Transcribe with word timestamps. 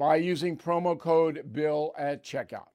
by 0.00 0.16
using 0.16 0.56
promo 0.56 0.98
code 0.98 1.52
BILL 1.52 1.92
at 1.98 2.24
checkout. 2.24 2.68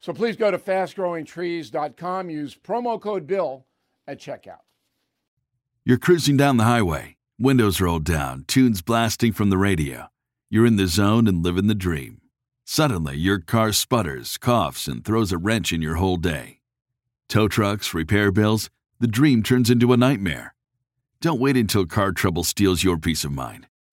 So 0.00 0.12
please 0.12 0.36
go 0.36 0.50
to 0.50 0.58
fastgrowingtrees.com, 0.58 2.30
use 2.30 2.56
promo 2.56 3.00
code 3.00 3.28
BILL 3.28 3.64
at 4.08 4.18
checkout. 4.18 4.64
You're 5.84 5.98
cruising 5.98 6.36
down 6.36 6.56
the 6.56 6.64
highway, 6.64 7.16
windows 7.38 7.80
rolled 7.80 8.04
down, 8.04 8.44
tunes 8.48 8.82
blasting 8.82 9.32
from 9.32 9.50
the 9.50 9.56
radio. 9.56 10.08
You're 10.50 10.66
in 10.66 10.74
the 10.74 10.88
zone 10.88 11.28
and 11.28 11.44
living 11.44 11.68
the 11.68 11.76
dream. 11.76 12.22
Suddenly, 12.64 13.16
your 13.18 13.38
car 13.38 13.70
sputters, 13.70 14.36
coughs, 14.36 14.88
and 14.88 15.04
throws 15.04 15.30
a 15.30 15.38
wrench 15.38 15.72
in 15.72 15.80
your 15.80 15.94
whole 15.94 16.16
day. 16.16 16.58
Tow 17.28 17.46
trucks, 17.46 17.94
repair 17.94 18.32
bills, 18.32 18.68
the 18.98 19.06
dream 19.06 19.44
turns 19.44 19.70
into 19.70 19.92
a 19.92 19.96
nightmare. 19.96 20.56
Don't 21.20 21.40
wait 21.40 21.56
until 21.56 21.86
car 21.86 22.10
trouble 22.10 22.42
steals 22.42 22.82
your 22.82 22.98
peace 22.98 23.22
of 23.22 23.30
mind. 23.30 23.68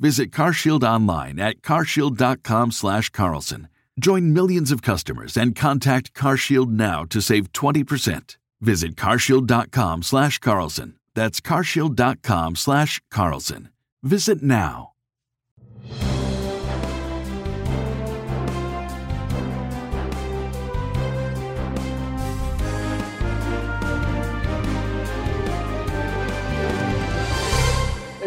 Visit 0.00 0.30
CarShield 0.30 0.84
online 0.84 1.40
at 1.40 1.60
carshield.com 1.60 2.70
slash 2.70 3.10
carlson. 3.10 3.68
Join 3.98 4.32
millions 4.32 4.70
of 4.70 4.80
customers 4.80 5.36
and 5.36 5.56
contact 5.56 6.14
CarShield 6.14 6.70
now 6.70 7.04
to 7.06 7.20
save 7.20 7.52
20%. 7.52 8.36
Visit 8.60 8.94
carshield.com 8.94 10.02
slash 10.04 10.38
carlson. 10.38 10.94
That's 11.14 11.40
carshield.com 11.40 12.54
slash 12.54 13.00
carlson. 13.10 13.70
Visit 14.04 14.40
now. 14.40 14.92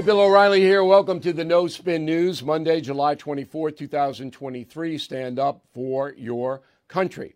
Hey, 0.02 0.08
Bill 0.08 0.22
O'Reilly 0.22 0.62
here. 0.62 0.84
Welcome 0.84 1.20
to 1.20 1.32
the 1.32 1.46
No 1.46 1.68
Spin 1.68 2.06
News, 2.06 2.42
Monday, 2.42 2.82
July 2.82 3.14
24, 3.14 3.70
2023. 3.70 4.98
Stand 4.98 5.38
up 5.38 5.62
for 5.76 6.16
your 6.18 6.64
country. 6.88 7.36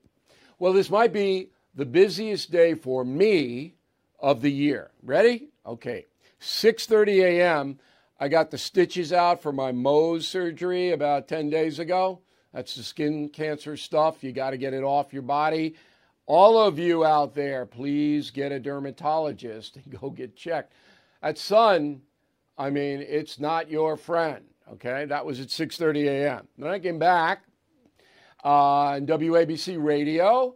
Well, 0.57 0.73
this 0.73 0.89
might 0.89 1.13
be 1.13 1.51
the 1.75 1.85
busiest 1.85 2.49
day 2.49 2.73
for 2.73 3.05
me 3.05 3.75
of 4.19 4.41
the 4.41 4.51
year. 4.51 4.89
Ready? 5.03 5.49
Okay. 5.63 6.07
6:30 6.41 7.21
a.m. 7.25 7.79
I 8.19 8.29
got 8.29 8.49
the 8.49 8.57
stitches 8.57 9.13
out 9.13 9.43
for 9.43 9.51
my 9.51 9.71
Mohs 9.71 10.23
surgery 10.23 10.89
about 10.89 11.27
10 11.27 11.51
days 11.51 11.77
ago. 11.77 12.21
That's 12.51 12.73
the 12.73 12.81
skin 12.81 13.29
cancer 13.29 13.77
stuff. 13.77 14.23
You 14.23 14.31
got 14.31 14.49
to 14.49 14.57
get 14.57 14.73
it 14.73 14.83
off 14.83 15.13
your 15.13 15.21
body. 15.21 15.75
All 16.25 16.57
of 16.57 16.79
you 16.79 17.05
out 17.05 17.35
there, 17.35 17.67
please 17.67 18.31
get 18.31 18.51
a 18.51 18.59
dermatologist 18.59 19.75
and 19.75 19.99
go 20.01 20.09
get 20.09 20.35
checked. 20.35 20.73
At 21.21 21.37
Sun, 21.37 22.01
I 22.57 22.69
mean, 22.69 23.01
it's 23.01 23.39
not 23.39 23.69
your 23.69 23.97
friend. 23.97 24.45
Okay, 24.73 25.05
that 25.05 25.25
was 25.25 25.39
at 25.39 25.47
6:30 25.47 26.05
a.m. 26.07 26.47
Then 26.57 26.69
I 26.69 26.79
came 26.79 26.97
back 26.97 27.43
uh, 28.43 28.47
on 28.47 29.05
WABC 29.05 29.83
Radio. 29.83 30.55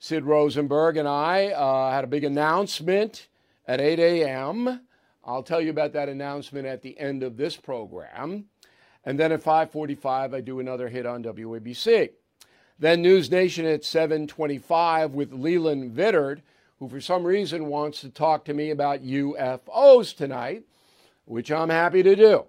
Sid 0.00 0.24
Rosenberg 0.24 0.96
and 0.96 1.08
I 1.08 1.48
uh, 1.48 1.90
had 1.90 2.04
a 2.04 2.06
big 2.06 2.22
announcement 2.22 3.28
at 3.66 3.80
8 3.80 3.98
a.m. 3.98 4.80
I'll 5.24 5.42
tell 5.42 5.60
you 5.60 5.70
about 5.70 5.92
that 5.94 6.08
announcement 6.08 6.66
at 6.66 6.82
the 6.82 6.98
end 7.00 7.24
of 7.24 7.36
this 7.36 7.56
program. 7.56 8.44
And 9.04 9.18
then 9.18 9.32
at 9.32 9.42
5:45, 9.42 10.34
I 10.34 10.40
do 10.40 10.60
another 10.60 10.88
hit 10.88 11.06
on 11.06 11.22
WABC. 11.22 12.10
Then 12.78 13.02
News 13.02 13.30
Nation 13.30 13.64
at 13.64 13.82
7:25 13.82 15.12
with 15.12 15.32
Leland 15.32 15.96
Vittert, 15.96 16.42
who 16.78 16.88
for 16.88 17.00
some 17.00 17.24
reason 17.24 17.66
wants 17.66 18.00
to 18.02 18.10
talk 18.10 18.44
to 18.44 18.54
me 18.54 18.70
about 18.70 19.02
UFOs 19.02 20.14
tonight 20.14 20.64
which 21.28 21.52
I'm 21.52 21.68
happy 21.68 22.02
to 22.02 22.16
do. 22.16 22.44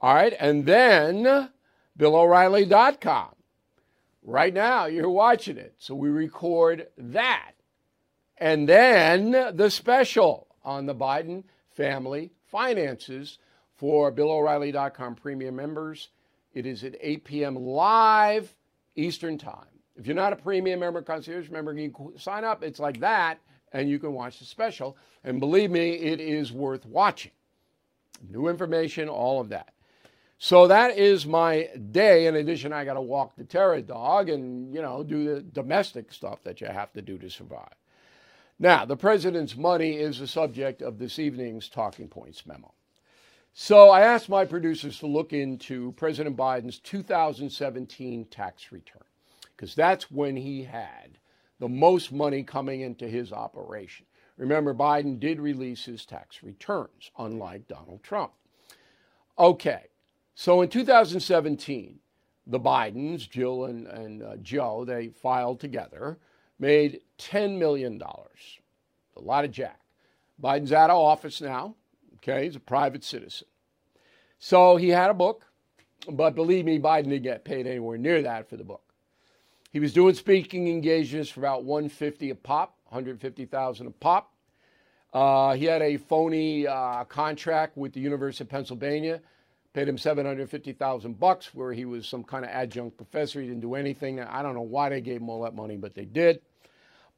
All 0.00 0.14
right, 0.14 0.34
and 0.38 0.66
then 0.66 1.48
BillO'Reilly.com. 1.98 3.28
Right 4.24 4.54
now, 4.54 4.86
you're 4.86 5.10
watching 5.10 5.56
it, 5.56 5.74
so 5.78 5.94
we 5.94 6.08
record 6.08 6.88
that. 6.96 7.52
And 8.38 8.68
then 8.68 9.30
the 9.56 9.70
special 9.70 10.48
on 10.64 10.86
the 10.86 10.94
Biden 10.94 11.44
family 11.70 12.32
finances 12.50 13.38
for 13.76 14.12
BillO'Reilly.com 14.12 15.14
premium 15.16 15.56
members. 15.56 16.08
It 16.52 16.66
is 16.66 16.84
at 16.84 16.96
8 17.00 17.24
p.m. 17.24 17.56
live 17.56 18.54
Eastern 18.94 19.38
Time. 19.38 19.66
If 19.96 20.06
you're 20.06 20.16
not 20.16 20.32
a 20.32 20.36
premium 20.36 20.80
member, 20.80 21.02
concierge 21.02 21.50
member, 21.50 21.72
you 21.72 21.90
can 21.90 22.18
sign 22.18 22.44
up. 22.44 22.62
It's 22.62 22.80
like 22.80 23.00
that, 23.00 23.38
and 23.72 23.88
you 23.88 23.98
can 23.98 24.12
watch 24.12 24.38
the 24.38 24.44
special. 24.44 24.96
And 25.24 25.40
believe 25.40 25.70
me, 25.70 25.92
it 25.92 26.20
is 26.20 26.52
worth 26.52 26.84
watching 26.84 27.32
new 28.28 28.48
information, 28.48 29.08
all 29.08 29.40
of 29.40 29.48
that. 29.50 29.72
So 30.38 30.66
that 30.66 30.98
is 30.98 31.24
my 31.24 31.68
day. 31.92 32.26
In 32.26 32.34
addition, 32.34 32.72
I 32.72 32.84
got 32.84 32.94
to 32.94 33.00
walk 33.00 33.36
the 33.36 33.44
terror 33.44 33.80
dog 33.80 34.28
and, 34.28 34.74
you 34.74 34.82
know, 34.82 35.04
do 35.04 35.34
the 35.34 35.40
domestic 35.40 36.12
stuff 36.12 36.42
that 36.42 36.60
you 36.60 36.66
have 36.66 36.92
to 36.94 37.02
do 37.02 37.16
to 37.18 37.30
survive. 37.30 37.74
Now, 38.58 38.84
the 38.84 38.96
president's 38.96 39.56
money 39.56 39.92
is 39.92 40.18
the 40.18 40.26
subject 40.26 40.82
of 40.82 40.98
this 40.98 41.18
evening's 41.18 41.68
Talking 41.68 42.08
Points 42.08 42.44
memo. 42.46 42.72
So 43.52 43.90
I 43.90 44.00
asked 44.00 44.28
my 44.28 44.44
producers 44.44 44.98
to 45.00 45.06
look 45.06 45.32
into 45.32 45.92
President 45.92 46.36
Biden's 46.36 46.78
2017 46.78 48.24
tax 48.26 48.72
return, 48.72 49.04
because 49.54 49.74
that's 49.74 50.10
when 50.10 50.36
he 50.36 50.64
had 50.64 51.18
the 51.60 51.68
most 51.68 52.12
money 52.12 52.42
coming 52.42 52.80
into 52.80 53.06
his 53.06 53.32
operation. 53.32 54.06
Remember, 54.42 54.74
Biden 54.74 55.20
did 55.20 55.38
release 55.38 55.84
his 55.84 56.04
tax 56.04 56.42
returns, 56.42 57.12
unlike 57.16 57.68
Donald 57.68 58.02
Trump. 58.02 58.32
Okay, 59.38 59.84
so 60.34 60.62
in 60.62 60.68
2017, 60.68 62.00
the 62.48 62.58
Bidens, 62.58 63.30
Jill 63.30 63.66
and, 63.66 63.86
and 63.86 64.20
uh, 64.20 64.36
Joe, 64.38 64.84
they 64.84 65.10
filed 65.10 65.60
together, 65.60 66.18
made 66.58 67.02
$10 67.20 67.56
million. 67.56 68.02
A 68.02 69.20
lot 69.20 69.44
of 69.44 69.52
jack. 69.52 69.78
Biden's 70.42 70.72
out 70.72 70.90
of 70.90 70.96
office 70.96 71.40
now. 71.40 71.76
Okay, 72.16 72.46
he's 72.46 72.56
a 72.56 72.60
private 72.60 73.04
citizen. 73.04 73.46
So 74.40 74.74
he 74.74 74.88
had 74.88 75.08
a 75.08 75.14
book, 75.14 75.46
but 76.10 76.34
believe 76.34 76.64
me, 76.64 76.80
Biden 76.80 77.10
didn't 77.10 77.22
get 77.22 77.44
paid 77.44 77.68
anywhere 77.68 77.96
near 77.96 78.22
that 78.22 78.50
for 78.50 78.56
the 78.56 78.64
book. 78.64 78.92
He 79.70 79.78
was 79.78 79.92
doing 79.92 80.16
speaking 80.16 80.66
engagements 80.66 81.30
for 81.30 81.38
about 81.38 81.62
150 81.62 82.30
a 82.30 82.34
pop. 82.34 82.76
150,000 82.92 83.86
a 83.86 83.90
pop. 83.90 84.31
Uh, 85.12 85.54
he 85.54 85.66
had 85.66 85.82
a 85.82 85.96
phony 85.96 86.66
uh, 86.66 87.04
contract 87.04 87.76
with 87.76 87.92
the 87.92 88.00
University 88.00 88.44
of 88.44 88.48
Pennsylvania, 88.48 89.20
paid 89.74 89.88
him 89.88 89.98
750,000 89.98 91.18
bucks 91.18 91.54
where 91.54 91.72
he 91.72 91.84
was 91.84 92.06
some 92.06 92.24
kind 92.24 92.44
of 92.44 92.50
adjunct 92.50 92.96
professor. 92.96 93.40
He 93.40 93.46
didn't 93.46 93.60
do 93.60 93.74
anything. 93.74 94.20
I 94.20 94.42
don't 94.42 94.54
know 94.54 94.62
why 94.62 94.88
they 94.88 95.00
gave 95.00 95.20
him 95.20 95.28
all 95.28 95.42
that 95.42 95.54
money, 95.54 95.76
but 95.76 95.94
they 95.94 96.04
did. 96.04 96.40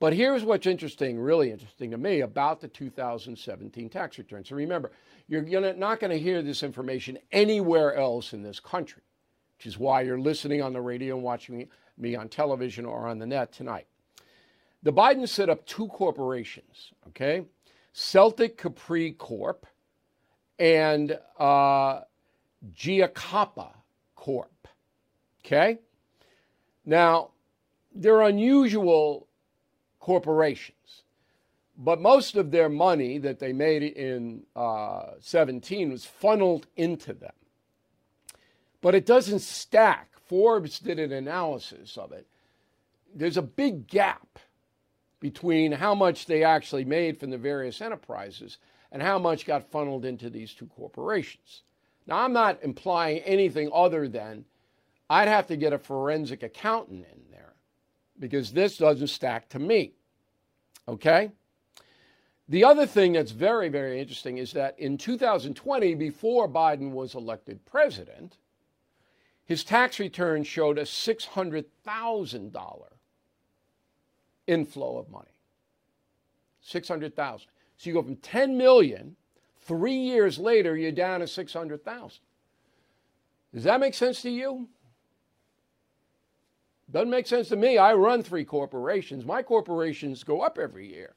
But 0.01 0.13
here's 0.13 0.43
what's 0.43 0.67
interesting, 0.67 1.19
really 1.19 1.51
interesting 1.51 1.93
to 1.93 1.99
me 1.99 2.21
about 2.21 2.61
the 2.61 2.69
2017 2.69 3.89
tax 3.89 4.19
return. 4.19 4.45
So 4.45 4.57
remember, 4.57 4.91
you're 5.29 5.43
gonna, 5.43 5.73
not 5.75 6.01
going 6.01 6.11
to 6.11 6.19
hear 6.19 6.43
this 6.43 6.63
information 6.63 7.19
anywhere 7.33 7.95
else 7.95 8.33
in 8.33 8.43
this 8.43 8.61
country, 8.61 9.03
which 9.57 9.67
is 9.67 9.79
why 9.79 10.03
you're 10.03 10.19
listening 10.19 10.63
on 10.63 10.73
the 10.73 10.81
radio 10.81 11.15
and 11.15 11.25
watching 11.25 11.69
me 11.97 12.17
on 12.17 12.29
television 12.29 12.85
or 12.85 13.07
on 13.07 13.19
the 13.19 13.27
net 13.27 13.53
tonight. 13.53 13.87
The 14.83 14.93
Biden 14.93 15.27
set 15.29 15.49
up 15.49 15.65
two 15.65 15.87
corporations, 15.89 16.93
okay? 17.09 17.45
Celtic 17.97 18.59
Capri 18.59 19.13
Corp 19.13 19.67
and 20.59 21.17
uh, 21.39 22.01
Giacoppa 22.75 23.71
Corp. 24.17 24.69
Okay? 25.45 25.79
Now, 26.85 27.31
they're 27.95 28.23
unusual 28.23 29.29
corporations, 30.01 31.05
but 31.79 32.01
most 32.01 32.35
of 32.35 32.51
their 32.51 32.69
money 32.69 33.19
that 33.19 33.39
they 33.39 33.53
made 33.53 33.85
in 33.85 34.43
uh, 34.57 35.13
17 35.21 35.93
was 35.93 36.05
funneled 36.05 36.67
into 36.77 37.13
them. 37.13 37.33
But 38.81 38.97
it 38.97 39.07
doesn't 39.07 39.39
stack. 39.39 40.11
Forbes 40.27 40.81
did 40.81 40.99
an 40.99 41.13
analysis 41.13 41.97
of 41.97 42.11
it. 42.11 42.27
There's 43.15 43.37
a 43.37 43.43
big 43.43 43.87
gap 43.87 44.41
between 45.25 45.73
how 45.73 45.95
much 45.95 46.27
they 46.27 46.45
actually 46.45 46.85
made 46.85 47.19
from 47.19 47.31
the 47.31 47.39
various 47.39 47.81
enterprises 47.81 48.59
and 48.93 49.03
how 49.03 49.19
much 49.19 49.47
got 49.47 49.71
funneled 49.71 50.05
into 50.05 50.29
these 50.29 50.53
two 50.53 50.67
corporations. 50.67 51.63
Now, 52.07 52.19
I'm 52.19 52.35
not 52.35 52.63
implying 52.63 53.21
anything 53.21 53.71
other 53.73 54.07
than 54.07 54.45
I'd 55.09 55.29
have 55.29 55.47
to 55.47 55.57
get 55.57 55.73
a 55.73 55.79
forensic 55.79 56.43
accountant 56.43 57.07
in 57.11 57.23
there 57.31 57.55
because 58.19 58.53
this 58.53 58.77
doesn't 58.77 59.07
stack 59.07 59.49
to 59.49 59.59
me. 59.59 59.95
Okay? 60.89 61.33
The 62.51 62.65
other 62.65 62.85
thing 62.85 63.15
that's 63.15 63.33
very, 63.33 63.71
very 63.71 64.01
interesting 64.01 64.37
is 64.37 64.53
that 64.53 64.79
in 64.79 64.99
2020, 64.99 65.95
before 65.95 66.51
Biden 66.51 66.91
was 66.91 67.15
elected 67.15 67.65
president, 67.65 68.37
his 69.47 69.65
tax 69.65 69.99
return 69.99 70.45
showed 70.45 70.77
a 70.77 70.83
$600,000 70.83 72.94
inflow 74.47 74.99
of 74.99 75.11
money. 75.11 75.27
600,000. 76.63 77.47
So 77.77 77.91
you 77.91 77.95
go 77.95 78.03
from 78.03 78.17
10 78.17 78.57
million, 78.57 79.17
three 79.63 79.97
years 79.97 80.39
later, 80.39 80.77
you're 80.77 80.93
down 80.93 81.21
to 81.21 81.27
600,000. 81.27 82.21
Does 83.53 83.65
that 83.65 83.81
make 83.81 83.95
sense 83.95 84.23
to 84.23 84.31
you? 84.31 84.69
Doesn't 86.91 87.11
make 87.11 87.27
sense 87.27 87.49
to 87.49 87.57
me. 87.57 87.79
I 87.79 87.95
run 87.95 88.23
three 88.23 88.45
corporations. 88.45 89.25
My 89.25 89.43
corporations 89.43 90.23
go 90.23 90.43
up 90.43 90.59
every 90.59 90.89
year 90.89 91.15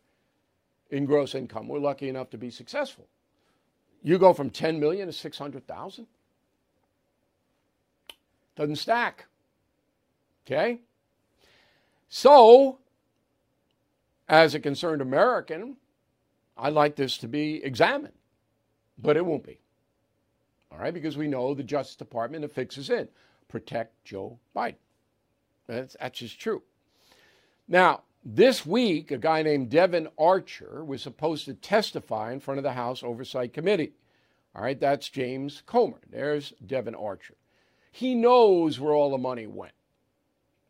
in 0.90 1.06
gross 1.06 1.36
income. 1.36 1.68
We're 1.68 1.80
lucky 1.80 2.10
enough 2.10 2.30
to 2.32 2.38
be 2.38 2.50
successful. 2.50 3.08
You 4.04 4.18
go 4.18 4.34
from 4.34 4.50
10 4.50 4.80
million 4.80 5.08
to 5.08 5.14
600,000? 5.14 6.08
Doesn't 8.56 8.76
stack. 8.78 9.26
Okay? 10.46 10.80
So, 12.10 12.80
as 14.28 14.56
a 14.56 14.60
concerned 14.60 15.02
American, 15.02 15.78
I'd 16.58 16.74
like 16.74 16.96
this 16.96 17.18
to 17.20 17.28
be 17.28 17.64
examined, 17.64 18.14
but 18.98 19.18
it 19.18 19.26
won't 19.26 19.46
be. 19.46 19.60
All 20.72 20.80
right, 20.80 20.94
because 20.94 21.18
we 21.18 21.28
know 21.28 21.54
the 21.54 21.64
Justice 21.64 21.96
Department 21.96 22.44
affixes 22.44 22.90
in 22.90 23.08
protect 23.48 24.04
Joe 24.04 24.40
Biden. 24.56 24.76
That's, 25.68 25.96
that's 26.00 26.20
just 26.20 26.40
true. 26.40 26.64
Now, 27.68 28.02
this 28.26 28.66
week, 28.66 29.12
a 29.12 29.18
guy 29.18 29.42
named 29.42 29.70
Devon 29.70 30.10
Archer 30.18 30.84
was 30.84 31.02
supposed 31.02 31.46
to 31.46 31.54
testify 31.54 32.34
in 32.34 32.42
front 32.42 32.58
of 32.58 32.64
the 32.64 32.74
House 32.74 33.04
Oversight 33.04 33.54
Committee. 33.54 33.94
All 34.54 34.64
right, 34.64 34.80
that's 34.80 35.08
James 35.08 35.64
Comer. 35.66 36.02
There's 36.10 36.54
Devon 36.66 36.96
Archer. 36.96 37.36
He 37.92 38.16
knows 38.16 38.80
where 38.80 38.94
all 38.94 39.12
the 39.12 39.18
money 39.18 39.48
went 39.48 39.74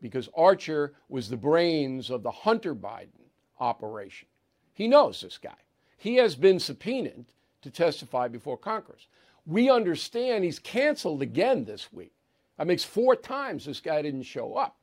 because 0.02 0.30
Archer 0.36 0.94
was 1.10 1.30
the 1.30 1.38
brains 1.38 2.10
of 2.10 2.22
the 2.22 2.32
Hunter 2.32 2.76
Biden 2.76 3.27
operation. 3.60 4.28
He 4.74 4.88
knows 4.88 5.22
this 5.22 5.38
guy. 5.38 5.56
He 5.98 6.16
has 6.16 6.36
been 6.36 6.60
subpoenaed 6.60 7.26
to 7.62 7.72
testify 7.72 8.28
before 8.28 8.58
Congress. 8.58 9.08
We 9.46 9.70
understand 9.70 10.44
he's 10.44 10.60
canceled 10.60 11.22
again 11.22 11.66
this 11.66 11.92
week. 11.92 12.14
That 12.58 12.68
makes 12.68 12.84
four 12.84 13.16
times 13.16 13.66
this 13.66 13.80
guy 13.80 14.02
didn't 14.02 14.24
show 14.24 14.56
up, 14.56 14.78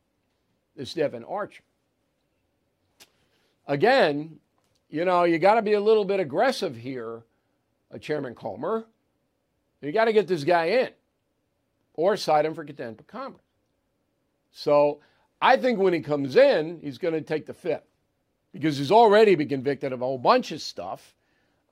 this 0.76 0.94
Devon 0.94 1.24
Archer. 1.24 1.62
Again, 3.66 4.38
you 4.90 5.04
know, 5.04 5.24
you 5.24 5.38
got 5.38 5.54
to 5.54 5.62
be 5.62 5.72
a 5.72 5.80
little 5.80 6.04
bit 6.04 6.20
aggressive 6.20 6.76
here, 6.76 7.22
uh, 7.92 7.98
Chairman 7.98 8.34
Comer. 8.34 8.86
You 9.80 9.92
got 9.92 10.06
to 10.06 10.12
get 10.12 10.26
this 10.26 10.44
guy 10.44 10.66
in 10.66 10.90
or 11.94 12.16
cite 12.16 12.44
him 12.44 12.54
for 12.54 12.64
contempt 12.64 13.00
of 13.00 13.06
Congress. 13.06 13.42
So 14.52 15.00
I 15.40 15.56
think 15.56 15.78
when 15.78 15.92
he 15.92 16.00
comes 16.00 16.36
in, 16.36 16.78
he's 16.80 16.98
going 16.98 17.14
to 17.14 17.20
take 17.20 17.46
the 17.46 17.54
fifth 17.54 17.82
because 18.54 18.78
he's 18.78 18.92
already 18.92 19.34
been 19.34 19.48
convicted 19.48 19.92
of 19.92 20.00
a 20.00 20.04
whole 20.04 20.16
bunch 20.16 20.52
of 20.52 20.62
stuff. 20.62 21.14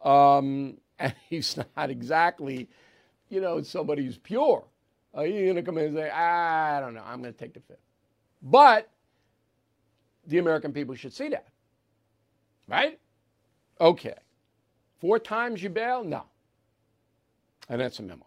Um, 0.05 0.77
and 0.99 1.15
he's 1.31 1.57
not 1.77 1.89
exactly, 1.89 2.69
you 3.31 3.41
know, 3.41 3.63
somebody 3.63 4.05
who's 4.05 4.19
pure. 4.19 4.65
Uh, 5.15 5.23
he's 5.23 5.45
going 5.45 5.57
to 5.57 5.63
come 5.63 5.79
in 5.79 5.87
and 5.87 5.95
say, 5.95 6.11
I 6.11 6.81
don't 6.81 6.95
know, 6.95 7.03
I'm 7.07 7.23
going 7.23 7.33
to 7.33 7.39
take 7.39 7.55
the 7.55 7.61
fifth. 7.61 7.79
But 8.43 8.91
the 10.27 10.39
American 10.39 10.73
people 10.73 10.95
should 10.95 11.13
see 11.13 11.29
that. 11.29 11.49
Right? 12.69 12.99
Okay. 13.81 14.15
Four 15.01 15.19
times 15.19 15.63
you 15.63 15.69
bail? 15.69 16.05
No. 16.05 16.25
And 17.69 17.81
that's 17.81 17.99
a 17.99 18.03
memo. 18.03 18.27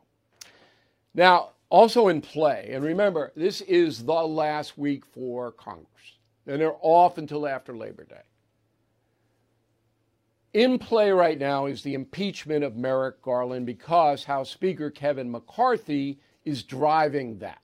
Now, 1.13 1.51
also 1.69 2.09
in 2.09 2.21
play, 2.21 2.69
and 2.71 2.83
remember, 2.83 3.31
this 3.35 3.61
is 3.61 4.03
the 4.03 4.13
last 4.13 4.77
week 4.77 5.05
for 5.05 5.51
Congress. 5.51 5.87
And 6.47 6.61
they're 6.61 6.75
off 6.81 7.17
until 7.17 7.47
after 7.47 7.75
Labor 7.75 8.03
Day. 8.03 8.21
In 10.55 10.79
play 10.79 11.11
right 11.11 11.37
now 11.37 11.65
is 11.65 11.83
the 11.83 11.95
impeachment 11.95 12.63
of 12.63 12.77
Merrick 12.77 13.21
Garland 13.21 13.65
because 13.65 14.23
House 14.23 14.49
Speaker 14.49 14.89
Kevin 14.89 15.29
McCarthy 15.29 16.17
is 16.45 16.63
driving 16.63 17.37
that. 17.39 17.59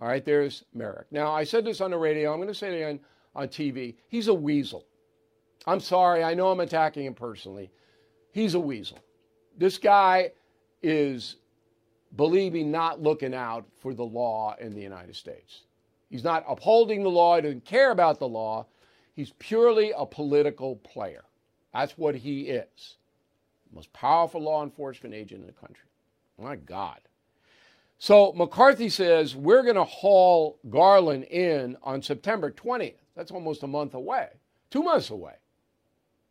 All 0.00 0.08
right, 0.08 0.24
there's 0.24 0.64
Merrick. 0.74 1.06
Now, 1.12 1.30
I 1.30 1.44
said 1.44 1.64
this 1.64 1.80
on 1.80 1.92
the 1.92 1.96
radio, 1.96 2.32
I'm 2.32 2.38
going 2.38 2.48
to 2.48 2.54
say 2.54 2.72
it 2.72 2.82
again 2.82 2.98
on 3.36 3.46
TV. 3.46 3.94
He's 4.08 4.26
a 4.26 4.34
weasel. 4.34 4.86
I'm 5.68 5.78
sorry, 5.78 6.24
I 6.24 6.34
know 6.34 6.50
I'm 6.50 6.58
attacking 6.58 7.06
him 7.06 7.14
personally. 7.14 7.70
He's 8.32 8.54
a 8.54 8.60
weasel. 8.60 8.98
This 9.56 9.78
guy 9.78 10.32
is, 10.82 11.36
believe 12.16 12.54
me, 12.54 12.64
not 12.64 13.00
looking 13.00 13.34
out 13.34 13.66
for 13.78 13.94
the 13.94 14.04
law 14.04 14.56
in 14.58 14.74
the 14.74 14.82
United 14.82 15.14
States. 15.14 15.60
He's 16.10 16.24
not 16.24 16.44
upholding 16.48 17.04
the 17.04 17.08
law, 17.08 17.36
he 17.36 17.42
doesn't 17.42 17.64
care 17.64 17.92
about 17.92 18.18
the 18.18 18.26
law. 18.26 18.66
He's 19.14 19.32
purely 19.38 19.92
a 19.96 20.04
political 20.04 20.74
player. 20.74 21.22
That's 21.76 21.98
what 21.98 22.14
he 22.14 22.42
is. 22.42 22.96
Most 23.70 23.92
powerful 23.92 24.40
law 24.40 24.64
enforcement 24.64 25.14
agent 25.14 25.42
in 25.42 25.46
the 25.46 25.52
country. 25.52 25.84
My 26.40 26.56
God. 26.56 27.00
So 27.98 28.32
McCarthy 28.32 28.88
says 28.88 29.36
we're 29.36 29.62
going 29.62 29.74
to 29.76 29.84
haul 29.84 30.58
Garland 30.70 31.24
in 31.24 31.76
on 31.82 32.00
September 32.00 32.50
20th. 32.50 32.94
That's 33.14 33.30
almost 33.30 33.62
a 33.62 33.66
month 33.66 33.92
away. 33.92 34.28
Two 34.70 34.82
months 34.82 35.10
away. 35.10 35.34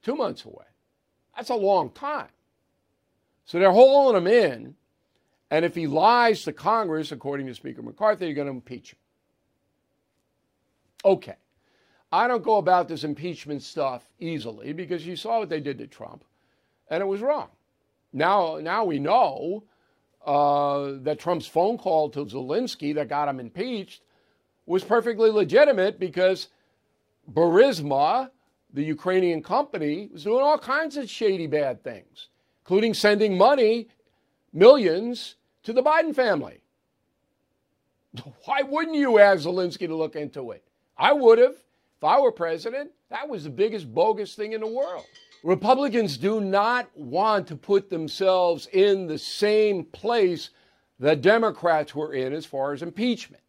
Two 0.01 0.15
months 0.15 0.45
away. 0.45 0.65
That's 1.35 1.49
a 1.49 1.55
long 1.55 1.91
time. 1.91 2.29
So 3.45 3.59
they're 3.59 3.71
hauling 3.71 4.17
him 4.17 4.27
in. 4.27 4.75
And 5.51 5.63
if 5.63 5.75
he 5.75 5.85
lies 5.85 6.43
to 6.43 6.53
Congress, 6.53 7.11
according 7.11 7.45
to 7.45 7.53
Speaker 7.53 7.83
McCarthy, 7.83 8.25
you're 8.25 8.33
going 8.33 8.47
to 8.47 8.53
impeach 8.53 8.93
him. 8.93 8.99
Okay. 11.05 11.35
I 12.11 12.27
don't 12.27 12.43
go 12.43 12.57
about 12.57 12.87
this 12.87 13.03
impeachment 13.03 13.61
stuff 13.63 14.09
easily 14.19 14.73
because 14.73 15.05
you 15.05 15.15
saw 15.15 15.39
what 15.39 15.49
they 15.49 15.59
did 15.59 15.77
to 15.79 15.87
Trump, 15.87 16.23
and 16.89 17.01
it 17.01 17.05
was 17.05 17.21
wrong. 17.21 17.49
Now, 18.13 18.59
now 18.61 18.85
we 18.85 18.99
know 18.99 19.63
uh, 20.25 20.93
that 21.01 21.19
Trump's 21.19 21.47
phone 21.47 21.77
call 21.77 22.09
to 22.11 22.25
Zelensky 22.25 22.95
that 22.95 23.09
got 23.09 23.27
him 23.27 23.39
impeached 23.39 24.01
was 24.65 24.83
perfectly 24.83 25.29
legitimate 25.29 25.99
because 25.99 26.47
Burisma, 27.31 28.29
the 28.73 28.83
Ukrainian 28.83 29.43
company, 29.43 30.09
was 30.11 30.23
doing 30.23 30.41
all 30.43 30.57
kinds 30.57 30.97
of 30.97 31.09
shady, 31.09 31.47
bad 31.47 31.83
things, 31.83 32.29
including 32.63 32.93
sending 32.93 33.37
money, 33.37 33.89
millions, 34.53 35.35
to 35.63 35.73
the 35.73 35.83
Biden 35.83 36.15
family. 36.15 36.61
Why 38.45 38.61
wouldn't 38.61 38.95
you 38.95 39.19
ask 39.19 39.45
Zelensky 39.45 39.87
to 39.87 39.95
look 39.95 40.15
into 40.15 40.51
it? 40.51 40.63
I 40.97 41.13
would 41.13 41.39
have. 41.39 41.55
If 42.05 42.09
I 42.09 42.19
were 42.19 42.31
president, 42.31 42.91
that 43.09 43.27
was 43.27 43.45
the 43.45 43.49
biggest 43.49 43.91
bogus 43.91 44.35
thing 44.35 44.53
in 44.53 44.61
the 44.61 44.67
world. 44.67 45.07
Republicans 45.43 46.17
do 46.17 46.39
not 46.39 46.87
want 46.95 47.47
to 47.47 47.55
put 47.55 47.89
themselves 47.89 48.67
in 48.71 49.07
the 49.07 49.17
same 49.17 49.85
place 49.85 50.51
the 50.99 51.15
Democrats 51.15 51.95
were 51.95 52.13
in 52.13 52.31
as 52.31 52.45
far 52.45 52.73
as 52.73 52.83
impeachment. 52.83 53.41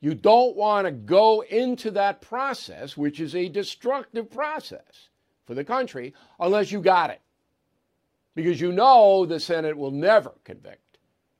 You 0.00 0.14
don't 0.14 0.54
want 0.54 0.86
to 0.86 0.92
go 0.92 1.40
into 1.40 1.90
that 1.90 2.20
process, 2.20 2.96
which 2.96 3.18
is 3.18 3.34
a 3.34 3.48
destructive 3.48 4.30
process 4.30 5.08
for 5.44 5.54
the 5.54 5.64
country, 5.64 6.14
unless 6.38 6.70
you 6.70 6.80
got 6.80 7.10
it. 7.10 7.20
Because 8.36 8.60
you 8.60 8.70
know 8.70 9.26
the 9.26 9.40
Senate 9.40 9.76
will 9.76 9.90
never 9.90 10.30
convict 10.44 10.98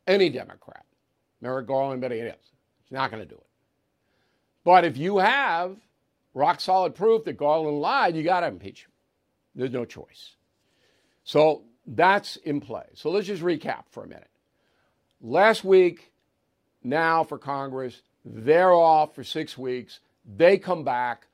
any 0.08 0.28
Democrat. 0.28 0.86
Merrick 1.40 1.68
Garland, 1.68 2.00
but 2.00 2.10
it 2.10 2.34
is. 2.36 2.50
Not 2.90 3.12
going 3.12 3.22
to 3.22 3.28
do 3.28 3.36
it. 3.36 3.46
But 4.64 4.84
if 4.84 4.96
you 4.96 5.18
have 5.18 5.76
rock 6.36 6.60
solid 6.60 6.94
proof 6.94 7.24
that 7.24 7.38
Garland 7.38 7.80
lied, 7.80 8.14
you 8.14 8.22
got 8.22 8.40
to 8.40 8.46
impeach 8.46 8.84
him. 8.84 8.90
There's 9.54 9.72
no 9.72 9.86
choice. 9.86 10.36
So 11.24 11.62
that's 11.86 12.36
in 12.36 12.60
play. 12.60 12.84
So 12.92 13.10
let's 13.10 13.26
just 13.26 13.42
recap 13.42 13.84
for 13.90 14.04
a 14.04 14.06
minute. 14.06 14.28
Last 15.22 15.64
week, 15.64 16.12
now 16.84 17.24
for 17.24 17.38
Congress, 17.38 18.02
they're 18.22 18.72
off 18.72 19.14
for 19.14 19.24
six 19.24 19.56
weeks. 19.56 20.00
They 20.36 20.58
come 20.58 20.84
back. 20.84 21.26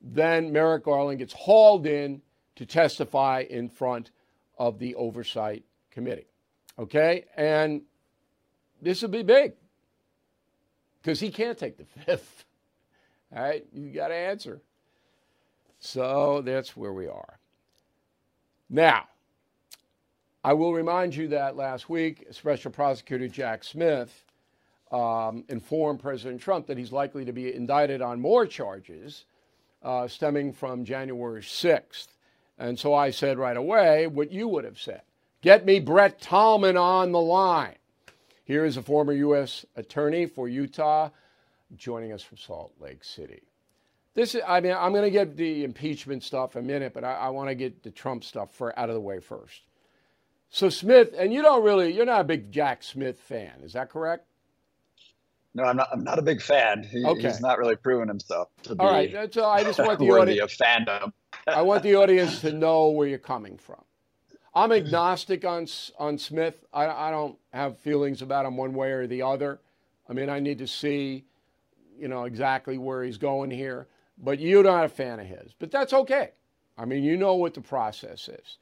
Then 0.00 0.52
Merrick 0.52 0.84
Garland 0.84 1.18
gets 1.18 1.34
hauled 1.34 1.86
in 1.86 2.22
to 2.56 2.64
testify 2.64 3.44
in 3.48 3.68
front 3.68 4.10
of 4.56 4.78
the 4.78 4.94
Oversight 4.94 5.64
Committee. 5.90 6.28
Okay? 6.78 7.26
And 7.36 7.82
this 8.80 9.02
will 9.02 9.10
be 9.10 9.22
big 9.22 9.52
because 11.02 11.20
he 11.20 11.30
can't 11.30 11.58
take 11.58 11.76
the 11.76 11.84
fifth. 12.04 12.45
All 13.34 13.42
right? 13.42 13.66
You 13.72 13.90
got 13.90 14.08
to 14.08 14.14
answer. 14.14 14.60
So 15.80 16.42
that's 16.42 16.76
where 16.76 16.92
we 16.92 17.08
are. 17.08 17.38
Now, 18.68 19.04
I 20.42 20.52
will 20.52 20.72
remind 20.72 21.14
you 21.14 21.28
that 21.28 21.56
last 21.56 21.88
week, 21.88 22.26
Special 22.30 22.70
Prosecutor 22.70 23.28
Jack 23.28 23.64
Smith 23.64 24.24
um, 24.92 25.44
informed 25.48 26.00
President 26.00 26.40
Trump 26.40 26.66
that 26.66 26.78
he's 26.78 26.92
likely 26.92 27.24
to 27.24 27.32
be 27.32 27.52
indicted 27.52 28.00
on 28.00 28.20
more 28.20 28.46
charges 28.46 29.24
uh, 29.82 30.08
stemming 30.08 30.52
from 30.52 30.84
January 30.84 31.42
6th. 31.42 32.08
And 32.58 32.78
so 32.78 32.94
I 32.94 33.10
said 33.10 33.38
right 33.38 33.56
away 33.56 34.06
what 34.06 34.32
you 34.32 34.48
would 34.48 34.64
have 34.64 34.80
said 34.80 35.02
get 35.42 35.64
me 35.64 35.78
Brett 35.78 36.20
Tolman 36.20 36.76
on 36.76 37.12
the 37.12 37.20
line. 37.20 37.76
Here 38.44 38.64
is 38.64 38.76
a 38.76 38.82
former 38.82 39.12
U.S. 39.12 39.66
attorney 39.76 40.26
for 40.26 40.48
Utah 40.48 41.10
joining 41.76 42.12
us 42.12 42.22
from 42.22 42.38
Salt 42.38 42.72
Lake 42.80 43.02
City. 43.02 43.42
This 44.14 44.34
is, 44.34 44.42
I 44.46 44.60
mean, 44.60 44.72
I'm 44.72 44.92
going 44.92 45.04
to 45.04 45.10
get 45.10 45.36
the 45.36 45.64
impeachment 45.64 46.22
stuff 46.22 46.56
in 46.56 46.64
a 46.64 46.66
minute, 46.66 46.94
but 46.94 47.04
I, 47.04 47.14
I 47.14 47.28
want 47.28 47.48
to 47.48 47.54
get 47.54 47.82
the 47.82 47.90
Trump 47.90 48.24
stuff 48.24 48.54
for, 48.54 48.76
out 48.78 48.88
of 48.88 48.94
the 48.94 49.00
way 49.00 49.20
first. 49.20 49.62
So 50.48 50.70
Smith, 50.70 51.14
and 51.18 51.32
you 51.34 51.42
don't 51.42 51.62
really, 51.62 51.92
you're 51.92 52.06
not 52.06 52.20
a 52.22 52.24
big 52.24 52.50
Jack 52.50 52.82
Smith 52.82 53.18
fan, 53.18 53.52
is 53.62 53.74
that 53.74 53.90
correct? 53.90 54.24
No, 55.56 55.64
I'm 55.64 55.76
not. 55.76 55.88
I'm 55.90 56.04
not 56.04 56.18
a 56.18 56.22
big 56.22 56.42
fan. 56.42 56.82
He, 56.82 57.02
okay. 57.02 57.28
He's 57.28 57.40
not 57.40 57.58
really 57.58 57.76
proven 57.76 58.08
himself 58.08 58.50
to 58.64 58.74
be. 58.74 58.78
All 58.78 58.90
right, 58.90 59.32
so 59.32 59.46
I 59.46 59.64
just 59.64 59.78
want 59.78 59.98
the 59.98 60.04
worthy 60.04 60.38
audience, 60.38 60.52
of 60.52 60.66
fandom. 60.66 61.12
I 61.46 61.62
want 61.62 61.82
the 61.82 61.94
audience 61.94 62.42
to 62.42 62.52
know 62.64 62.90
where 62.90 63.08
you're 63.08 63.18
coming 63.18 63.56
from. 63.56 63.82
I'm 64.54 64.70
agnostic 64.70 65.46
on 65.46 65.66
on 65.98 66.18
Smith. 66.18 66.62
I, 66.74 66.86
I 66.86 67.10
don't 67.10 67.38
have 67.54 67.78
feelings 67.78 68.20
about 68.20 68.44
him 68.44 68.58
one 68.58 68.74
way 68.74 68.92
or 68.92 69.06
the 69.06 69.22
other. 69.22 69.58
I 70.10 70.12
mean, 70.12 70.28
I 70.28 70.40
need 70.40 70.58
to 70.58 70.66
see, 70.66 71.24
you 71.98 72.08
know, 72.08 72.24
exactly 72.24 72.78
where 72.78 73.02
he's 73.02 73.18
going 73.18 73.50
here. 73.50 73.86
But 74.18 74.40
you're 74.40 74.64
not 74.64 74.84
a 74.84 74.88
fan 74.88 75.20
of 75.20 75.26
his. 75.26 75.54
But 75.58 75.70
that's 75.70 75.92
okay. 75.92 76.30
I 76.78 76.84
mean, 76.84 77.04
you 77.04 77.16
know 77.16 77.34
what 77.34 77.54
the 77.54 77.60
process 77.60 78.28
is. 78.28 78.58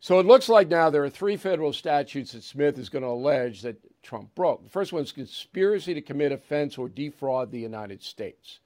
So 0.00 0.20
it 0.20 0.26
looks 0.26 0.48
like 0.48 0.68
now 0.68 0.90
there 0.90 1.04
are 1.04 1.10
three 1.10 1.36
federal 1.36 1.72
statutes 1.72 2.32
that 2.32 2.44
Smith 2.44 2.78
is 2.78 2.88
going 2.88 3.02
to 3.02 3.08
allege 3.08 3.62
that 3.62 3.76
Trump 4.02 4.34
broke. 4.34 4.62
The 4.62 4.70
first 4.70 4.92
one 4.92 5.02
is 5.02 5.12
conspiracy 5.12 5.94
to 5.94 6.00
commit 6.02 6.32
offense 6.32 6.78
or 6.78 6.88
defraud 6.88 7.50
the 7.50 7.58
United 7.58 8.02
States. 8.02 8.60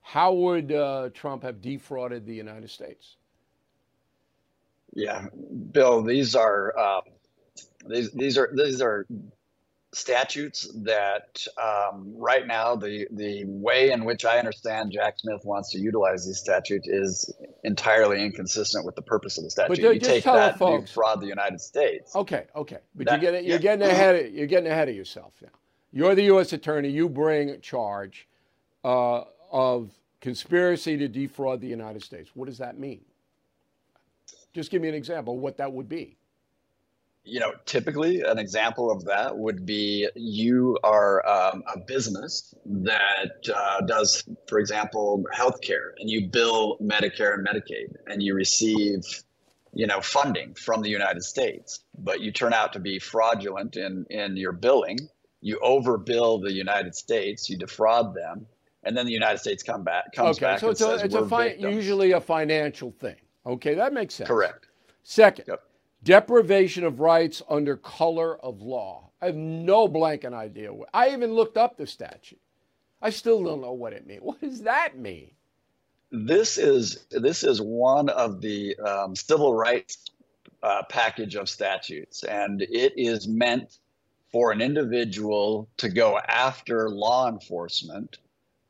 How 0.00 0.32
would 0.32 0.72
uh, 0.72 1.10
Trump 1.14 1.42
have 1.42 1.60
defrauded 1.60 2.26
the 2.26 2.34
United 2.34 2.70
States? 2.70 3.16
Yeah, 4.94 5.26
Bill, 5.72 6.02
these 6.02 6.34
are 6.34 6.76
uh, 6.78 7.00
these 7.86 8.12
these 8.12 8.38
are 8.38 8.50
these 8.54 8.80
are 8.80 9.06
statutes 9.92 10.68
that 10.82 11.46
um, 11.62 12.12
right 12.16 12.46
now 12.46 12.76
the 12.76 13.06
the 13.12 13.44
way 13.46 13.92
in 13.92 14.04
which 14.04 14.24
I 14.24 14.38
understand 14.38 14.92
Jack 14.92 15.18
Smith 15.18 15.40
wants 15.44 15.70
to 15.72 15.78
utilize 15.78 16.26
these 16.26 16.38
statutes 16.38 16.86
is 16.88 17.32
entirely 17.64 18.22
inconsistent 18.22 18.84
with 18.84 18.94
the 18.94 19.02
purpose 19.02 19.38
of 19.38 19.44
the 19.44 19.50
statute. 19.50 19.68
But 19.68 19.94
you 19.94 20.00
take 20.00 20.24
that, 20.24 20.58
folks, 20.58 20.92
fraud 20.92 21.20
the 21.20 21.26
United 21.26 21.60
States. 21.60 22.14
Okay, 22.14 22.44
okay, 22.54 22.78
but 22.94 23.06
that, 23.06 23.22
you 23.22 23.30
get, 23.30 23.44
you're 23.44 23.54
yeah. 23.54 23.58
getting 23.58 23.86
ahead. 23.86 24.26
Of, 24.26 24.34
you're 24.34 24.46
getting 24.46 24.70
ahead 24.70 24.88
of 24.88 24.96
yourself 24.96 25.32
now. 25.40 25.48
You're 25.92 26.14
the 26.14 26.24
U.S. 26.24 26.52
attorney. 26.52 26.90
You 26.90 27.08
bring 27.08 27.58
charge 27.60 28.28
uh, 28.84 29.22
of 29.50 29.90
conspiracy 30.20 30.96
to 30.98 31.08
defraud 31.08 31.60
the 31.60 31.68
United 31.68 32.02
States. 32.02 32.30
What 32.34 32.46
does 32.46 32.58
that 32.58 32.78
mean? 32.78 33.02
Just 34.52 34.70
give 34.70 34.82
me 34.82 34.88
an 34.88 34.94
example 34.94 35.34
of 35.34 35.40
what 35.40 35.56
that 35.58 35.72
would 35.72 35.88
be 35.88 36.15
you 37.26 37.40
know, 37.40 37.52
typically 37.64 38.22
an 38.22 38.38
example 38.38 38.90
of 38.90 39.04
that 39.04 39.36
would 39.36 39.66
be 39.66 40.08
you 40.14 40.78
are 40.84 41.26
um, 41.28 41.64
a 41.74 41.78
business 41.80 42.54
that 42.64 43.48
uh, 43.54 43.80
does, 43.80 44.22
for 44.48 44.60
example, 44.60 45.24
healthcare, 45.34 45.90
and 45.98 46.08
you 46.08 46.28
bill 46.28 46.78
Medicare 46.78 47.34
and 47.34 47.46
Medicaid, 47.46 47.96
and 48.06 48.22
you 48.22 48.34
receive, 48.34 49.02
you 49.74 49.88
know, 49.88 50.00
funding 50.00 50.54
from 50.54 50.82
the 50.82 50.88
United 50.88 51.24
States, 51.24 51.80
but 51.98 52.20
you 52.20 52.30
turn 52.30 52.52
out 52.52 52.72
to 52.74 52.78
be 52.78 53.00
fraudulent 53.00 53.76
in 53.76 54.06
in 54.08 54.36
your 54.36 54.52
billing. 54.52 54.98
You 55.40 55.58
overbill 55.64 56.42
the 56.42 56.52
United 56.52 56.94
States, 56.94 57.50
you 57.50 57.58
defraud 57.58 58.14
them, 58.14 58.46
and 58.84 58.96
then 58.96 59.04
the 59.04 59.12
United 59.12 59.38
States 59.38 59.64
come 59.64 59.82
back 59.82 60.12
comes 60.12 60.36
okay, 60.36 60.46
back 60.46 60.60
so 60.60 60.68
and 60.68 60.72
it's 60.72 60.80
says 60.80 61.02
a, 61.02 61.04
it's 61.06 61.14
we're 61.14 61.24
a 61.24 61.28
fi- 61.28 61.56
usually 61.58 62.12
a 62.12 62.20
financial 62.20 62.92
thing. 62.92 63.16
Okay, 63.44 63.74
that 63.74 63.92
makes 63.92 64.14
sense. 64.14 64.28
Correct. 64.28 64.68
Second. 65.02 65.46
Yep 65.48 65.60
Deprivation 66.06 66.84
of 66.84 67.00
rights 67.00 67.42
under 67.48 67.76
color 67.76 68.36
of 68.36 68.62
law. 68.62 69.10
I 69.20 69.26
have 69.26 69.34
no 69.34 69.88
blanket 69.88 70.32
idea. 70.32 70.72
I 70.94 71.10
even 71.10 71.34
looked 71.34 71.56
up 71.56 71.76
the 71.76 71.86
statute. 71.88 72.38
I 73.02 73.10
still 73.10 73.42
don't 73.42 73.60
know 73.60 73.72
what 73.72 73.92
it 73.92 74.06
means. 74.06 74.22
What 74.22 74.40
does 74.40 74.62
that 74.62 74.96
mean? 74.96 75.32
This 76.12 76.58
is 76.58 77.06
this 77.10 77.42
is 77.42 77.60
one 77.60 78.08
of 78.08 78.40
the 78.40 78.78
um, 78.78 79.16
civil 79.16 79.52
rights 79.52 79.98
uh, 80.62 80.84
package 80.88 81.34
of 81.34 81.48
statutes, 81.48 82.22
and 82.22 82.62
it 82.62 82.92
is 82.96 83.26
meant 83.26 83.78
for 84.30 84.52
an 84.52 84.60
individual 84.60 85.68
to 85.78 85.88
go 85.88 86.20
after 86.28 86.88
law 86.88 87.28
enforcement 87.28 88.18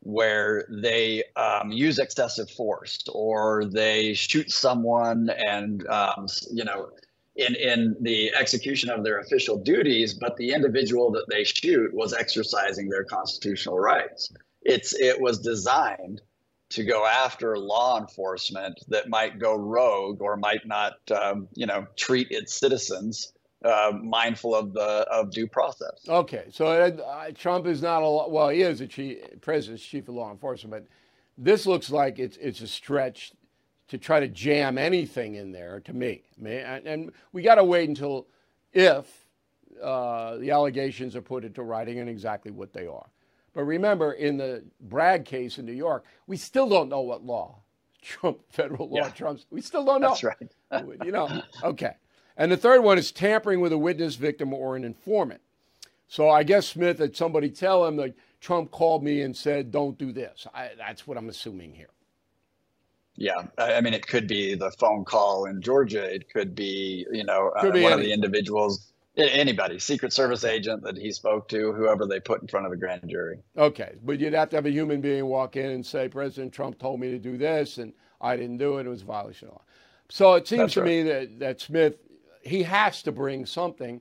where 0.00 0.66
they 0.70 1.22
um, 1.36 1.70
use 1.70 1.98
excessive 1.98 2.50
force 2.50 3.04
or 3.12 3.66
they 3.66 4.14
shoot 4.14 4.50
someone 4.50 5.28
and 5.48 5.86
um, 5.88 6.26
you 6.50 6.64
know 6.64 6.88
in 7.36 7.54
in 7.54 7.96
the 8.00 8.34
execution 8.34 8.90
of 8.90 9.04
their 9.04 9.20
official 9.20 9.56
duties, 9.58 10.14
but 10.14 10.36
the 10.36 10.52
individual 10.52 11.10
that 11.12 11.26
they 11.28 11.44
shoot 11.44 11.92
was 11.94 12.12
exercising 12.12 12.88
their 12.88 13.04
constitutional 13.04 13.78
rights. 13.78 14.32
It's 14.62 14.94
it 14.94 15.20
was 15.20 15.38
designed 15.38 16.22
to 16.70 16.84
go 16.84 17.06
after 17.06 17.56
law 17.56 18.00
enforcement 18.00 18.80
that 18.88 19.08
might 19.08 19.38
go 19.38 19.54
rogue 19.54 20.20
or 20.20 20.36
might 20.36 20.66
not, 20.66 20.94
um, 21.12 21.46
you 21.54 21.66
know, 21.66 21.86
treat 21.94 22.26
its 22.30 22.58
citizens 22.58 23.32
uh, 23.64 23.92
mindful 24.02 24.54
of 24.54 24.72
the 24.72 25.06
of 25.10 25.30
due 25.30 25.46
process. 25.46 26.00
Okay, 26.08 26.46
so 26.50 26.66
uh, 26.66 27.30
Trump 27.34 27.66
is 27.66 27.82
not 27.82 28.00
a 28.00 28.28
well, 28.28 28.48
he 28.48 28.62
is 28.62 28.80
a 28.80 28.86
chief, 28.86 29.18
president's 29.40 29.84
chief 29.84 30.08
of 30.08 30.14
law 30.14 30.30
enforcement, 30.30 30.88
this 31.38 31.66
looks 31.66 31.90
like 31.90 32.18
it's 32.18 32.36
it's 32.38 32.60
a 32.60 32.66
stretch 32.66 33.32
to 33.88 33.98
try 33.98 34.20
to 34.20 34.28
jam 34.28 34.78
anything 34.78 35.36
in 35.36 35.52
there 35.52 35.80
to 35.80 35.92
me. 35.92 36.22
And 36.44 37.12
we 37.32 37.42
got 37.42 37.56
to 37.56 37.64
wait 37.64 37.88
until 37.88 38.26
if 38.72 39.26
uh, 39.82 40.36
the 40.36 40.50
allegations 40.50 41.14
are 41.16 41.22
put 41.22 41.44
into 41.44 41.62
writing 41.62 41.98
and 41.98 42.08
exactly 42.08 42.50
what 42.50 42.72
they 42.72 42.86
are. 42.86 43.06
But 43.54 43.64
remember, 43.64 44.12
in 44.12 44.36
the 44.36 44.64
Bragg 44.82 45.24
case 45.24 45.58
in 45.58 45.64
New 45.64 45.72
York, 45.72 46.04
we 46.26 46.36
still 46.36 46.68
don't 46.68 46.88
know 46.88 47.00
what 47.00 47.24
law 47.24 47.56
Trump, 48.02 48.40
federal 48.50 48.88
law 48.88 48.98
yeah. 48.98 49.08
trumps. 49.08 49.46
We 49.50 49.60
still 49.62 49.84
don't 49.84 50.00
know. 50.00 50.10
That's 50.10 50.24
right. 50.24 50.96
you 51.04 51.10
know, 51.10 51.42
okay. 51.62 51.94
And 52.36 52.52
the 52.52 52.56
third 52.56 52.82
one 52.82 52.98
is 52.98 53.12
tampering 53.12 53.60
with 53.60 53.72
a 53.72 53.78
witness, 53.78 54.16
victim, 54.16 54.52
or 54.52 54.76
an 54.76 54.84
informant. 54.84 55.40
So 56.06 56.28
I 56.28 56.42
guess 56.42 56.68
Smith 56.68 56.98
had 56.98 57.16
somebody 57.16 57.48
tell 57.48 57.86
him 57.86 57.96
that 57.96 58.14
Trump 58.40 58.70
called 58.70 59.02
me 59.02 59.22
and 59.22 59.34
said, 59.34 59.72
"Don't 59.72 59.98
do 59.98 60.12
this." 60.12 60.46
I, 60.54 60.70
that's 60.76 61.06
what 61.06 61.16
I'm 61.16 61.28
assuming 61.28 61.72
here. 61.72 61.88
Yeah, 63.16 63.46
I 63.56 63.80
mean, 63.80 63.94
it 63.94 64.06
could 64.06 64.26
be 64.26 64.54
the 64.54 64.70
phone 64.72 65.04
call 65.04 65.46
in 65.46 65.62
Georgia. 65.62 66.04
It 66.04 66.30
could 66.32 66.54
be, 66.54 67.06
you 67.10 67.24
know, 67.24 67.48
uh, 67.56 67.70
be 67.70 67.82
one 67.82 67.92
any. 67.92 67.92
of 67.92 68.00
the 68.00 68.12
individuals, 68.12 68.92
anybody, 69.16 69.78
Secret 69.78 70.12
Service 70.12 70.44
agent 70.44 70.82
that 70.82 70.98
he 70.98 71.12
spoke 71.12 71.48
to, 71.48 71.72
whoever 71.72 72.06
they 72.06 72.20
put 72.20 72.42
in 72.42 72.48
front 72.48 72.66
of 72.66 72.72
the 72.72 72.76
grand 72.76 73.08
jury. 73.08 73.38
Okay, 73.56 73.94
but 74.04 74.20
you'd 74.20 74.34
have 74.34 74.50
to 74.50 74.56
have 74.56 74.66
a 74.66 74.70
human 74.70 75.00
being 75.00 75.26
walk 75.26 75.56
in 75.56 75.70
and 75.70 75.84
say, 75.86 76.08
President 76.08 76.52
Trump 76.52 76.78
told 76.78 77.00
me 77.00 77.10
to 77.10 77.18
do 77.18 77.38
this, 77.38 77.78
and 77.78 77.94
I 78.20 78.36
didn't 78.36 78.58
do 78.58 78.76
it. 78.78 78.86
It 78.86 78.90
was 78.90 79.02
a 79.02 79.06
violation 79.06 79.48
of 79.48 79.54
law. 79.54 79.62
So 80.10 80.34
it 80.34 80.46
seems 80.46 80.60
That's 80.60 80.74
to 80.74 80.80
right. 80.82 80.86
me 80.86 81.02
that 81.04 81.38
that 81.40 81.60
Smith 81.60 81.96
he 82.42 82.62
has 82.62 83.02
to 83.02 83.12
bring 83.12 83.44
something 83.46 84.00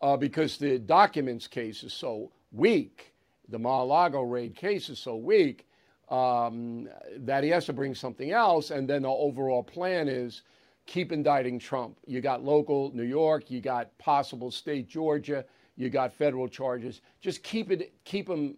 uh, 0.00 0.16
because 0.16 0.56
the 0.56 0.78
documents 0.78 1.46
case 1.46 1.82
is 1.82 1.92
so 1.92 2.32
weak. 2.52 3.12
The 3.48 3.58
Mar-a-Lago 3.58 4.22
raid 4.22 4.56
case 4.56 4.88
is 4.88 4.98
so 4.98 5.16
weak 5.16 5.66
um, 6.12 6.88
that 7.16 7.42
he 7.42 7.50
has 7.50 7.64
to 7.66 7.72
bring 7.72 7.94
something 7.94 8.30
else. 8.30 8.70
And 8.70 8.88
then 8.88 9.02
the 9.02 9.08
overall 9.08 9.62
plan 9.62 10.08
is 10.08 10.42
keep 10.86 11.10
indicting 11.10 11.58
Trump. 11.58 11.96
You 12.06 12.20
got 12.20 12.44
local 12.44 12.92
New 12.94 13.02
York, 13.02 13.50
you 13.50 13.60
got 13.60 13.96
possible 13.98 14.50
state 14.50 14.86
Georgia, 14.88 15.44
you 15.76 15.88
got 15.88 16.12
federal 16.12 16.48
charges. 16.48 17.00
Just 17.20 17.42
keep 17.42 17.70
it, 17.72 17.92
keep 18.04 18.28
him 18.28 18.56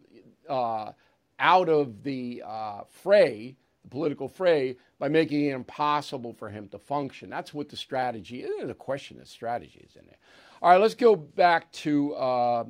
uh, 0.49 0.93
out 1.39 1.69
of 1.69 2.03
the 2.03 2.43
uh, 2.45 2.81
fray, 2.91 3.55
the 3.85 3.89
political 3.89 4.27
fray, 4.27 4.77
by 4.99 5.09
making 5.09 5.45
it 5.47 5.55
impossible 5.55 6.33
for 6.33 6.49
him 6.49 6.67
to 6.69 6.79
function. 6.79 7.31
That's 7.31 7.55
what 7.55 7.69
the 7.69 7.77
strategy 7.77 8.43
is. 8.43 8.67
The 8.67 8.75
question 8.75 9.21
of 9.21 9.29
strategy 9.29 9.87
is 9.89 9.95
in 9.95 10.07
there. 10.07 10.19
All 10.61 10.71
right, 10.71 10.81
let's 10.81 10.95
go 10.95 11.15
back 11.15 11.71
to 11.73 12.15
uh, 12.15 12.65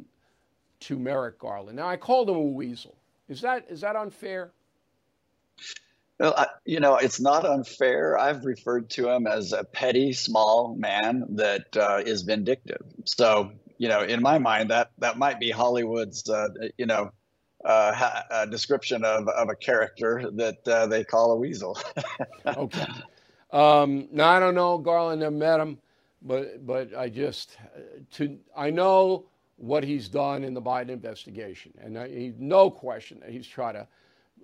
to 0.80 0.98
Merrick 0.98 1.38
Garland. 1.38 1.76
Now, 1.76 1.86
I 1.88 1.96
called 1.96 2.28
him 2.28 2.36
a 2.36 2.40
weasel. 2.40 2.96
Is 3.28 3.40
that 3.40 3.64
is 3.70 3.80
that 3.80 3.96
unfair? 3.96 4.52
Well, 6.20 6.34
I, 6.36 6.46
you 6.64 6.78
know, 6.78 6.96
it's 6.96 7.20
not 7.20 7.44
unfair. 7.44 8.16
I've 8.16 8.44
referred 8.44 8.88
to 8.90 9.10
him 9.10 9.26
as 9.26 9.52
a 9.52 9.64
petty, 9.64 10.12
small 10.12 10.74
man 10.76 11.24
that 11.30 11.76
uh, 11.76 12.02
is 12.06 12.22
vindictive. 12.22 12.82
So, 13.04 13.50
you 13.78 13.88
know, 13.88 14.02
in 14.02 14.22
my 14.22 14.38
mind, 14.38 14.70
that 14.70 14.92
that 14.98 15.18
might 15.18 15.40
be 15.40 15.50
Hollywood's, 15.50 16.28
uh, 16.30 16.48
you 16.78 16.86
know, 16.86 17.10
uh, 17.64 18.20
a 18.30 18.46
description 18.46 19.04
of, 19.04 19.26
of 19.28 19.48
a 19.48 19.56
character 19.56 20.30
that 20.34 20.68
uh, 20.68 20.86
they 20.86 21.02
call 21.02 21.32
a 21.32 21.36
weasel. 21.36 21.78
okay. 22.46 22.86
Um, 23.50 24.08
now 24.12 24.30
I 24.30 24.40
don't 24.40 24.54
know 24.54 24.78
Garland. 24.78 25.24
I 25.24 25.30
met 25.30 25.60
him, 25.60 25.78
but 26.22 26.66
but 26.66 26.94
I 26.94 27.08
just 27.08 27.56
to 28.12 28.38
I 28.56 28.70
know 28.70 29.26
what 29.56 29.84
he's 29.84 30.08
done 30.08 30.44
in 30.44 30.54
the 30.54 30.62
Biden 30.62 30.90
investigation, 30.90 31.72
and 31.80 31.98
I, 31.98 32.08
he, 32.08 32.34
no 32.38 32.70
question 32.70 33.20
that 33.20 33.30
he's 33.30 33.46
trying 33.46 33.74
to 33.74 33.86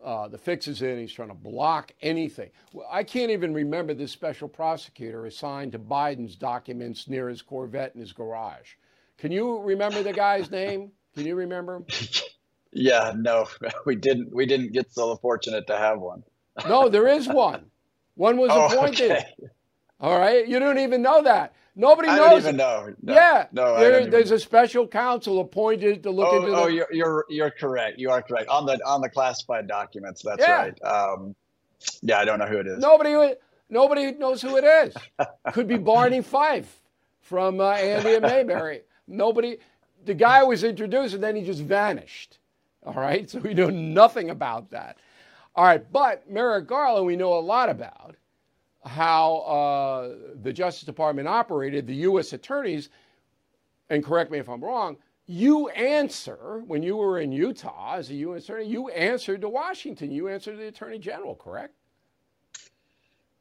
uh, 0.04 0.28
the 0.28 0.38
fix 0.38 0.69
is 0.69 0.83
in. 0.83 0.99
He's 0.99 1.12
trying 1.12 1.28
to 1.28 1.35
block 1.35 1.92
anything. 2.02 2.50
I 2.90 3.02
can't 3.04 3.30
even 3.30 3.54
remember 3.54 3.95
this 3.95 4.12
special 4.12 4.49
prosecutor 4.49 5.26
assigned 5.26 5.73
to 5.73 5.78
Biden's 5.78 6.37
documents 6.37 7.09
near 7.09 7.28
his 7.28 7.42
Corvette 7.42 7.95
in 7.95 8.00
his 8.00 8.12
garage. 8.12 8.75
Can 9.19 9.33
you 9.33 9.61
remember 9.61 10.02
the 10.02 10.12
guy's 10.12 10.50
name? 10.62 10.92
Can 11.14 11.26
you 11.26 11.35
remember 11.35 11.76
him? 11.76 11.87
Yeah, 12.73 13.12
no, 13.16 13.49
we 13.87 13.97
didn't. 13.97 14.35
We 14.35 14.47
didn't 14.47 14.73
get 14.73 14.92
so 14.92 15.16
fortunate 15.16 15.66
to 15.66 15.76
have 15.76 16.00
one. 16.00 16.23
no, 16.69 16.88
there 16.88 17.09
is 17.09 17.28
one. 17.28 17.66
One 18.14 18.37
was 18.37 18.50
oh, 18.52 18.66
appointed. 18.66 19.11
Okay. 19.11 19.25
All 20.00 20.19
right, 20.19 20.47
you 20.47 20.59
don't 20.59 20.78
even 20.78 21.02
know 21.02 21.23
that. 21.23 21.54
Nobody 21.76 22.09
I 22.09 22.16
knows. 22.16 22.30
don't 22.30 22.38
even 22.40 22.57
know. 22.57 22.95
No, 23.02 23.14
yeah, 23.14 23.47
no, 23.52 23.78
there, 23.78 24.07
there's 24.07 24.30
a 24.33 24.38
special 24.38 24.87
counsel 24.87 25.40
appointed 25.40 26.02
to 26.02 26.11
look 26.11 26.33
oh, 26.33 26.37
into. 26.38 26.57
Oh, 26.57 26.66
the... 26.66 26.73
you're, 26.73 26.92
you're 26.92 27.26
you're 27.28 27.50
correct. 27.50 27.99
You 27.99 28.11
are 28.11 28.23
correct 28.23 28.49
on 28.49 28.66
the 28.66 28.78
on 28.85 29.00
the 29.00 29.09
classified 29.09 29.69
documents. 29.69 30.23
That's 30.23 30.40
yeah. 30.40 30.62
right. 30.62 30.83
Um, 30.83 31.35
yeah, 32.02 32.19
I 32.19 32.25
don't 32.25 32.38
know 32.38 32.47
who 32.47 32.59
it 32.59 32.66
is. 32.66 32.78
Nobody 32.78 33.35
nobody 33.69 34.12
knows 34.12 34.42
who 34.42 34.57
it 34.57 34.64
is. 34.64 34.95
Could 35.52 35.69
be 35.69 35.76
Barney 35.76 36.23
Fife 36.23 36.80
from 37.21 37.61
uh, 37.61 37.73
Andy 37.73 38.14
and 38.14 38.23
Mayberry. 38.23 38.83
Nobody. 39.07 39.59
The 40.07 40.14
guy 40.14 40.42
was 40.42 40.64
introduced 40.64 41.14
and 41.14 41.23
then 41.23 41.37
he 41.37 41.42
just 41.42 41.62
vanished. 41.62 42.38
All 42.83 42.95
right, 42.95 43.28
so 43.28 43.38
we 43.38 43.52
know 43.52 43.69
nothing 43.69 44.30
about 44.30 44.71
that. 44.71 44.97
All 45.54 45.64
right, 45.64 45.92
but 45.92 46.30
Merrick 46.30 46.66
Garland, 46.66 47.07
we 47.07 47.16
know 47.16 47.35
a 47.35 47.40
lot 47.40 47.69
about 47.69 48.16
how 48.85 49.37
uh, 49.39 50.15
the 50.43 50.53
Justice 50.53 50.85
Department 50.85 51.29
operated, 51.29 51.87
the 51.87 51.95
U.S. 51.97 52.33
attorneys, 52.33 52.89
and 53.89 54.05
correct 54.05 54.31
me 54.31 54.39
if 54.39 54.49
I'm 54.49 54.63
wrong, 54.63 54.97
you 55.27 55.69
answer, 55.69 56.63
when 56.67 56.83
you 56.83 56.97
were 56.97 57.21
in 57.21 57.31
Utah 57.31 57.97
as 57.97 58.11
a 58.11 58.15
U.S. 58.15 58.45
attorney, 58.45 58.67
you 58.67 58.89
answered 58.89 59.43
to 59.43 59.49
Washington. 59.49 60.11
You 60.11 60.29
answered 60.29 60.53
to 60.53 60.57
the 60.57 60.69
Attorney 60.69 60.99
General, 60.99 61.35
correct? 61.35 61.75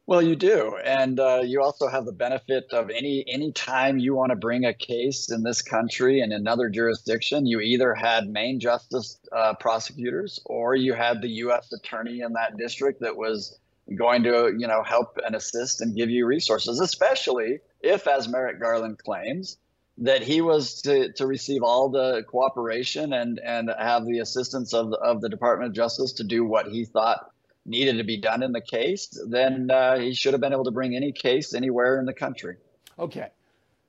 Well, 0.05 0.23
you 0.23 0.35
do, 0.35 0.75
and 0.83 1.19
uh, 1.19 1.41
you 1.45 1.61
also 1.61 1.87
have 1.87 2.05
the 2.05 2.11
benefit 2.11 2.65
of 2.71 2.89
any 2.89 3.23
any 3.27 3.51
time 3.51 3.99
you 3.99 4.15
want 4.15 4.31
to 4.31 4.35
bring 4.35 4.65
a 4.65 4.73
case 4.73 5.31
in 5.31 5.43
this 5.43 5.61
country 5.61 6.21
in 6.21 6.31
another 6.31 6.67
jurisdiction, 6.67 7.45
you 7.45 7.59
either 7.59 7.93
had 7.93 8.27
Main 8.27 8.59
Justice 8.59 9.19
uh, 9.31 9.53
prosecutors 9.59 10.39
or 10.45 10.75
you 10.75 10.93
had 10.93 11.21
the 11.21 11.29
U.S. 11.43 11.71
Attorney 11.71 12.21
in 12.21 12.33
that 12.33 12.57
district 12.57 13.01
that 13.01 13.15
was 13.15 13.59
going 13.95 14.23
to 14.23 14.53
you 14.57 14.67
know 14.67 14.83
help 14.83 15.17
and 15.25 15.35
assist 15.35 15.81
and 15.81 15.95
give 15.95 16.09
you 16.09 16.25
resources, 16.25 16.79
especially 16.79 17.59
if, 17.81 18.07
as 18.07 18.27
Merrick 18.27 18.59
Garland 18.59 18.99
claims, 18.99 19.57
that 19.97 20.21
he 20.21 20.41
was 20.41 20.81
to, 20.83 21.11
to 21.13 21.25
receive 21.25 21.63
all 21.63 21.89
the 21.89 22.23
cooperation 22.27 23.13
and 23.13 23.39
and 23.39 23.71
have 23.77 24.05
the 24.05 24.19
assistance 24.19 24.73
of 24.73 24.91
the, 24.91 24.97
of 24.97 25.21
the 25.21 25.29
Department 25.29 25.69
of 25.69 25.75
Justice 25.75 26.13
to 26.13 26.23
do 26.23 26.45
what 26.45 26.67
he 26.67 26.85
thought 26.85 27.31
needed 27.65 27.97
to 27.97 28.03
be 28.03 28.17
done 28.17 28.41
in 28.41 28.51
the 28.51 28.61
case, 28.61 29.07
then 29.27 29.69
uh, 29.69 29.99
he 29.99 30.13
should 30.13 30.33
have 30.33 30.41
been 30.41 30.53
able 30.53 30.63
to 30.63 30.71
bring 30.71 30.95
any 30.95 31.11
case 31.11 31.53
anywhere 31.53 31.99
in 31.99 32.05
the 32.05 32.13
country. 32.13 32.55
Okay. 32.97 33.29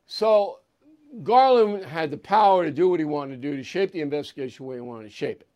So 0.07 0.59
Garland 1.23 1.85
had 1.85 2.11
the 2.11 2.19
power 2.19 2.65
to 2.65 2.71
do 2.71 2.89
what 2.89 3.01
he 3.01 3.05
wanted 3.05 3.41
to 3.41 3.49
do, 3.49 3.57
to 3.57 3.63
shape 3.63 3.93
the 3.93 4.01
investigation 4.01 4.65
the 4.65 4.69
way 4.69 4.77
he 4.77 4.81
wanted 4.83 5.05
to 5.05 5.15
shape 5.15 5.41
it. 5.41 5.47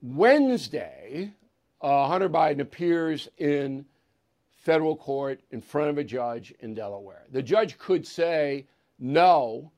Wednesday, 0.00 1.32
uh, 1.84 2.08
Hunter 2.08 2.28
Biden 2.28 2.60
appears 2.60 3.28
in 3.38 3.84
federal 4.56 4.96
court 4.96 5.40
in 5.50 5.60
front 5.60 5.90
of 5.90 5.98
a 5.98 6.04
judge 6.04 6.54
in 6.60 6.74
Delaware. 6.74 7.24
The 7.30 7.42
judge 7.42 7.78
could 7.78 8.06
say, 8.06 8.66
no, 8.98 9.70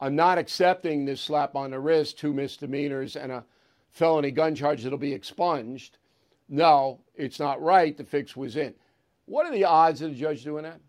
I'm 0.00 0.16
not 0.16 0.38
accepting 0.38 1.04
this 1.04 1.20
slap 1.20 1.54
on 1.54 1.72
the 1.72 1.78
wrist, 1.80 2.18
two 2.18 2.32
misdemeanors, 2.32 3.16
and 3.16 3.30
a 3.30 3.44
felony 3.90 4.30
gun 4.30 4.54
charge 4.54 4.82
that'll 4.82 4.98
be 4.98 5.12
expunged 5.12 5.98
no, 6.50 7.00
it's 7.14 7.38
not 7.38 7.62
right. 7.62 7.96
The 7.96 8.04
fix 8.04 8.36
was 8.36 8.56
in. 8.56 8.74
What 9.24 9.46
are 9.46 9.52
the 9.52 9.64
odds 9.64 10.02
of 10.02 10.10
the 10.10 10.16
judge 10.16 10.42
doing 10.42 10.64
that? 10.64 10.80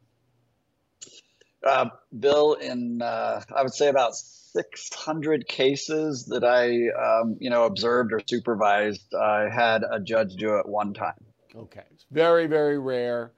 Uh, 1.66 1.90
Bill, 2.18 2.54
in 2.54 3.02
uh, 3.02 3.42
I 3.56 3.64
would 3.64 3.74
say 3.74 3.88
about 3.88 4.16
600 4.16 5.48
cases 5.48 6.26
that 6.26 6.44
I, 6.44 6.90
um, 6.90 7.38
you 7.40 7.50
know, 7.50 7.66
observed 7.66 8.14
or 8.14 8.22
supervised, 8.26 9.14
I 9.14 9.50
had 9.50 9.84
a 9.90 10.00
judge 10.00 10.36
do 10.36 10.58
it 10.58 10.68
one 10.68 10.94
time. 10.94 11.24
Okay, 11.56 11.84
it's 11.92 12.06
very, 12.12 12.48
very 12.48 12.80
rare. 12.80 13.32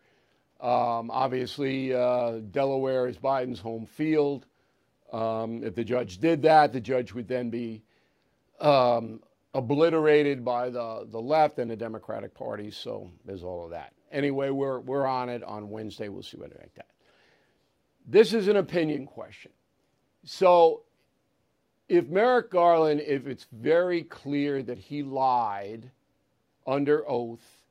Um, 0.61 1.11
obviously, 1.11 1.93
uh, 1.93 2.39
Delaware 2.51 3.07
is 3.07 3.17
Biden's 3.17 3.59
home 3.59 3.85
field. 3.85 4.45
Um, 5.11 5.63
if 5.63 5.75
the 5.75 5.83
judge 5.83 6.19
did 6.19 6.43
that, 6.43 6.71
the 6.71 6.79
judge 6.79 7.13
would 7.13 7.27
then 7.27 7.49
be 7.49 7.83
um, 8.61 9.19
obliterated 9.53 10.45
by 10.45 10.69
the, 10.69 11.07
the 11.11 11.19
left 11.19 11.59
and 11.59 11.69
the 11.69 11.75
Democratic 11.75 12.33
Party. 12.33 12.71
So 12.71 13.11
there's 13.25 13.43
all 13.43 13.65
of 13.65 13.71
that. 13.71 13.93
Anyway, 14.11 14.49
we're, 14.49 14.79
we're 14.79 15.05
on 15.05 15.29
it 15.29 15.43
on 15.43 15.69
Wednesday. 15.69 16.07
We'll 16.07 16.23
see 16.23 16.37
what 16.37 16.49
make 16.57 16.73
that. 16.75 16.87
This 18.05 18.33
is 18.33 18.47
an 18.47 18.57
opinion 18.57 19.05
question. 19.05 19.51
So 20.25 20.81
if 21.89 22.07
Merrick 22.07 22.49
Garland, 22.49 23.01
if 23.01 23.27
it's 23.27 23.47
very 23.51 24.03
clear 24.03 24.63
that 24.63 24.77
he 24.77 25.03
lied 25.03 25.89
under 26.65 27.07
oath 27.09 27.63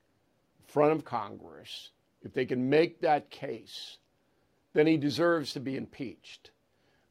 in 0.59 0.73
front 0.73 0.92
of 0.92 1.05
Congress, 1.05 1.90
if 2.23 2.33
they 2.33 2.45
can 2.45 2.68
make 2.68 3.01
that 3.01 3.31
case, 3.31 3.99
then 4.75 4.87
he 4.87 4.97
deserves 4.97 5.53
to 5.53 5.61
be 5.61 5.77
impeached. 5.77 6.51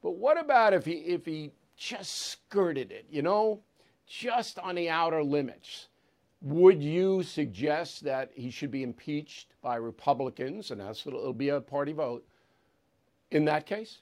But 0.01 0.11
what 0.11 0.39
about 0.39 0.73
if 0.73 0.85
he 0.85 0.93
if 0.93 1.25
he 1.25 1.51
just 1.75 2.31
skirted 2.31 2.91
it, 2.91 3.05
you 3.09 3.21
know? 3.21 3.61
just 4.11 4.59
on 4.59 4.75
the 4.75 4.89
outer 4.89 5.23
limits. 5.23 5.87
Would 6.41 6.83
you 6.83 7.23
suggest 7.23 8.03
that 8.03 8.31
he 8.33 8.49
should 8.49 8.71
be 8.71 8.83
impeached 8.83 9.53
by 9.61 9.75
Republicans, 9.77 10.71
and 10.71 10.81
that's 10.81 11.05
it'll 11.07 11.33
be 11.33 11.49
a 11.49 11.61
party 11.61 11.93
vote 11.93 12.25
in 13.31 13.45
that 13.45 13.65
case? 13.65 13.99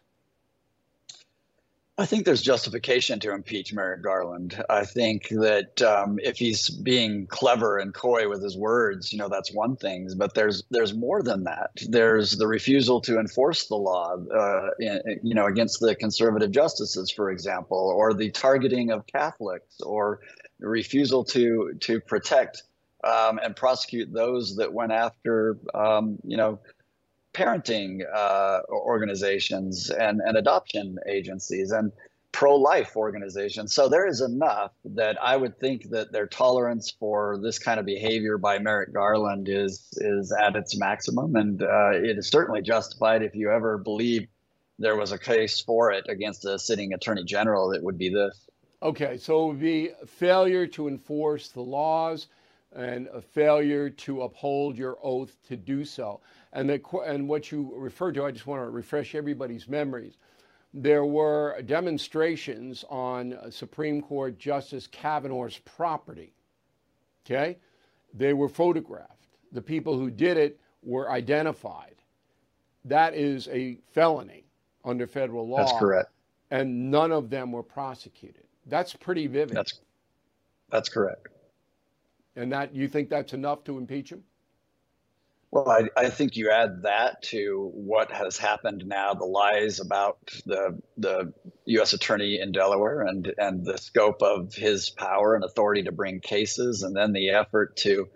I 2.00 2.06
think 2.06 2.24
there's 2.24 2.42
justification 2.42 3.20
to 3.20 3.34
impeach 3.34 3.74
Merrick 3.74 4.02
Garland. 4.02 4.63
I 4.70 4.86
think 4.86 5.28
that 5.28 5.82
um, 5.82 6.18
if 6.24 6.38
he's 6.38 6.70
being 6.70 7.28
clever 7.28 7.78
and 7.78 7.94
coy 7.94 8.30
with 8.30 8.42
his 8.42 8.56
words, 8.56 9.12
you 9.12 9.20
know, 9.20 9.28
that's 9.28 9.54
one 9.54 9.76
thing. 9.76 10.08
But 10.15 10.34
there's 10.34 10.63
there's 10.72 10.94
more 10.94 11.22
than 11.22 11.44
that. 11.44 11.72
There's 11.89 12.38
the 12.38 12.48
refusal 12.48 13.02
to 13.02 13.20
enforce 13.20 13.68
the 13.68 13.76
law, 13.76 14.15
uh, 14.15 14.70
you 14.80 15.36
know, 15.36 15.46
against 15.46 15.82
the 15.82 15.94
conservative 15.94 16.52
justices, 16.52 17.12
for 17.12 17.32
example, 17.32 17.94
or 17.94 18.13
the 18.13 18.32
targeting 18.32 18.92
of 18.92 19.06
Catholics, 19.06 19.82
or 19.82 20.22
refusal 20.62 21.26
to 21.26 21.74
to 21.82 22.00
protect 22.00 22.63
um, 23.04 23.42
and 23.44 23.58
prosecute 23.58 24.13
those 24.13 24.56
that 24.56 24.72
went 24.72 24.94
after, 24.94 25.58
um, 25.74 26.18
you 26.24 26.38
know 26.38 26.60
parenting 27.39 28.02
uh, 28.13 28.60
organizations 28.69 29.89
and, 29.89 30.19
and 30.19 30.38
adoption 30.38 30.97
agencies 31.08 31.71
and 31.71 31.91
pro-life 32.32 32.95
organizations. 32.95 33.73
So 33.73 33.89
there 33.89 34.08
is 34.08 34.21
enough 34.21 34.71
that 34.86 35.17
I 35.21 35.36
would 35.36 35.60
think 35.60 35.89
that 35.89 36.12
their 36.12 36.28
tolerance 36.28 36.91
for 36.99 37.39
this 37.41 37.58
kind 37.58 37.80
of 37.80 37.86
behavior 37.86 38.38
by 38.38 38.60
Merrick 38.60 38.93
Garland 38.93 39.47
is 39.49 39.88
is 39.97 40.32
at 40.32 40.56
its 40.56 40.78
maximum, 40.78 41.36
and 41.36 41.62
uh, 41.62 41.91
it 41.93 42.17
is 42.17 42.28
certainly 42.28 42.62
justified 42.62 43.23
if 43.23 43.36
you 43.36 43.49
ever 43.52 43.78
believe 43.78 44.28
there 44.78 44.95
was 44.95 45.12
a 45.12 45.17
case 45.17 45.60
for 45.60 45.91
it 45.91 46.06
against 46.08 46.45
a 46.45 46.60
sitting 46.60 46.93
attorney 46.93 47.23
general, 47.23 47.71
it 47.71 47.84
would 47.84 47.97
be 47.97 48.10
this. 48.10 48.49
Okay, 48.82 49.17
so 49.17 49.52
be 49.52 49.89
failure 50.06 50.67
to 50.67 50.88
enforce 50.88 51.49
the 51.49 51.62
laws 51.62 52.28
and 52.76 53.08
a 53.08 53.22
failure 53.22 53.90
to 53.90 54.22
uphold 54.22 54.78
your 54.78 54.98
oath 55.02 55.36
to 55.48 55.58
do 55.58 55.84
so. 55.84 56.22
And, 56.54 56.70
the, 56.70 56.82
and 57.06 57.28
what 57.28 57.52
you 57.52 57.74
referred 57.76 58.16
to, 58.16 58.26
I 58.26 58.32
just 58.32 58.48
want 58.48 58.62
to 58.62 58.70
refresh 58.70 59.16
everybody's 59.16 59.68
memories. 59.68 60.18
There 60.74 61.06
were 61.06 61.62
demonstrations 61.66 62.86
on 62.90 63.34
uh, 63.34 63.50
Supreme 63.50 64.02
Court 64.02 64.38
Justice 64.38 64.88
Kavanaugh's 64.88 65.60
property. 65.60 66.34
Okay? 67.26 67.58
They 68.14 68.34
were 68.34 68.50
photographed. 68.50 69.28
The 69.52 69.62
people 69.62 69.98
who 69.98 70.12
did 70.12 70.38
it 70.38 70.60
were 70.84 71.12
identified. 71.12 71.96
That 72.86 73.16
is 73.16 73.48
a 73.50 73.80
felony 73.92 74.46
under 74.86 75.08
federal 75.08 75.48
law. 75.48 75.58
That's 75.58 75.80
correct. 75.80 76.12
And 76.52 76.90
none 76.92 77.12
of 77.12 77.30
them 77.30 77.52
were 77.52 77.64
prosecuted. 77.64 78.44
That's 78.66 78.94
pretty 78.94 79.28
vivid. 79.28 79.56
That's 79.56 79.82
that's 80.72 80.90
correct. 80.90 81.28
And 82.39 82.54
that 82.54 82.73
you 82.73 82.88
think 82.88 83.10
that's 83.10 83.34
enough 83.34 83.65
to 83.65 83.78
impeach 83.78 84.12
him? 84.13 84.23
Well, 85.52 85.69
I, 85.69 85.89
I 85.97 86.10
think 86.10 86.38
you 86.38 86.52
add 86.52 86.84
that 86.84 87.23
to 87.23 87.69
what 87.73 88.12
has 88.12 88.38
happened 88.38 88.86
now, 88.86 89.13
the 89.13 89.25
lies 89.25 89.80
about 89.80 90.19
the 90.45 90.80
the 90.97 91.34
U.S. 91.65 91.93
attorney 91.93 92.39
in 92.39 92.52
Delaware 92.54 93.02
and 93.02 93.34
and 93.38 93.65
the 93.65 93.78
scope 93.78 94.21
of 94.21 94.54
his 94.54 94.89
power 94.89 95.36
and 95.36 95.43
authority 95.43 95.84
to 95.84 95.91
bring 95.91 96.21
cases, 96.21 96.84
and 96.84 96.95
then 96.95 97.12
the 97.12 97.32
effort 97.32 97.75
to 97.78 98.08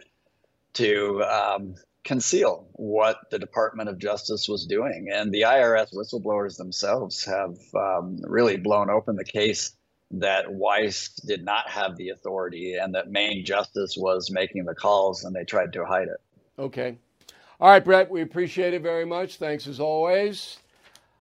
to 0.73 1.23
um, 1.23 1.75
conceal 2.05 2.67
what 2.73 3.17
the 3.29 3.39
Department 3.39 3.89
of 3.89 3.97
Justice 3.97 4.47
was 4.47 4.65
doing. 4.65 5.09
And 5.11 5.31
the 5.31 5.41
IRS 5.41 5.93
whistleblowers 5.93 6.55
themselves 6.55 7.25
have 7.25 7.57
um, 7.75 8.19
really 8.21 8.57
blown 8.57 8.89
open 8.89 9.15
the 9.15 9.25
case 9.25 9.75
that 10.13 10.51
Weiss 10.51 11.09
did 11.25 11.43
not 11.43 11.67
have 11.67 11.97
the 11.97 12.09
authority 12.09 12.75
and 12.75 12.93
that 12.93 13.11
Main 13.11 13.43
Justice 13.43 13.95
was 13.97 14.31
making 14.31 14.65
the 14.65 14.75
calls 14.75 15.23
and 15.23 15.35
they 15.35 15.43
tried 15.43 15.73
to 15.73 15.85
hide 15.85 16.07
it. 16.07 16.21
Okay. 16.59 16.97
All 17.59 17.69
right, 17.69 17.83
Brett, 17.83 18.11
we 18.11 18.21
appreciate 18.21 18.73
it 18.73 18.81
very 18.81 19.05
much. 19.05 19.37
Thanks 19.37 19.67
as 19.67 19.79
always. 19.79 20.59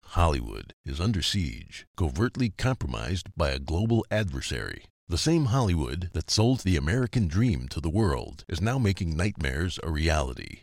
Hollywood 0.03 0.75
is 0.85 1.01
under 1.01 1.23
siege, 1.23 1.87
covertly 1.97 2.51
compromised 2.51 3.29
by 3.37 3.51
a 3.51 3.61
global 3.61 4.05
adversary. 4.11 4.87
The 5.09 5.19
same 5.19 5.47
Hollywood 5.47 6.11
that 6.13 6.31
sold 6.31 6.61
the 6.61 6.77
American 6.77 7.29
dream 7.29 7.69
to 7.69 7.81
the 7.81 7.91
world 7.91 8.45
is 8.49 8.61
now 8.61 8.79
making 8.79 9.17
nightmares 9.17 9.79
a 9.83 9.91
reality. 9.91 10.63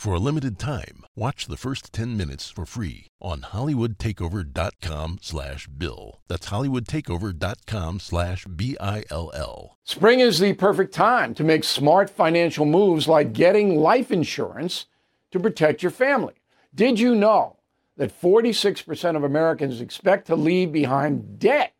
For 0.00 0.14
a 0.14 0.18
limited 0.18 0.58
time, 0.58 1.04
watch 1.14 1.46
the 1.46 1.58
first 1.58 1.92
10 1.92 2.16
minutes 2.16 2.48
for 2.48 2.64
free 2.64 3.08
on 3.20 3.42
hollywoodtakeover.com 3.42 5.18
slash 5.20 5.66
bill. 5.66 6.22
That's 6.26 6.48
hollywoodtakeover.com 6.48 8.00
slash 8.00 8.46
B-I-L-L. 8.46 9.76
Spring 9.84 10.20
is 10.20 10.38
the 10.38 10.54
perfect 10.54 10.94
time 10.94 11.34
to 11.34 11.44
make 11.44 11.64
smart 11.64 12.08
financial 12.08 12.64
moves 12.64 13.08
like 13.08 13.34
getting 13.34 13.76
life 13.76 14.10
insurance 14.10 14.86
to 15.32 15.38
protect 15.38 15.82
your 15.82 15.92
family. 15.92 16.32
Did 16.74 16.98
you 16.98 17.14
know 17.14 17.58
that 17.98 18.18
46% 18.18 19.16
of 19.16 19.22
Americans 19.22 19.82
expect 19.82 20.28
to 20.28 20.34
leave 20.34 20.72
behind 20.72 21.38
debt? 21.38 21.74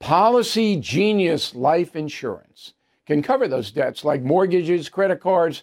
Policy 0.00 0.74
Genius 0.80 1.54
Life 1.54 1.94
Insurance 1.94 2.74
can 3.06 3.22
cover 3.22 3.46
those 3.46 3.70
debts 3.70 4.04
like 4.04 4.20
mortgages, 4.20 4.88
credit 4.88 5.20
cards, 5.20 5.62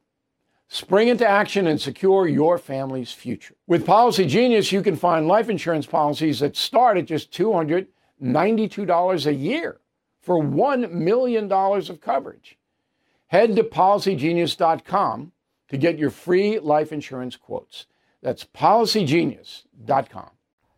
Spring 0.73 1.09
into 1.09 1.27
action 1.27 1.67
and 1.67 1.81
secure 1.81 2.29
your 2.29 2.57
family's 2.57 3.11
future. 3.11 3.55
With 3.67 3.85
Policy 3.85 4.25
Genius, 4.25 4.71
you 4.71 4.81
can 4.81 4.95
find 4.95 5.27
life 5.27 5.49
insurance 5.49 5.85
policies 5.85 6.39
that 6.39 6.55
start 6.55 6.97
at 6.97 7.07
just 7.07 7.29
$292 7.33 9.25
a 9.25 9.33
year 9.33 9.81
for 10.21 10.41
$1 10.41 10.91
million 10.93 11.51
of 11.51 11.99
coverage. 11.99 12.57
Head 13.27 13.53
to 13.57 13.63
policygenius.com 13.63 15.33
to 15.67 15.77
get 15.77 15.99
your 15.99 16.09
free 16.09 16.57
life 16.57 16.93
insurance 16.93 17.35
quotes. 17.35 17.87
That's 18.21 18.45
policygenius.com. 18.45 20.29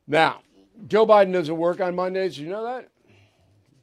Now, 0.08 0.41
Joe 0.88 1.06
Biden 1.06 1.34
doesn't 1.34 1.56
work 1.56 1.82
on 1.82 1.93
Mondays. 1.93 2.39
You 2.39 2.49
know 2.49 2.63
that? 2.63 2.89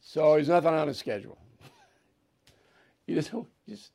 So 0.01 0.39
he's 0.39 0.49
nothing 0.49 0.75
on 0.75 0.89
his 0.89 0.99
schedule. 0.99 1.39
he 3.07 3.15
just, 3.15 3.31
just 3.69 3.93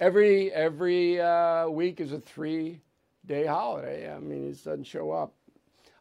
every 0.00 0.50
every 0.50 1.20
uh, 1.20 1.68
week 1.68 2.00
is 2.00 2.12
a 2.12 2.18
three 2.18 2.80
day 3.26 3.46
holiday. 3.46 4.12
I 4.12 4.18
mean, 4.18 4.46
he 4.46 4.50
doesn't 4.50 4.84
show 4.84 5.12
up. 5.12 5.34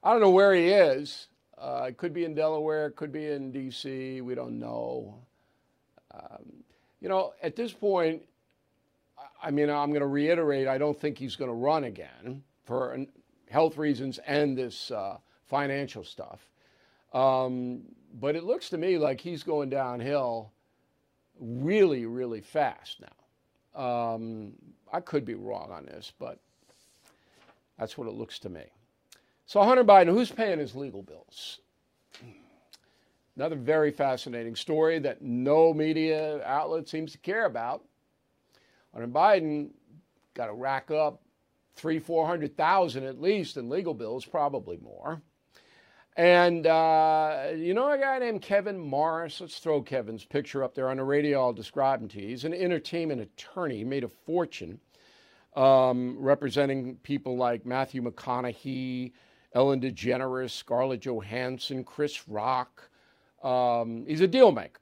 I 0.01 0.11
don't 0.11 0.21
know 0.21 0.31
where 0.31 0.55
he 0.55 0.69
is. 0.69 1.27
Uh, 1.57 1.87
it 1.89 1.97
could 1.97 2.13
be 2.13 2.23
in 2.23 2.33
Delaware, 2.33 2.87
it 2.87 2.95
could 2.95 3.11
be 3.11 3.27
in 3.27 3.51
D.C. 3.51 4.21
We 4.21 4.33
don't 4.33 4.59
know. 4.59 5.19
Um, 6.13 6.63
you 7.01 7.09
know, 7.09 7.33
at 7.43 7.57
this 7.57 7.73
point, 7.73 8.21
I 9.43 9.51
mean, 9.51 9.69
I'm 9.69 9.89
going 9.89 9.99
to 9.99 10.07
reiterate. 10.07 10.67
I 10.67 10.77
don't 10.77 10.99
think 10.99 11.17
he's 11.17 11.35
going 11.35 11.49
to 11.49 11.55
run 11.55 11.83
again 11.83 12.43
for 12.63 13.05
health 13.49 13.77
reasons 13.77 14.19
and 14.25 14.57
this 14.57 14.89
uh, 14.89 15.17
financial 15.47 16.05
stuff. 16.05 16.39
Um, 17.13 17.81
but 18.13 18.37
it 18.37 18.45
looks 18.45 18.69
to 18.69 18.77
me 18.77 18.97
like 18.97 19.19
he's 19.19 19.43
going 19.43 19.69
downhill 19.69 20.53
really, 21.39 22.05
really 22.05 22.41
fast 22.41 23.01
now. 23.01 23.18
Um, 23.75 24.53
I 24.91 24.99
could 24.99 25.25
be 25.25 25.35
wrong 25.35 25.71
on 25.71 25.85
this, 25.85 26.11
but 26.17 26.39
that's 27.77 27.97
what 27.97 28.07
it 28.07 28.13
looks 28.13 28.39
to 28.39 28.49
me. 28.49 28.63
So, 29.45 29.61
Hunter 29.63 29.83
Biden, 29.83 30.09
who's 30.09 30.31
paying 30.31 30.59
his 30.59 30.75
legal 30.75 31.01
bills? 31.01 31.59
Another 33.35 33.55
very 33.55 33.91
fascinating 33.91 34.55
story 34.55 34.99
that 34.99 35.21
no 35.21 35.73
media 35.73 36.43
outlet 36.43 36.89
seems 36.89 37.13
to 37.13 37.17
care 37.19 37.45
about. 37.45 37.83
Hunter 38.93 39.07
Biden 39.07 39.69
got 40.33 40.47
to 40.47 40.53
rack 40.53 40.91
up 40.91 41.21
three, 41.75 41.99
four 41.99 42.27
hundred 42.27 42.57
thousand 42.57 43.05
at 43.05 43.21
least 43.21 43.55
in 43.55 43.69
legal 43.69 43.93
bills, 43.93 44.25
probably 44.25 44.77
more. 44.77 45.21
And 46.15 46.67
uh, 46.67 47.49
you 47.55 47.73
know 47.73 47.91
a 47.91 47.97
guy 47.97 48.19
named 48.19 48.41
Kevin 48.41 48.77
Morris? 48.77 49.39
Let's 49.39 49.59
throw 49.59 49.81
Kevin's 49.81 50.25
picture 50.25 50.63
up 50.63 50.75
there 50.75 50.89
on 50.89 50.97
the 50.97 51.03
radio. 51.03 51.39
I'll 51.41 51.53
describe 51.53 52.01
him 52.01 52.09
to 52.09 52.21
you. 52.21 52.27
He's 52.27 52.43
an 52.43 52.53
entertainment 52.53 53.21
attorney. 53.21 53.77
He 53.77 53.83
made 53.85 54.03
a 54.03 54.09
fortune 54.09 54.79
um, 55.55 56.17
representing 56.19 56.95
people 56.97 57.37
like 57.37 57.65
Matthew 57.65 58.01
McConaughey, 58.01 59.13
Ellen 59.53 59.81
DeGeneres, 59.81 60.51
Scarlett 60.51 61.01
Johansson, 61.01 61.83
Chris 61.83 62.27
Rock. 62.27 62.89
Um, 63.43 64.05
he's 64.07 64.21
a 64.21 64.27
deal 64.27 64.51
maker, 64.51 64.81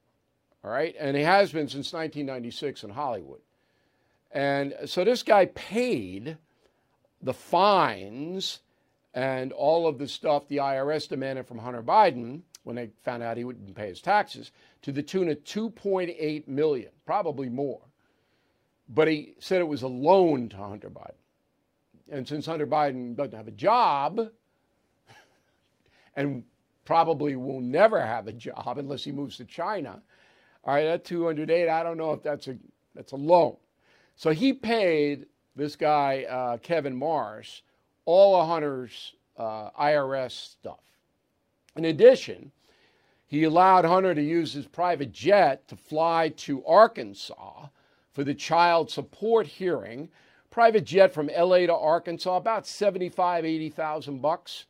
all 0.64 0.72
right? 0.72 0.96
And 1.00 1.16
he 1.16 1.24
has 1.24 1.52
been 1.52 1.68
since 1.68 1.94
1996 1.94 2.84
in 2.84 2.90
Hollywood. 2.90 3.42
And 4.32 4.74
so 4.86 5.04
this 5.04 5.24
guy 5.24 5.46
paid 5.46 6.38
the 7.22 7.34
fines 7.34 8.60
and 9.18 9.52
all 9.52 9.88
of 9.88 9.98
the 9.98 10.08
stuff 10.08 10.48
the 10.48 10.58
IRS 10.58 11.10
demanded 11.10 11.48
from 11.48 11.58
Hunter 11.58 11.82
Biden 11.82 12.42
when 12.64 12.76
they 12.76 12.92
found 13.04 13.24
out 13.24 13.36
he 13.36 13.44
wouldn't 13.44 13.74
pay 13.74 13.88
his 13.88 14.00
taxes 14.00 14.52
to 14.84 14.92
the 14.92 15.02
tune 15.02 15.28
of 15.28 15.44
2.8 15.44 16.48
million, 16.48 16.92
probably 17.04 17.50
more. 17.50 17.82
But 18.88 19.08
he 19.08 19.34
said 19.40 19.60
it 19.60 19.68
was 19.68 19.82
a 19.82 19.88
loan 19.88 20.50
to 20.50 20.58
Hunter 20.58 20.92
Biden. 20.92 21.16
And 22.12 22.28
since 22.28 22.46
Hunter 22.46 22.68
Biden 22.68 23.16
doesn't 23.16 23.36
have 23.36 23.48
a 23.48 23.52
job 23.52 24.30
and 26.16 26.44
probably 26.86 27.36
will 27.36 27.60
never 27.60 28.00
have 28.00 28.28
a 28.28 28.34
job 28.34 28.78
unless 28.78 29.04
he 29.04 29.12
moves 29.12 29.38
to 29.38 29.46
China, 29.46 30.00
all 30.64 30.76
right, 30.76 30.86
that 30.86 31.06
208, 31.06 31.68
I 31.68 31.82
don't 31.82 31.98
know 31.98 32.12
if 32.12 32.22
that's 32.22 32.48
a 32.50 32.58
that's 32.94 33.14
a 33.14 33.18
loan. 33.18 33.58
So 34.16 34.30
he 34.30 34.54
paid 34.54 35.26
this 35.56 35.76
guy 35.76 36.26
uh, 36.30 36.58
Kevin 36.58 36.96
Morris 36.96 37.64
all 38.08 38.42
of 38.42 38.48
Hunter's 38.48 39.14
uh, 39.38 39.70
IRS 39.80 40.32
stuff. 40.32 40.80
In 41.76 41.86
addition, 41.86 42.52
he 43.28 43.44
allowed 43.44 43.84
Hunter 43.84 44.16
to 44.16 44.22
use 44.22 44.54
his 44.54 44.66
private 44.66 45.12
jet 45.12 45.68
to 45.68 45.76
fly 45.76 46.30
to 46.38 46.66
Arkansas 46.66 47.68
for 48.14 48.24
the 48.24 48.34
child 48.34 48.90
support 48.90 49.46
hearing. 49.46 50.10
Private 50.50 50.86
jet 50.86 51.14
from 51.14 51.28
LA 51.28 51.68
to 51.68 51.76
Arkansas, 51.76 52.38
about 52.38 52.66
75, 52.66 53.44
80,000 53.44 54.22
bucks, 54.22 54.66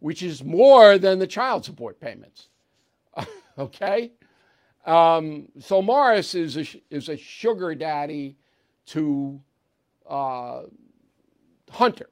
which 0.00 0.22
is 0.22 0.44
more 0.44 0.98
than 0.98 1.18
the 1.18 1.26
child 1.26 1.64
support 1.64 1.98
payments. 1.98 2.48
okay? 3.58 4.12
Um, 4.84 5.48
so 5.58 5.80
Morris 5.80 6.34
is 6.34 6.58
a, 6.58 6.66
is 6.90 7.08
a 7.08 7.16
sugar 7.16 7.74
daddy 7.74 8.36
to 8.86 9.40
uh, 10.06 10.64
Hunter. 11.70 12.10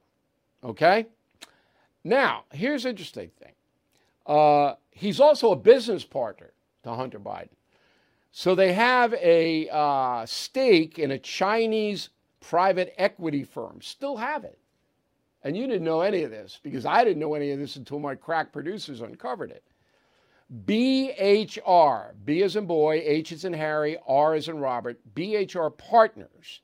Okay? 0.63 1.07
Now, 2.03 2.45
here's 2.51 2.85
interesting 2.85 3.31
thing. 3.39 3.53
Uh, 4.25 4.75
he's 4.91 5.19
also 5.19 5.51
a 5.51 5.55
business 5.55 6.03
partner 6.03 6.51
to 6.83 6.93
Hunter 6.93 7.19
Biden. 7.19 7.49
So 8.31 8.55
they 8.55 8.73
have 8.73 9.13
a 9.15 9.67
uh, 9.69 10.25
stake 10.25 10.99
in 10.99 11.11
a 11.11 11.19
Chinese 11.19 12.09
private 12.39 12.93
equity 12.97 13.43
firm, 13.43 13.79
still 13.81 14.17
have 14.17 14.43
it. 14.43 14.57
And 15.43 15.57
you 15.57 15.67
didn't 15.67 15.83
know 15.83 16.01
any 16.01 16.23
of 16.23 16.31
this 16.31 16.59
because 16.61 16.85
I 16.85 17.03
didn't 17.03 17.19
know 17.19 17.33
any 17.33 17.51
of 17.51 17.59
this 17.59 17.75
until 17.75 17.99
my 17.99 18.15
crack 18.15 18.53
producers 18.53 19.01
uncovered 19.01 19.51
it. 19.51 19.63
BHR, 20.65 22.11
B 22.25 22.43
as 22.43 22.55
in 22.55 22.65
boy, 22.65 23.01
H 23.03 23.31
as 23.31 23.45
in 23.45 23.53
Harry, 23.53 23.97
R 24.07 24.33
as 24.33 24.49
in 24.49 24.59
Robert, 24.59 24.99
BHR 25.15 25.75
Partners 25.77 26.61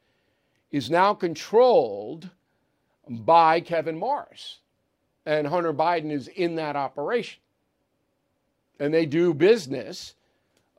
is 0.71 0.89
now 0.89 1.13
controlled 1.13 2.29
by 3.09 3.61
Kevin 3.61 3.97
Morris. 3.97 4.59
And 5.25 5.47
Hunter 5.47 5.73
Biden 5.73 6.11
is 6.11 6.27
in 6.27 6.55
that 6.55 6.75
operation. 6.75 7.41
And 8.79 8.93
they 8.93 9.05
do 9.05 9.33
business 9.33 10.15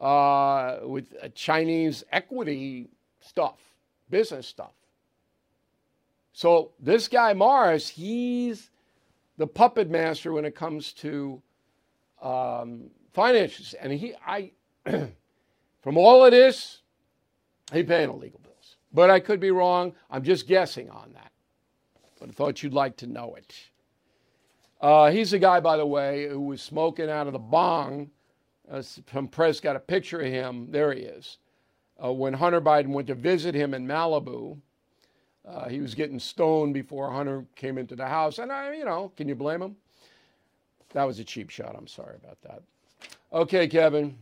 uh, 0.00 0.78
with 0.82 1.14
Chinese 1.34 2.04
equity 2.12 2.88
stuff, 3.20 3.58
business 4.10 4.46
stuff. 4.46 4.72
So 6.32 6.70
this 6.78 7.08
guy 7.08 7.34
Morris, 7.34 7.88
he's 7.88 8.70
the 9.38 9.46
puppet 9.46 9.90
master 9.90 10.32
when 10.32 10.44
it 10.44 10.54
comes 10.54 10.92
to 10.94 11.42
um, 12.22 12.90
finances. 13.12 13.74
And 13.74 13.92
he, 13.92 14.14
I, 14.24 14.52
from 15.82 15.96
all 15.96 16.24
of 16.24 16.30
this, 16.30 16.82
he 17.72 17.82
paying 17.82 18.10
illegal 18.10 18.40
bills. 18.42 18.76
But 18.92 19.10
I 19.10 19.20
could 19.20 19.40
be 19.40 19.50
wrong. 19.50 19.94
I'm 20.10 20.22
just 20.22 20.46
guessing 20.46 20.90
on 20.90 21.12
that. 21.14 21.32
But 22.18 22.30
I 22.30 22.32
thought 22.32 22.62
you'd 22.62 22.74
like 22.74 22.96
to 22.98 23.06
know 23.06 23.34
it. 23.34 23.54
Uh, 24.80 25.10
he's 25.10 25.32
a 25.32 25.38
guy, 25.38 25.60
by 25.60 25.76
the 25.76 25.86
way, 25.86 26.28
who 26.28 26.40
was 26.40 26.62
smoking 26.62 27.10
out 27.10 27.26
of 27.26 27.32
the 27.32 27.38
bong. 27.38 28.10
Uh, 28.70 28.82
some 28.82 29.28
press 29.28 29.60
got 29.60 29.76
a 29.76 29.80
picture 29.80 30.20
of 30.20 30.26
him. 30.26 30.70
There 30.70 30.92
he 30.92 31.00
is. 31.00 31.38
Uh, 32.02 32.12
when 32.12 32.32
Hunter 32.34 32.60
Biden 32.60 32.88
went 32.88 33.08
to 33.08 33.14
visit 33.14 33.54
him 33.54 33.74
in 33.74 33.86
Malibu, 33.86 34.58
uh, 35.46 35.68
he 35.68 35.80
was 35.80 35.94
getting 35.94 36.20
stoned 36.20 36.74
before 36.74 37.10
Hunter 37.10 37.44
came 37.56 37.78
into 37.78 37.96
the 37.96 38.06
house. 38.06 38.38
And 38.38 38.52
I, 38.52 38.74
you 38.74 38.84
know, 38.84 39.12
can 39.16 39.28
you 39.28 39.34
blame 39.34 39.62
him? 39.62 39.76
That 40.92 41.04
was 41.04 41.18
a 41.18 41.24
cheap 41.24 41.50
shot. 41.50 41.74
I'm 41.76 41.86
sorry 41.86 42.16
about 42.16 42.40
that. 42.42 42.62
Okay, 43.32 43.66
Kevin. 43.66 44.16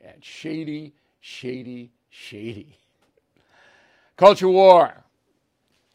And 0.00 0.24
shady, 0.24 0.94
shady, 1.20 1.90
shady. 2.10 2.78
Culture 4.16 4.48
war. 4.48 5.04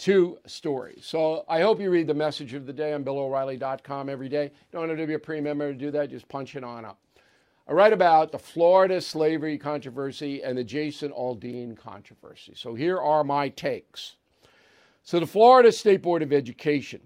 Two 0.02 0.40
stories. 0.48 1.06
So 1.06 1.46
I 1.48 1.62
hope 1.62 1.80
you 1.80 1.92
read 1.92 2.08
the 2.08 2.16
message 2.16 2.56
of 2.56 2.66
the 2.66 2.74
day 2.74 2.94
on 2.94 3.04
BillO'Reilly.com 3.04 4.10
every 4.10 4.30
day. 4.30 4.50
Don't 4.72 4.90
have 4.90 4.98
to 4.98 5.06
be 5.06 5.14
a 5.14 5.20
pre 5.20 5.40
member 5.40 5.72
to 5.72 5.78
do 5.78 5.92
that, 5.92 6.10
just 6.10 6.28
punch 6.28 6.56
it 6.56 6.64
on 6.64 6.86
up. 6.86 7.00
I 7.68 7.74
write 7.74 7.94
about 7.94 8.32
the 8.32 8.40
Florida 8.40 9.00
slavery 9.00 9.60
controversy 9.60 10.42
and 10.42 10.58
the 10.58 10.64
Jason 10.64 11.12
Aldean 11.12 11.78
controversy. 11.78 12.54
So 12.56 12.74
here 12.74 12.98
are 13.00 13.24
my 13.24 13.50
takes. 13.50 14.16
So 15.04 15.20
the 15.20 15.28
Florida 15.28 15.72
State 15.72 16.02
Board 16.02 16.24
of 16.24 16.34
Education 16.34 17.02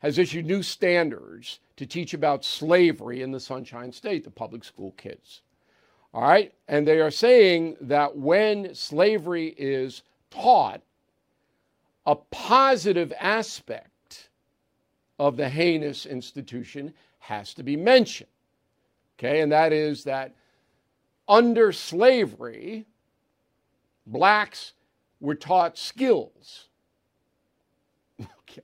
has 0.00 0.18
issued 0.18 0.44
new 0.44 0.64
standards 0.64 1.60
to 1.76 1.86
teach 1.86 2.14
about 2.14 2.44
slavery 2.44 3.22
in 3.22 3.30
the 3.30 3.38
Sunshine 3.38 3.92
State, 3.92 4.24
the 4.24 4.30
public 4.30 4.64
school 4.64 4.90
kids. 4.96 5.42
All 6.12 6.22
right? 6.22 6.52
And 6.66 6.84
they 6.84 7.00
are 7.00 7.12
saying 7.12 7.76
that 7.82 8.16
when 8.16 8.74
slavery 8.74 9.54
is 9.56 10.02
taught, 10.30 10.82
a 12.06 12.14
positive 12.14 13.12
aspect 13.18 14.30
of 15.18 15.36
the 15.36 15.48
heinous 15.48 16.06
institution 16.06 16.92
has 17.18 17.54
to 17.54 17.62
be 17.62 17.76
mentioned. 17.76 18.28
Okay, 19.18 19.40
and 19.40 19.52
that 19.52 19.72
is 19.72 20.04
that 20.04 20.34
under 21.28 21.72
slavery, 21.72 22.86
blacks 24.06 24.72
were 25.20 25.34
taught 25.34 25.78
skills. 25.78 26.68
Okay, 28.48 28.62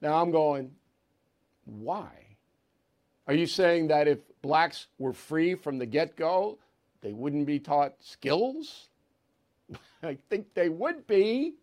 now 0.00 0.22
I'm 0.22 0.30
going, 0.30 0.70
why? 1.64 2.08
Are 3.26 3.34
you 3.34 3.46
saying 3.46 3.88
that 3.88 4.08
if 4.08 4.20
blacks 4.40 4.86
were 4.98 5.12
free 5.12 5.54
from 5.54 5.76
the 5.76 5.84
get 5.84 6.16
go, 6.16 6.58
they 7.02 7.12
wouldn't 7.12 7.46
be 7.46 7.58
taught 7.58 7.94
skills? 8.00 8.88
I 10.02 10.16
think 10.30 10.54
they 10.54 10.70
would 10.70 11.06
be 11.06 11.56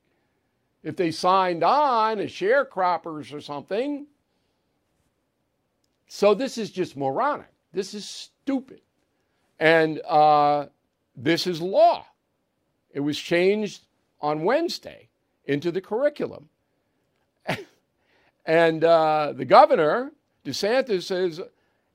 if 0.86 0.96
they 0.96 1.10
signed 1.10 1.64
on 1.64 2.20
as 2.20 2.30
sharecroppers 2.30 3.34
or 3.34 3.42
something. 3.42 4.06
So 6.08 6.36
this 6.36 6.60
is 6.60 6.70
just 6.70 6.96
moronic. 6.96 7.52
This 7.74 7.96
is 7.96 8.08
stupid. 8.08 8.82
And 9.60 10.00
uh, 10.08 10.68
this 11.18 11.48
is 11.48 11.60
law. 11.60 12.06
It 12.94 13.00
was 13.00 13.18
changed 13.18 13.82
on 14.22 14.44
Wednesday 14.44 15.10
into 15.46 15.72
the 15.72 15.82
curriculum. 15.82 16.50
and 18.46 18.84
uh, 18.84 19.34
the 19.36 19.46
governor, 19.46 20.12
DeSantis, 20.46 21.04
says 21.04 21.42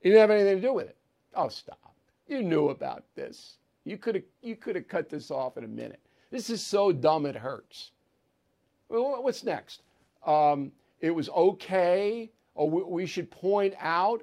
he 0.00 0.08
didn't 0.08 0.20
have 0.20 0.30
anything 0.32 0.56
to 0.56 0.62
do 0.62 0.74
with 0.74 0.88
it. 0.88 0.96
Oh, 1.36 1.48
stop. 1.48 1.94
You 2.26 2.42
knew 2.42 2.70
about 2.70 3.04
this. 3.14 3.56
You 3.84 3.98
could 3.98 4.16
have 4.16 4.24
you 4.42 4.56
could 4.56 4.74
have 4.74 4.88
cut 4.88 5.08
this 5.08 5.30
off 5.30 5.56
in 5.56 5.64
a 5.64 5.68
minute. 5.68 6.00
This 6.30 6.50
is 6.50 6.60
so 6.60 6.90
dumb 6.90 7.24
it 7.24 7.36
hurts. 7.36 7.92
What's 8.90 9.44
next? 9.44 9.82
Um, 10.26 10.72
it 11.00 11.10
was 11.10 11.28
okay, 11.30 12.30
or 12.54 12.68
we 12.68 13.06
should 13.06 13.30
point 13.30 13.74
out 13.78 14.22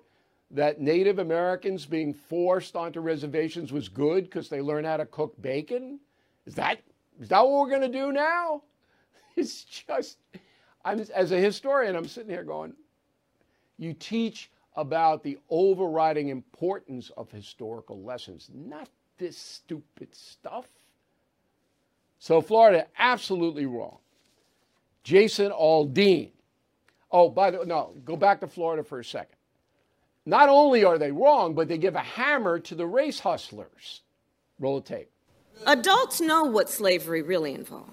that 0.52 0.80
Native 0.80 1.20
Americans 1.20 1.86
being 1.86 2.14
forced 2.14 2.76
onto 2.76 3.00
reservations 3.00 3.74
was 3.74 3.90
good 3.90 4.26
because 4.26 4.50
they 4.50 4.62
learned 4.62 4.86
how 4.86 4.98
to 4.98 5.06
cook 5.06 5.42
bacon. 5.42 6.00
Is 6.46 6.56
that 6.56 6.80
is 7.20 7.30
that 7.30 7.42
what 7.42 7.60
we're 7.60 7.70
going 7.70 7.92
to 7.92 7.98
do 8.00 8.12
now? 8.12 8.64
It's 9.36 9.64
just, 9.66 10.18
I'm 10.84 11.00
as 11.14 11.32
a 11.32 11.38
historian, 11.38 11.96
I'm 11.96 12.08
sitting 12.08 12.32
here 12.32 12.44
going, 12.44 12.74
you 13.78 13.94
teach 13.94 14.50
about 14.76 15.22
the 15.22 15.38
overriding 15.52 16.30
importance 16.30 17.12
of 17.18 17.30
historical 17.30 18.02
lessons, 18.02 18.50
not 18.52 18.90
this 19.20 19.38
stupid 19.38 20.16
stuff. 20.16 20.66
So 22.18 22.42
Florida, 22.42 22.88
absolutely 22.98 23.68
wrong. 23.68 24.00
Jason 25.08 25.54
Aldean. 25.54 26.32
Oh, 27.10 27.30
by 27.30 27.50
the 27.50 27.60
way, 27.60 27.66
no, 27.66 27.94
go 28.04 28.18
back 28.18 28.42
to 28.42 28.48
Florida 28.48 28.84
for 28.84 29.00
a 29.00 29.06
second. 29.06 29.38
Not 30.26 30.50
only 30.50 30.84
are 30.84 30.98
they 30.98 31.14
wrong, 31.14 31.54
but 31.54 31.70
they 31.70 31.78
give 31.78 31.96
a 31.96 32.00
hammer 32.00 32.60
to 32.60 32.76
the 32.76 32.86
race 32.86 33.18
hustlers. 33.18 34.02
Roll 34.60 34.82
the 34.82 34.86
tape. 34.86 35.10
Adults 35.66 36.20
know 36.20 36.44
what 36.44 36.70
slavery 36.70 37.22
really 37.22 37.54
involved. 37.54 37.90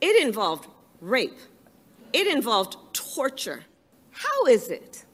It 0.00 0.24
involved 0.24 0.68
rape. 1.00 1.40
It 2.12 2.28
involved 2.28 2.76
torture. 2.92 3.64
How 4.12 4.46
is 4.46 4.68
it 4.68 5.04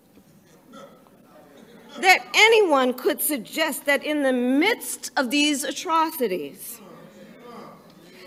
that 1.99 2.27
anyone 2.35 2.93
could 2.93 3.23
suggest 3.23 3.87
that 3.87 4.05
in 4.05 4.23
the 4.23 4.35
midst 4.35 5.13
of 5.17 5.31
these 5.31 5.65
atrocities, 5.65 6.79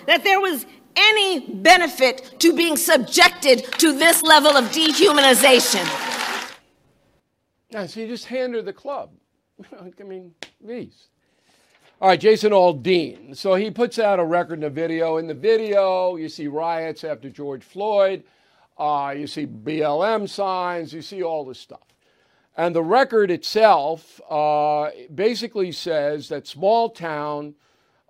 that 0.08 0.24
there 0.24 0.42
was 0.42 0.66
any 0.96 1.40
benefit 1.40 2.36
to 2.40 2.56
being 2.56 2.78
subjected 2.78 3.66
to 3.80 3.98
this 3.98 4.24
level 4.24 4.52
of 4.52 4.66
dehumanization. 4.66 5.86
Yeah, 7.70 7.86
so 7.86 8.02
you 8.02 8.08
just 8.08 8.26
hand 8.26 8.54
her 8.56 8.62
the 8.62 8.74
club. 8.74 9.12
I 10.00 10.04
mean, 10.04 10.34
please. 10.64 11.08
All 12.02 12.10
right, 12.10 12.20
Jason 12.20 12.52
Aldean. 12.52 13.36
So 13.36 13.56
he 13.56 13.72
puts 13.72 13.98
out 13.98 14.20
a 14.20 14.26
record 14.26 14.56
and 14.56 14.66
a 14.66 14.70
video. 14.70 15.18
In 15.18 15.28
the 15.28 15.34
video, 15.34 16.18
you 16.18 16.28
see 16.28 16.48
riots 16.48 17.04
after 17.04 17.30
George 17.30 17.64
Floyd. 17.64 18.24
Uh, 18.78 19.14
you 19.18 19.26
see 19.26 19.46
BLM 19.46 20.28
signs. 20.28 20.94
You 20.94 21.02
see 21.02 21.24
all 21.24 21.46
this 21.46 21.60
stuff. 21.60 21.88
And 22.58 22.76
the 22.76 22.84
record 22.84 23.32
itself 23.32 24.22
uh, 24.30 24.90
basically 25.16 25.72
says 25.72 26.30
that 26.30 26.46
small 26.46 26.90
town 26.90 27.56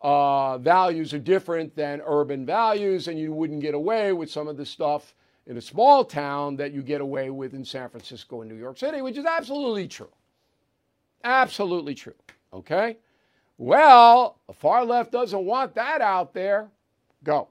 uh, 0.03 0.57
values 0.57 1.13
are 1.13 1.19
different 1.19 1.75
than 1.75 2.01
urban 2.05 2.45
values, 2.45 3.07
and 3.07 3.17
you 3.17 3.31
wouldn't 3.31 3.61
get 3.61 3.73
away 3.73 4.11
with 4.11 4.29
some 4.29 4.47
of 4.47 4.57
the 4.57 4.65
stuff 4.65 5.15
in 5.47 5.57
a 5.57 5.61
small 5.61 6.03
town 6.03 6.57
that 6.57 6.73
you 6.73 6.81
get 6.81 7.01
away 7.01 7.29
with 7.29 7.53
in 7.53 7.63
San 7.65 7.89
Francisco 7.89 8.41
and 8.41 8.51
New 8.51 8.57
York 8.57 8.77
City, 8.77 9.01
which 9.01 9.17
is 9.17 9.25
absolutely 9.25 9.87
true. 9.87 10.09
Absolutely 11.23 11.95
true. 11.95 12.13
Okay? 12.53 12.97
Well, 13.57 14.37
the 14.47 14.53
far 14.53 14.83
left 14.85 15.11
doesn't 15.11 15.45
want 15.45 15.75
that 15.75 16.01
out 16.01 16.33
there. 16.33 16.69
Go. 17.23 17.47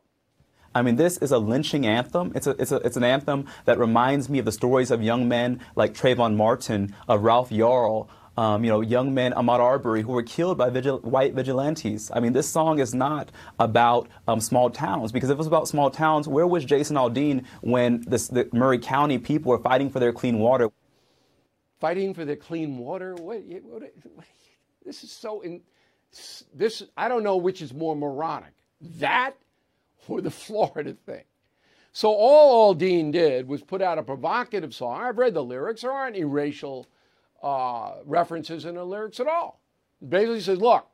I 0.74 0.82
mean, 0.82 0.96
this 0.96 1.18
is 1.18 1.32
a 1.32 1.38
lynching 1.38 1.86
anthem. 1.86 2.32
It's, 2.34 2.46
a, 2.46 2.50
it's, 2.58 2.72
a, 2.72 2.76
it's 2.76 2.96
an 2.96 3.04
anthem 3.04 3.46
that 3.66 3.78
reminds 3.78 4.28
me 4.28 4.38
of 4.38 4.44
the 4.44 4.52
stories 4.52 4.90
of 4.90 5.02
young 5.02 5.28
men 5.28 5.60
like 5.74 5.94
Trayvon 5.94 6.34
Martin, 6.34 6.94
of 7.08 7.22
Ralph 7.22 7.50
Yarl, 7.50 8.08
um, 8.36 8.64
you 8.64 8.70
know, 8.70 8.80
young 8.80 9.12
men, 9.12 9.32
Ahmaud 9.32 9.60
Arbery, 9.60 10.02
who 10.02 10.12
were 10.12 10.22
killed 10.22 10.58
by 10.58 10.70
vigil- 10.70 11.00
white 11.00 11.34
vigilantes. 11.34 12.10
I 12.14 12.20
mean, 12.20 12.32
this 12.32 12.48
song 12.48 12.78
is 12.78 12.94
not 12.94 13.30
about 13.58 14.08
um, 14.26 14.40
small 14.40 14.70
towns, 14.70 15.12
because 15.12 15.30
if 15.30 15.34
it 15.34 15.38
was 15.38 15.46
about 15.46 15.68
small 15.68 15.90
towns, 15.90 16.28
where 16.28 16.46
was 16.46 16.64
Jason 16.64 16.96
Aldean 16.96 17.44
when 17.60 18.02
this, 18.06 18.28
the 18.28 18.48
Murray 18.52 18.78
County 18.78 19.18
people 19.18 19.50
were 19.50 19.58
fighting 19.58 19.90
for 19.90 20.00
their 20.00 20.12
clean 20.12 20.38
water? 20.38 20.70
Fighting 21.80 22.14
for 22.14 22.24
their 22.24 22.36
clean 22.36 22.78
water? 22.78 23.14
What, 23.14 23.42
what, 23.44 23.82
what, 24.04 24.24
this 24.84 25.04
is 25.04 25.12
so 25.12 25.40
in, 25.40 25.60
this 26.54 26.82
I 26.96 27.08
don't 27.08 27.22
know 27.22 27.36
which 27.36 27.62
is 27.62 27.72
more 27.72 27.96
moronic, 27.96 28.54
that 28.98 29.36
or 30.08 30.20
the 30.20 30.30
Florida 30.30 30.96
thing. 31.06 31.24
So 31.92 32.10
all 32.10 32.74
Aldean 32.74 33.12
did 33.12 33.46
was 33.46 33.62
put 33.62 33.82
out 33.82 33.98
a 33.98 34.02
provocative 34.02 34.74
song. 34.74 35.02
I've 35.02 35.18
read 35.18 35.34
the 35.34 35.44
lyrics. 35.44 35.82
There 35.82 35.92
aren't 35.92 36.16
any 36.16 36.24
racial 36.24 36.86
uh, 37.42 37.94
references 38.04 38.64
in 38.64 38.74
the 38.76 38.84
lyrics 38.84 39.20
at 39.20 39.26
all. 39.26 39.60
Basically 40.06 40.40
says, 40.40 40.58
look, 40.58 40.86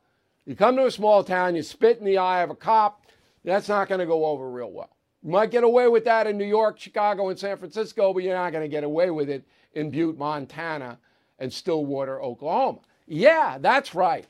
you 0.45 0.55
come 0.55 0.75
to 0.75 0.85
a 0.85 0.91
small 0.91 1.23
town, 1.23 1.55
you 1.55 1.63
spit 1.63 1.99
in 1.99 2.05
the 2.05 2.17
eye 2.17 2.41
of 2.41 2.49
a 2.49 2.55
cop, 2.55 3.05
that's 3.43 3.69
not 3.69 3.87
going 3.87 3.99
to 3.99 4.05
go 4.05 4.25
over 4.25 4.49
real 4.49 4.71
well. 4.71 4.89
You 5.23 5.31
might 5.31 5.51
get 5.51 5.63
away 5.63 5.87
with 5.87 6.05
that 6.05 6.27
in 6.27 6.37
New 6.37 6.45
York, 6.45 6.79
Chicago, 6.79 7.29
and 7.29 7.39
San 7.39 7.57
Francisco, 7.57 8.13
but 8.13 8.23
you're 8.23 8.35
not 8.35 8.51
going 8.51 8.63
to 8.63 8.69
get 8.69 8.83
away 8.83 9.09
with 9.09 9.29
it 9.29 9.43
in 9.73 9.89
Butte, 9.89 10.17
Montana, 10.17 10.97
and 11.39 11.51
Stillwater, 11.51 12.21
Oklahoma. 12.21 12.79
Yeah, 13.07 13.57
that's 13.59 13.95
right 13.95 14.27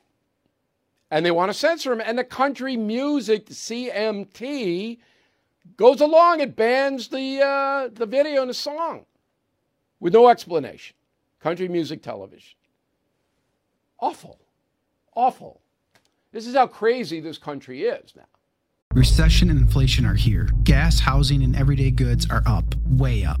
and 1.10 1.26
they 1.26 1.30
want 1.30 1.50
to 1.50 1.54
censor 1.54 1.92
him. 1.92 2.00
And 2.00 2.18
the 2.18 2.24
country 2.24 2.76
music 2.76 3.46
CMT 3.46 4.98
goes 5.76 6.00
along. 6.00 6.40
It 6.40 6.56
bans 6.56 7.08
the 7.08 7.40
uh, 7.42 7.88
the 7.92 8.06
video 8.06 8.42
and 8.42 8.50
the 8.50 8.54
song 8.54 9.06
with 9.98 10.12
no 10.12 10.28
explanation. 10.28 10.94
Country 11.40 11.68
music 11.68 12.02
television. 12.02 12.56
Awful, 13.98 14.38
awful. 15.14 15.60
This 16.32 16.46
is 16.46 16.54
how 16.54 16.66
crazy 16.66 17.20
this 17.20 17.38
country 17.38 17.82
is 17.84 18.14
now. 18.14 18.26
Recession 18.92 19.50
and 19.50 19.58
inflation 19.58 20.04
are 20.04 20.14
here. 20.14 20.48
Gas, 20.64 21.00
housing, 21.00 21.42
and 21.42 21.56
everyday 21.56 21.90
goods 21.90 22.28
are 22.30 22.42
up, 22.46 22.74
way 22.86 23.24
up. 23.24 23.40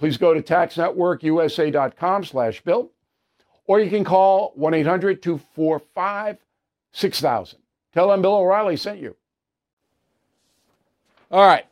Please 0.00 0.16
go 0.16 0.32
to 0.32 0.40
taxnetworkusa.com 0.40 2.24
slash 2.24 2.62
bill, 2.62 2.90
or 3.66 3.80
you 3.80 3.90
can 3.90 4.02
call 4.02 4.54
1-800-245-6000. 4.58 7.54
Tell 7.92 8.08
them 8.08 8.22
Bill 8.22 8.36
O'Reilly 8.36 8.78
sent 8.78 8.98
you. 8.98 9.14
All 11.30 11.46
right. 11.46 11.66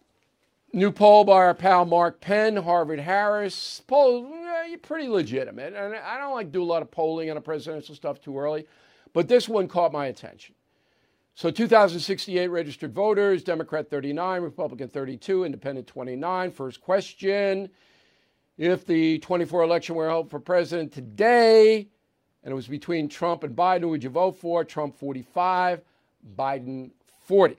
New 0.75 0.93
poll 0.93 1.25
by 1.25 1.37
our 1.37 1.55
pal 1.55 1.87
Mark 1.87 2.21
Penn, 2.21 2.57
Harvard 2.57 3.01
Harris. 3.01 3.81
Poll, 3.87 4.29
yeah, 4.29 4.77
pretty 4.83 5.09
legitimate. 5.09 5.73
And 5.73 5.95
I 5.95 6.19
don't 6.19 6.35
like 6.35 6.53
do 6.53 6.63
a 6.63 6.65
lot 6.65 6.83
of 6.83 6.91
polling 6.91 7.31
on 7.31 7.39
a 7.39 7.41
presidential 7.41 7.95
stuff 7.95 8.21
too 8.21 8.39
early, 8.39 8.67
but 9.15 9.27
this 9.27 9.49
one 9.49 9.69
caught 9.69 9.91
my 9.91 10.09
attention. 10.09 10.55
So 11.35 11.51
2,068 11.51 12.49
registered 12.49 12.93
voters, 12.93 13.43
Democrat 13.43 13.89
39, 13.89 14.43
Republican 14.43 14.89
32, 14.89 15.45
Independent 15.45 15.87
29. 15.87 16.51
First 16.51 16.83
question 16.83 17.71
if 18.59 18.85
the 18.85 19.21
24 19.21 19.63
election 19.63 19.95
were 19.95 20.09
held 20.09 20.29
for 20.29 20.41
president 20.41 20.93
today 20.93 21.89
and 22.43 22.53
it 22.53 22.55
was 22.55 22.67
between 22.67 23.09
Trump 23.09 23.45
and 23.45 23.55
Biden, 23.57 23.83
who 23.83 23.89
would 23.91 24.03
you 24.03 24.11
vote 24.11 24.37
for? 24.37 24.65
Trump 24.65 24.97
45, 24.97 25.81
Biden 26.37 26.91
40. 27.21 27.57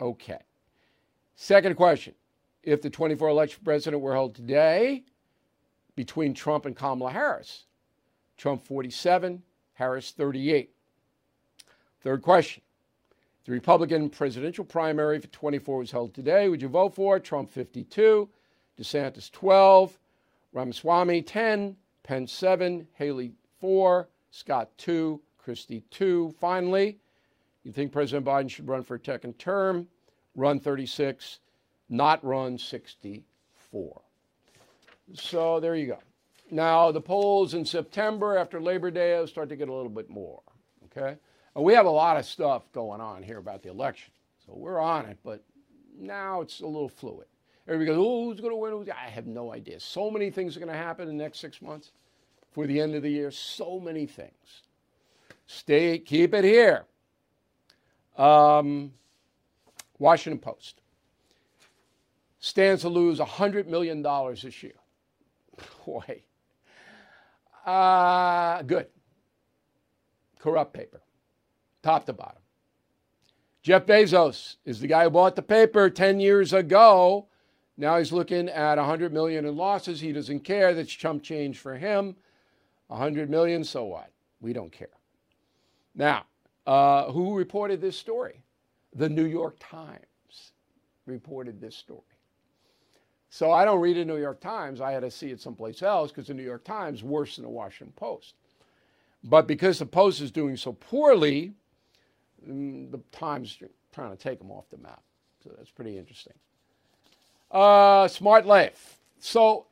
Okay. 0.00 0.38
Second 1.34 1.74
question. 1.74 2.14
If 2.62 2.80
the 2.80 2.90
24 2.90 3.28
election 3.28 3.60
president 3.64 4.02
were 4.02 4.12
held 4.12 4.34
today 4.34 5.04
between 5.94 6.34
Trump 6.34 6.66
and 6.66 6.76
Kamala 6.76 7.10
Harris, 7.10 7.64
Trump 8.36 8.64
47, 8.64 9.42
Harris 9.74 10.10
38. 10.10 10.70
Third 12.02 12.22
question. 12.22 12.62
The 13.44 13.52
Republican 13.52 14.10
presidential 14.10 14.64
primary 14.64 15.20
for 15.20 15.28
24 15.28 15.78
was 15.78 15.90
held 15.90 16.14
today. 16.14 16.48
Would 16.48 16.62
you 16.62 16.68
vote 16.68 16.94
for 16.94 17.20
Trump 17.20 17.50
52, 17.50 18.28
DeSantis 18.80 19.30
12, 19.30 19.98
Ramaswamy 20.52 21.22
10, 21.22 21.76
Pence 22.02 22.32
7, 22.32 22.86
Haley 22.94 23.32
4, 23.60 24.08
Scott 24.30 24.70
2, 24.78 25.20
Christie 25.38 25.82
2. 25.90 26.34
Finally, 26.38 26.98
you 27.64 27.72
think 27.72 27.92
President 27.92 28.26
Biden 28.26 28.50
should 28.50 28.68
run 28.68 28.82
for 28.82 28.96
a 28.96 29.04
second 29.04 29.38
term? 29.38 29.88
Run 30.34 30.60
36, 30.60 31.40
not 31.88 32.22
run 32.24 32.58
64. 32.58 34.02
So 35.14 35.60
there 35.60 35.74
you 35.74 35.86
go. 35.86 35.98
Now, 36.50 36.92
the 36.92 37.00
polls 37.00 37.54
in 37.54 37.64
September 37.64 38.36
after 38.36 38.60
Labor 38.60 38.90
Day 38.90 39.18
will 39.18 39.26
start 39.26 39.48
to 39.48 39.56
get 39.56 39.68
a 39.68 39.72
little 39.72 39.90
bit 39.90 40.10
more. 40.10 40.42
Okay? 40.84 41.16
And 41.54 41.64
we 41.64 41.74
have 41.74 41.86
a 41.86 41.90
lot 41.90 42.18
of 42.18 42.24
stuff 42.24 42.70
going 42.72 43.00
on 43.00 43.22
here 43.22 43.38
about 43.38 43.62
the 43.62 43.70
election. 43.70 44.12
So 44.44 44.52
we're 44.54 44.78
on 44.78 45.06
it, 45.06 45.18
but 45.24 45.42
now 45.98 46.42
it's 46.42 46.60
a 46.60 46.66
little 46.66 46.88
fluid. 46.88 47.26
Everybody 47.68 47.86
goes, 47.86 47.98
oh, 47.98 48.24
who's 48.24 48.40
going 48.40 48.52
to 48.52 48.56
win? 48.56 48.90
I 48.92 49.08
have 49.08 49.26
no 49.26 49.52
idea. 49.52 49.80
So 49.80 50.10
many 50.10 50.30
things 50.30 50.56
are 50.56 50.60
going 50.60 50.72
to 50.72 50.78
happen 50.78 51.08
in 51.08 51.16
the 51.16 51.22
next 51.22 51.40
six 51.40 51.60
months 51.60 51.90
for 52.52 52.66
the 52.66 52.80
end 52.80 52.94
of 52.94 53.02
the 53.02 53.10
year. 53.10 53.30
So 53.30 53.80
many 53.80 54.06
things. 54.06 54.62
Stay, 55.46 55.98
keep 55.98 56.32
it 56.32 56.44
here. 56.44 56.84
Um, 58.16 58.92
Washington 59.98 60.38
Post 60.38 60.80
stands 62.38 62.82
to 62.82 62.88
lose 62.88 63.18
$100 63.18 63.66
million 63.66 64.02
this 64.02 64.62
year. 64.62 64.74
Boy. 65.86 66.22
Uh, 67.64 68.62
good. 68.62 68.86
Corrupt 70.38 70.72
paper, 70.72 71.02
top 71.82 72.06
to 72.06 72.12
bottom. 72.12 72.42
Jeff 73.62 73.84
Bezos 73.84 74.56
is 74.64 74.78
the 74.78 74.86
guy 74.86 75.02
who 75.02 75.10
bought 75.10 75.34
the 75.34 75.42
paper 75.42 75.90
10 75.90 76.20
years 76.20 76.52
ago. 76.52 77.26
Now 77.76 77.98
he's 77.98 78.12
looking 78.12 78.48
at 78.48 78.78
100 78.78 79.12
million 79.12 79.44
in 79.44 79.56
losses. 79.56 80.00
He 80.00 80.12
doesn't 80.12 80.40
care. 80.40 80.74
That's 80.74 80.92
chump 80.92 81.22
change 81.22 81.58
for 81.58 81.76
him. 81.76 82.16
100 82.88 83.28
million, 83.28 83.64
so 83.64 83.84
what? 83.84 84.10
We 84.40 84.52
don't 84.52 84.72
care. 84.72 84.88
Now, 85.94 86.24
uh, 86.66 87.10
who 87.10 87.36
reported 87.36 87.80
this 87.80 87.98
story? 87.98 88.42
The 88.94 89.08
New 89.08 89.24
York 89.24 89.56
Times 89.58 90.52
reported 91.04 91.60
this 91.60 91.76
story. 91.76 92.02
So 93.28 93.50
I 93.50 93.64
don't 93.64 93.80
read 93.80 93.96
the 93.96 94.04
New 94.04 94.16
York 94.16 94.40
Times. 94.40 94.80
I 94.80 94.92
had 94.92 95.00
to 95.00 95.10
see 95.10 95.30
it 95.30 95.40
someplace 95.40 95.82
else 95.82 96.10
because 96.10 96.28
the 96.28 96.34
New 96.34 96.42
York 96.42 96.64
Times 96.64 97.02
worse 97.02 97.36
than 97.36 97.44
the 97.44 97.50
Washington 97.50 97.92
Post. 97.96 98.34
But 99.24 99.46
because 99.46 99.78
the 99.78 99.86
Post 99.86 100.20
is 100.20 100.30
doing 100.30 100.56
so 100.56 100.72
poorly, 100.72 101.52
mm, 102.48 102.90
the 102.90 102.98
Times 103.12 103.58
trying 103.92 104.10
to 104.10 104.16
take 104.16 104.38
them 104.38 104.50
off 104.50 104.70
the 104.70 104.78
map. 104.78 105.02
So 105.42 105.50
that's 105.56 105.70
pretty 105.70 105.98
interesting. 105.98 106.34
Uh, 107.50 108.08
Smart 108.08 108.46
Life. 108.46 108.98
So 109.18 109.66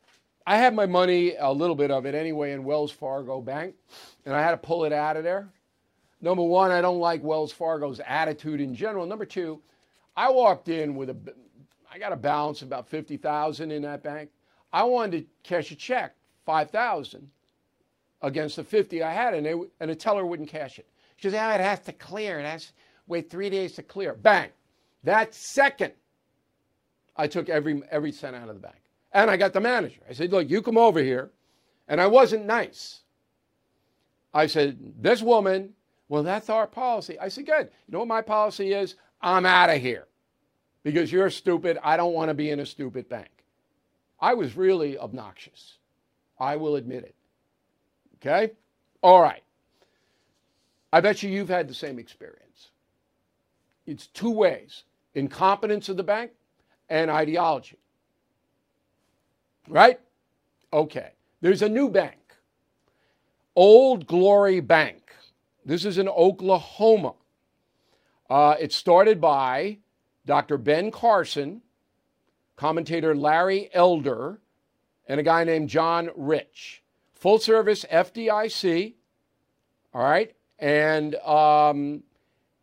I 0.47 0.57
had 0.57 0.75
my 0.75 0.87
money, 0.87 1.35
a 1.39 1.53
little 1.53 1.75
bit 1.75 1.91
of 1.91 2.07
it 2.07 2.15
anyway, 2.15 2.53
in 2.53 2.65
Wells 2.65 2.93
Fargo 2.93 3.41
Bank, 3.41 3.75
and 4.25 4.35
I 4.35 4.43
had 4.43 4.53
to 4.53 4.57
pull 4.57 4.85
it 4.85 4.93
out 4.93 5.17
of 5.17 5.25
there. 5.25 5.49
Number 6.21 6.43
one, 6.43 6.71
I 6.71 6.81
don't 6.81 7.01
like 7.01 7.23
Wells 7.23 7.53
Fargo's 7.53 8.01
attitude 8.07 8.61
in 8.61 8.75
general. 8.75 9.07
Number 9.07 9.27
two, 9.27 9.61
I 10.17 10.31
walked 10.31 10.69
in 10.69 10.95
with 10.95 11.11
a, 11.11 11.17
I 11.93 11.99
got 11.99 12.13
a 12.13 12.17
balance 12.17 12.63
of 12.63 12.69
about 12.69 12.89
fifty 12.89 13.17
thousand 13.17 13.71
in 13.73 13.83
that 13.83 14.03
bank. 14.03 14.31
I 14.73 14.85
wanted 14.85 15.21
to 15.21 15.27
cash 15.43 15.71
a 15.71 15.77
check, 15.77 16.15
five 16.47 16.71
thousand, 16.71 17.29
against 18.23 18.57
the 18.57 18.65
fifty 18.65 19.03
I 19.03 19.13
had, 19.13 19.35
and, 19.35 19.45
they, 19.45 19.55
and 19.81 19.91
the 19.91 19.95
teller 19.95 20.25
wouldn't 20.25 20.49
cash 20.49 20.79
it. 20.79 20.89
She 21.17 21.29
says, 21.29 21.35
"Yeah, 21.35 21.55
it 21.55 21.61
has 21.61 21.81
to 21.81 21.93
clear. 21.93 22.39
It 22.39 22.47
has 22.47 22.67
to 22.67 22.73
wait 23.07 23.31
three 23.31 23.51
days 23.51 23.73
to 23.73 23.83
clear." 23.83 24.15
Bang! 24.15 24.49
That 25.03 25.35
second, 25.35 25.93
I 27.17 27.27
took 27.27 27.49
every 27.49 27.83
every 27.91 28.13
cent 28.13 28.37
out 28.37 28.49
of 28.49 28.55
the 28.55 28.61
bank, 28.61 28.83
and 29.13 29.31
I 29.31 29.37
got 29.37 29.53
the 29.53 29.61
manager. 29.61 30.01
I 30.09 30.13
said, 30.13 30.33
"Look, 30.33 30.49
you 30.49 30.63
come 30.63 30.79
over 30.79 31.01
here," 31.01 31.31
and 31.89 32.01
I 32.01 32.07
wasn't 32.07 32.47
nice. 32.47 33.01
I 34.33 34.47
said, 34.47 35.03
"This 35.03 35.23
woman." 35.23 35.75
Well, 36.09 36.23
that's 36.23 36.51
our 36.51 36.67
policy. 36.67 37.19
I 37.19 37.29
said, 37.29 37.47
"Good. 37.47 37.71
You 37.87 37.93
know 37.93 38.01
what 38.01 38.09
my 38.09 38.21
policy 38.21 38.73
is? 38.73 38.97
I'm 39.21 39.47
out 39.47 39.71
of 39.71 39.81
here." 39.81 40.07
because 40.85 41.11
you're 41.11 41.31
stupid. 41.31 41.79
I 41.83 41.97
don't 41.97 42.13
want 42.13 42.29
to 42.29 42.35
be 42.35 42.51
in 42.51 42.61
a 42.61 42.67
stupid 42.67 43.09
bank. 43.09 43.31
I 44.21 44.35
was 44.35 44.57
really 44.57 44.97
obnoxious. 44.97 45.79
I 46.39 46.57
will 46.57 46.77
admit 46.77 47.03
it. 47.03 47.15
Okay? 48.17 48.53
All 49.03 49.21
right. 49.21 49.43
I 50.93 51.01
bet 51.01 51.23
you 51.23 51.31
you've 51.31 51.49
had 51.49 51.69
the 51.69 51.75
same 51.75 51.99
experience. 51.99 52.71
It's 53.87 54.07
two 54.07 54.31
ways 54.31 54.85
incompetence 55.15 55.89
of 55.89 55.97
the 55.97 56.03
bank 56.03 56.33
and 56.95 57.11
ideology. 57.11 57.79
Right? 59.69 59.99
Okay. 60.73 61.11
There's 61.41 61.61
a 61.61 61.69
new 61.69 61.91
bank, 61.91 62.37
Old 63.57 64.07
Glory 64.07 64.61
Bank. 64.61 65.11
This 65.67 65.85
is 65.85 65.99
in 65.99 66.09
Oklahoma. 66.09 67.15
Uh, 68.31 68.55
it 68.61 68.73
started 68.73 69.21
by 69.21 69.79
Dr. 70.25 70.57
Ben 70.57 70.93
Carson, 70.93 71.63
commentator 72.57 73.15
Larry 73.15 73.71
Elder, 73.75 74.41
and 75.09 75.19
a 75.19 75.23
guy 75.25 75.43
named 75.43 75.69
John 75.69 76.11
Rich. 76.15 76.83
Full 77.15 77.39
service 77.39 77.85
FDIC, 77.91 78.95
all 79.93 80.03
right, 80.03 80.33
and 80.61 81.17
um, 81.17 82.05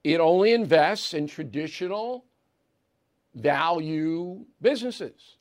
it 0.03 0.19
only 0.19 0.53
invests 0.53 1.13
in 1.13 1.27
traditional 1.27 2.25
value 3.36 4.45
businesses. 4.61 5.38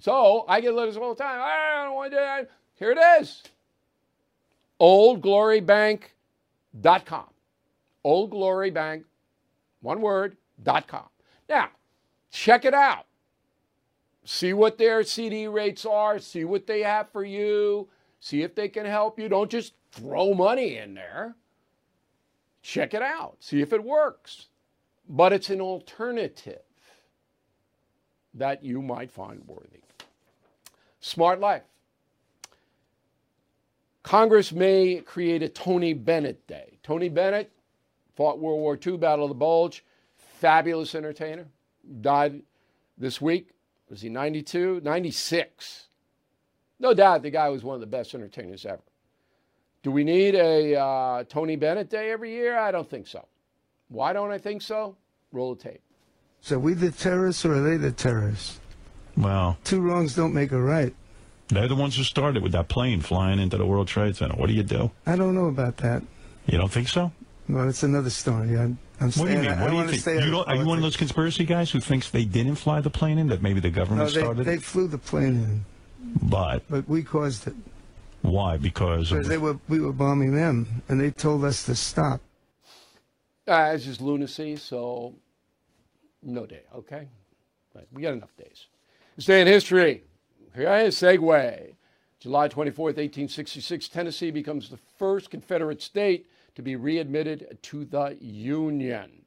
So 0.00 0.44
I 0.48 0.60
get 0.60 0.74
letters 0.74 0.96
all 0.96 1.14
the 1.14 1.22
time. 1.22 1.40
I 1.42 1.84
don't 1.84 1.94
want 1.94 2.10
to 2.10 2.16
do 2.16 2.20
that. 2.20 2.50
Here 2.76 2.92
it 2.92 2.98
is. 3.20 3.42
OldGloryBank.com. 4.80 7.24
OldGloryBank, 8.04 9.04
one 9.82 10.00
word, 10.00 10.36
com. 10.64 11.04
Now, 11.48 11.68
check 12.30 12.64
it 12.64 12.74
out. 12.74 13.06
See 14.24 14.52
what 14.52 14.78
their 14.78 15.02
CD 15.02 15.48
rates 15.48 15.84
are, 15.84 16.18
see 16.18 16.44
what 16.44 16.66
they 16.66 16.80
have 16.80 17.10
for 17.10 17.24
you, 17.24 17.88
see 18.20 18.42
if 18.42 18.54
they 18.54 18.68
can 18.68 18.86
help 18.86 19.18
you. 19.18 19.28
Don't 19.28 19.50
just 19.50 19.74
throw 19.92 20.34
money 20.34 20.76
in 20.76 20.94
there. 20.94 21.34
Check 22.62 22.94
it 22.94 23.02
out, 23.02 23.36
see 23.40 23.60
if 23.60 23.72
it 23.72 23.82
works. 23.82 24.46
But 25.10 25.32
it's 25.32 25.50
an 25.50 25.60
alternative 25.60 26.62
that 28.34 28.62
you 28.62 28.80
might 28.80 29.10
find 29.10 29.42
worthy. 29.44 29.82
Smart 31.00 31.40
Life. 31.40 31.64
Congress 34.04 34.52
may 34.52 35.02
create 35.04 35.42
a 35.42 35.48
Tony 35.48 35.94
Bennett 35.94 36.46
Day. 36.46 36.78
Tony 36.84 37.08
Bennett 37.08 37.50
fought 38.14 38.38
World 38.38 38.60
War 38.60 38.78
II, 38.86 38.98
Battle 38.98 39.24
of 39.24 39.30
the 39.30 39.34
Bulge 39.34 39.84
fabulous 40.16 40.94
entertainer. 40.94 41.46
Died 42.00 42.42
this 42.96 43.20
week. 43.20 43.50
Was 43.88 44.00
he 44.02 44.08
92? 44.08 44.80
96. 44.84 45.88
No 46.78 46.94
doubt 46.94 47.22
the 47.22 47.30
guy 47.30 47.48
was 47.48 47.64
one 47.64 47.74
of 47.74 47.80
the 47.80 47.86
best 47.86 48.14
entertainers 48.14 48.64
ever. 48.64 48.80
Do 49.82 49.90
we 49.90 50.04
need 50.04 50.36
a 50.36 50.76
uh, 50.76 51.24
Tony 51.24 51.56
Bennett 51.56 51.90
Day 51.90 52.12
every 52.12 52.30
year? 52.30 52.56
I 52.56 52.70
don't 52.70 52.88
think 52.88 53.08
so. 53.08 53.26
Why 53.90 54.12
don't 54.12 54.30
I 54.30 54.38
think 54.38 54.62
so? 54.62 54.96
Roll 55.32 55.54
the 55.54 55.62
tape. 55.62 55.82
So 56.40 56.58
we 56.58 56.74
the 56.74 56.90
terrorists 56.90 57.44
or 57.44 57.54
are 57.54 57.60
they 57.60 57.76
the 57.76 57.92
terrorists? 57.92 58.60
Well, 59.16 59.58
two 59.64 59.80
wrongs 59.80 60.14
don't 60.14 60.32
make 60.32 60.52
a 60.52 60.60
right. 60.60 60.94
They're 61.48 61.68
the 61.68 61.74
ones 61.74 61.96
who 61.96 62.04
started 62.04 62.42
with 62.42 62.52
that 62.52 62.68
plane 62.68 63.00
flying 63.00 63.40
into 63.40 63.58
the 63.58 63.66
World 63.66 63.88
Trade 63.88 64.16
Center. 64.16 64.36
What 64.36 64.46
do 64.46 64.54
you 64.54 64.62
do? 64.62 64.90
I 65.04 65.16
don't 65.16 65.34
know 65.34 65.46
about 65.46 65.76
that. 65.78 66.02
You 66.46 66.56
don't 66.56 66.70
think 66.70 66.88
so? 66.88 67.12
Well, 67.48 67.68
it's 67.68 67.82
another 67.82 68.10
story. 68.10 68.56
I, 68.56 68.62
I'm 68.62 68.78
what 69.00 69.26
do 69.26 69.32
you 69.32 69.38
mean? 69.40 69.60
What 69.60 69.70
do 69.70 69.76
you 69.76 69.98
think? 69.98 70.24
You 70.24 70.38
are 70.38 70.54
you 70.54 70.64
one 70.64 70.78
of 70.78 70.82
those 70.82 70.96
conspiracy 70.96 71.44
guys 71.44 71.70
who 71.70 71.80
thinks 71.80 72.10
they 72.10 72.24
didn't 72.24 72.54
fly 72.54 72.80
the 72.80 72.90
plane 72.90 73.18
in? 73.18 73.26
That 73.26 73.42
maybe 73.42 73.58
the 73.58 73.70
government 73.70 74.08
no, 74.08 74.14
they, 74.14 74.20
started? 74.20 74.44
they 74.44 74.58
flew 74.58 74.86
the 74.86 74.98
plane 74.98 75.34
in. 75.34 75.64
But 76.22 76.62
but 76.70 76.88
we 76.88 77.02
caused 77.02 77.48
it. 77.48 77.54
Why? 78.22 78.56
Because 78.56 79.10
because 79.10 79.26
they 79.26 79.38
were 79.38 79.58
we 79.68 79.80
were 79.80 79.92
bombing 79.92 80.34
them, 80.34 80.82
and 80.88 81.00
they 81.00 81.10
told 81.10 81.44
us 81.44 81.64
to 81.64 81.74
stop. 81.74 82.20
Uh, 83.50 83.72
it's 83.74 83.84
just 83.84 84.00
lunacy, 84.00 84.54
so 84.54 85.12
no 86.22 86.46
day. 86.46 86.62
Okay, 86.72 87.08
but 87.74 87.84
we 87.92 88.00
got 88.00 88.12
enough 88.12 88.36
days. 88.36 88.68
This 89.16 89.24
day 89.24 89.40
in 89.40 89.48
history. 89.48 90.04
Here 90.54 90.72
is 90.76 90.94
segue. 90.94 91.74
July 92.20 92.48
24th, 92.48 92.78
1866, 92.78 93.88
Tennessee 93.88 94.30
becomes 94.30 94.68
the 94.68 94.76
first 94.76 95.30
Confederate 95.30 95.82
state 95.82 96.28
to 96.54 96.62
be 96.62 96.76
readmitted 96.76 97.58
to 97.62 97.84
the 97.84 98.16
Union. 98.20 99.24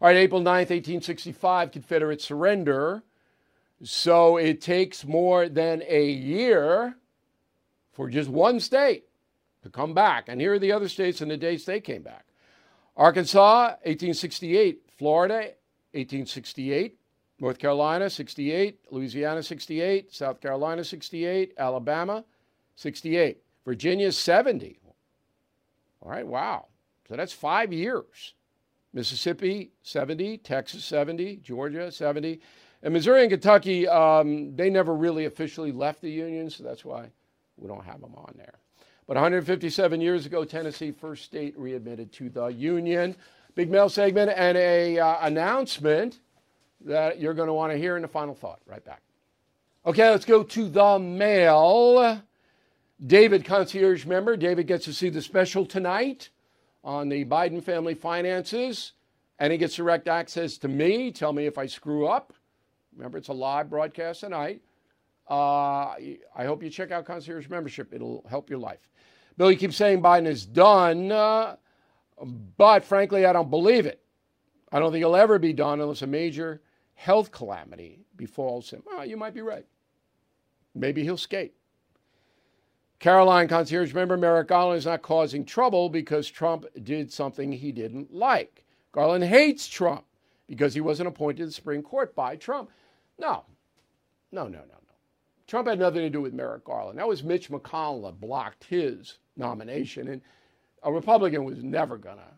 All 0.00 0.08
right, 0.08 0.16
April 0.16 0.40
9th, 0.40 0.70
1865, 0.70 1.70
Confederate 1.70 2.22
surrender. 2.22 3.02
So 3.82 4.38
it 4.38 4.62
takes 4.62 5.04
more 5.04 5.50
than 5.50 5.82
a 5.86 6.08
year 6.08 6.96
for 7.92 8.08
just 8.08 8.30
one 8.30 8.58
state 8.58 9.04
to 9.64 9.68
come 9.68 9.92
back. 9.92 10.28
And 10.28 10.40
here 10.40 10.54
are 10.54 10.58
the 10.58 10.72
other 10.72 10.88
states 10.88 11.20
and 11.20 11.30
the 11.30 11.36
dates 11.36 11.66
they 11.66 11.80
came 11.80 12.00
back 12.00 12.26
Arkansas, 12.96 13.76
1868, 13.84 14.82
Florida, 14.96 15.34
1868, 15.92 16.98
North 17.38 17.58
Carolina, 17.58 18.08
68, 18.08 18.78
Louisiana, 18.90 19.42
68, 19.42 20.14
South 20.14 20.40
Carolina, 20.40 20.82
68, 20.82 21.52
Alabama, 21.58 22.24
68, 22.76 23.38
Virginia, 23.64 24.10
70. 24.10 24.78
All 26.00 26.10
right, 26.10 26.26
wow. 26.26 26.66
So 27.08 27.16
that's 27.16 27.32
five 27.32 27.72
years. 27.72 28.34
Mississippi, 28.94 29.72
70, 29.82 30.38
Texas, 30.38 30.84
70, 30.86 31.36
Georgia, 31.36 31.92
70. 31.92 32.40
And 32.82 32.94
Missouri 32.94 33.22
and 33.22 33.30
Kentucky, 33.30 33.86
um, 33.86 34.56
they 34.56 34.70
never 34.70 34.94
really 34.94 35.26
officially 35.26 35.72
left 35.72 36.00
the 36.00 36.10
Union, 36.10 36.48
so 36.48 36.64
that's 36.64 36.84
why 36.84 37.10
we 37.58 37.68
don't 37.68 37.84
have 37.84 38.00
them 38.00 38.14
on 38.14 38.32
there. 38.36 38.54
But 39.06 39.14
157 39.14 40.00
years 40.00 40.26
ago, 40.26 40.44
Tennessee, 40.44 40.90
first 40.90 41.24
state 41.24 41.56
readmitted 41.56 42.12
to 42.14 42.28
the 42.28 42.46
Union. 42.46 43.14
Big 43.54 43.70
mail 43.70 43.88
segment 43.88 44.32
and 44.34 44.58
a 44.58 44.98
uh, 44.98 45.26
announcement 45.26 46.18
that 46.84 47.20
you're 47.20 47.34
going 47.34 47.46
to 47.46 47.54
want 47.54 47.72
to 47.72 47.78
hear 47.78 47.96
in 47.96 48.02
the 48.02 48.08
final 48.08 48.34
thought. 48.34 48.60
Right 48.66 48.84
back. 48.84 49.02
Okay, 49.86 50.10
let's 50.10 50.24
go 50.24 50.42
to 50.42 50.68
the 50.68 50.98
mail. 50.98 52.20
David, 53.04 53.44
concierge 53.44 54.04
member. 54.04 54.36
David 54.36 54.66
gets 54.66 54.86
to 54.86 54.92
see 54.92 55.08
the 55.08 55.22
special 55.22 55.64
tonight 55.64 56.30
on 56.82 57.08
the 57.08 57.24
Biden 57.24 57.62
family 57.62 57.94
finances, 57.94 58.92
and 59.38 59.52
he 59.52 59.58
gets 59.58 59.76
direct 59.76 60.08
access 60.08 60.58
to 60.58 60.68
me. 60.68 61.12
Tell 61.12 61.32
me 61.32 61.46
if 61.46 61.58
I 61.58 61.66
screw 61.66 62.06
up. 62.08 62.32
Remember, 62.96 63.18
it's 63.18 63.28
a 63.28 63.32
live 63.32 63.70
broadcast 63.70 64.20
tonight. 64.20 64.62
Uh, 65.28 65.94
I 66.34 66.44
hope 66.44 66.62
you 66.62 66.70
check 66.70 66.90
out 66.90 67.04
concierge 67.04 67.48
membership. 67.48 67.92
It'll 67.92 68.24
help 68.28 68.50
your 68.50 68.58
life. 68.58 68.88
Billy 69.36 69.56
keeps 69.56 69.76
saying 69.76 70.02
Biden 70.02 70.26
is 70.26 70.46
done, 70.46 71.12
uh, 71.12 71.56
but 72.56 72.84
frankly, 72.84 73.26
I 73.26 73.32
don't 73.32 73.50
believe 73.50 73.86
it. 73.86 74.02
I 74.72 74.78
don't 74.78 74.90
think 74.90 75.02
he'll 75.02 75.16
ever 75.16 75.38
be 75.38 75.52
done 75.52 75.80
unless 75.80 76.02
a 76.02 76.06
major 76.06 76.62
health 76.94 77.30
calamity 77.30 78.00
befalls 78.16 78.70
him. 78.70 78.82
Oh, 78.90 79.02
you 79.02 79.16
might 79.16 79.34
be 79.34 79.42
right. 79.42 79.66
Maybe 80.74 81.02
he'll 81.02 81.16
skate. 81.16 81.54
Caroline 82.98 83.46
concierge 83.46 83.92
member 83.92 84.16
Merrick 84.16 84.48
Garland 84.48 84.78
is 84.78 84.86
not 84.86 85.02
causing 85.02 85.44
trouble 85.44 85.90
because 85.90 86.28
Trump 86.28 86.64
did 86.82 87.12
something 87.12 87.52
he 87.52 87.70
didn't 87.70 88.12
like. 88.12 88.64
Garland 88.92 89.24
hates 89.24 89.68
Trump 89.68 90.04
because 90.46 90.72
he 90.72 90.80
wasn't 90.80 91.08
appointed 91.08 91.38
to 91.38 91.46
the 91.46 91.52
Supreme 91.52 91.82
Court 91.82 92.14
by 92.14 92.36
Trump. 92.36 92.70
No, 93.18 93.44
no, 94.32 94.44
no, 94.44 94.58
no, 94.60 94.64
no. 94.64 94.76
Trump 95.46 95.68
had 95.68 95.78
nothing 95.78 96.00
to 96.00 96.10
do 96.10 96.22
with 96.22 96.32
Merrick 96.32 96.64
Garland. 96.64 96.98
That 96.98 97.06
was 97.06 97.22
Mitch 97.22 97.50
McConnell 97.50 98.04
that 98.04 98.20
blocked 98.20 98.64
his 98.64 99.18
nomination. 99.36 100.08
And 100.08 100.22
a 100.82 100.92
Republican 100.92 101.44
was 101.44 101.62
never 101.62 101.96
going 101.98 102.16
to 102.16 102.34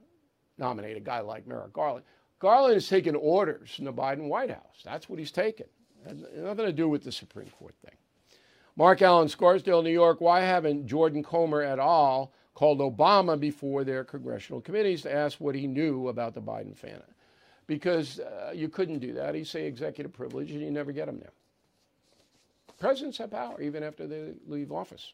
nominate 0.58 0.96
a 0.96 1.00
guy 1.00 1.20
like 1.20 1.46
Merrick 1.46 1.72
Garland. 1.72 2.04
Garland 2.38 2.76
is 2.76 2.88
taking 2.88 3.14
orders 3.14 3.74
from 3.74 3.84
the 3.84 3.92
Biden 3.92 4.28
White 4.28 4.50
House. 4.50 4.82
That's 4.84 5.08
what 5.08 5.18
he's 5.18 5.32
taking. 5.32 5.66
nothing 6.04 6.66
to 6.66 6.72
do 6.72 6.88
with 6.88 7.02
the 7.02 7.12
Supreme 7.12 7.50
Court 7.58 7.74
thing. 7.84 7.96
Mark 8.76 9.02
Allen, 9.02 9.28
Scarsdale, 9.28 9.82
New 9.82 9.90
York. 9.90 10.20
Why 10.20 10.40
haven't 10.40 10.86
Jordan 10.86 11.22
Comer 11.22 11.62
et 11.62 11.80
al. 11.80 12.32
called 12.54 12.78
Obama 12.78 13.38
before 13.38 13.82
their 13.82 14.04
congressional 14.04 14.60
committees 14.60 15.02
to 15.02 15.12
ask 15.12 15.40
what 15.40 15.56
he 15.56 15.66
knew 15.66 16.08
about 16.08 16.34
the 16.34 16.40
Biden 16.40 16.76
family? 16.76 17.02
Because 17.66 18.20
uh, 18.20 18.52
you 18.54 18.68
couldn't 18.68 19.00
do 19.00 19.12
that. 19.14 19.34
He'd 19.34 19.48
say 19.48 19.66
executive 19.66 20.12
privilege, 20.12 20.52
and 20.52 20.60
you 20.60 20.70
never 20.70 20.92
get 20.92 21.08
him 21.08 21.18
there. 21.18 21.32
Presidents 22.78 23.18
have 23.18 23.32
power 23.32 23.60
even 23.60 23.82
after 23.82 24.06
they 24.06 24.34
leave 24.46 24.70
office. 24.70 25.12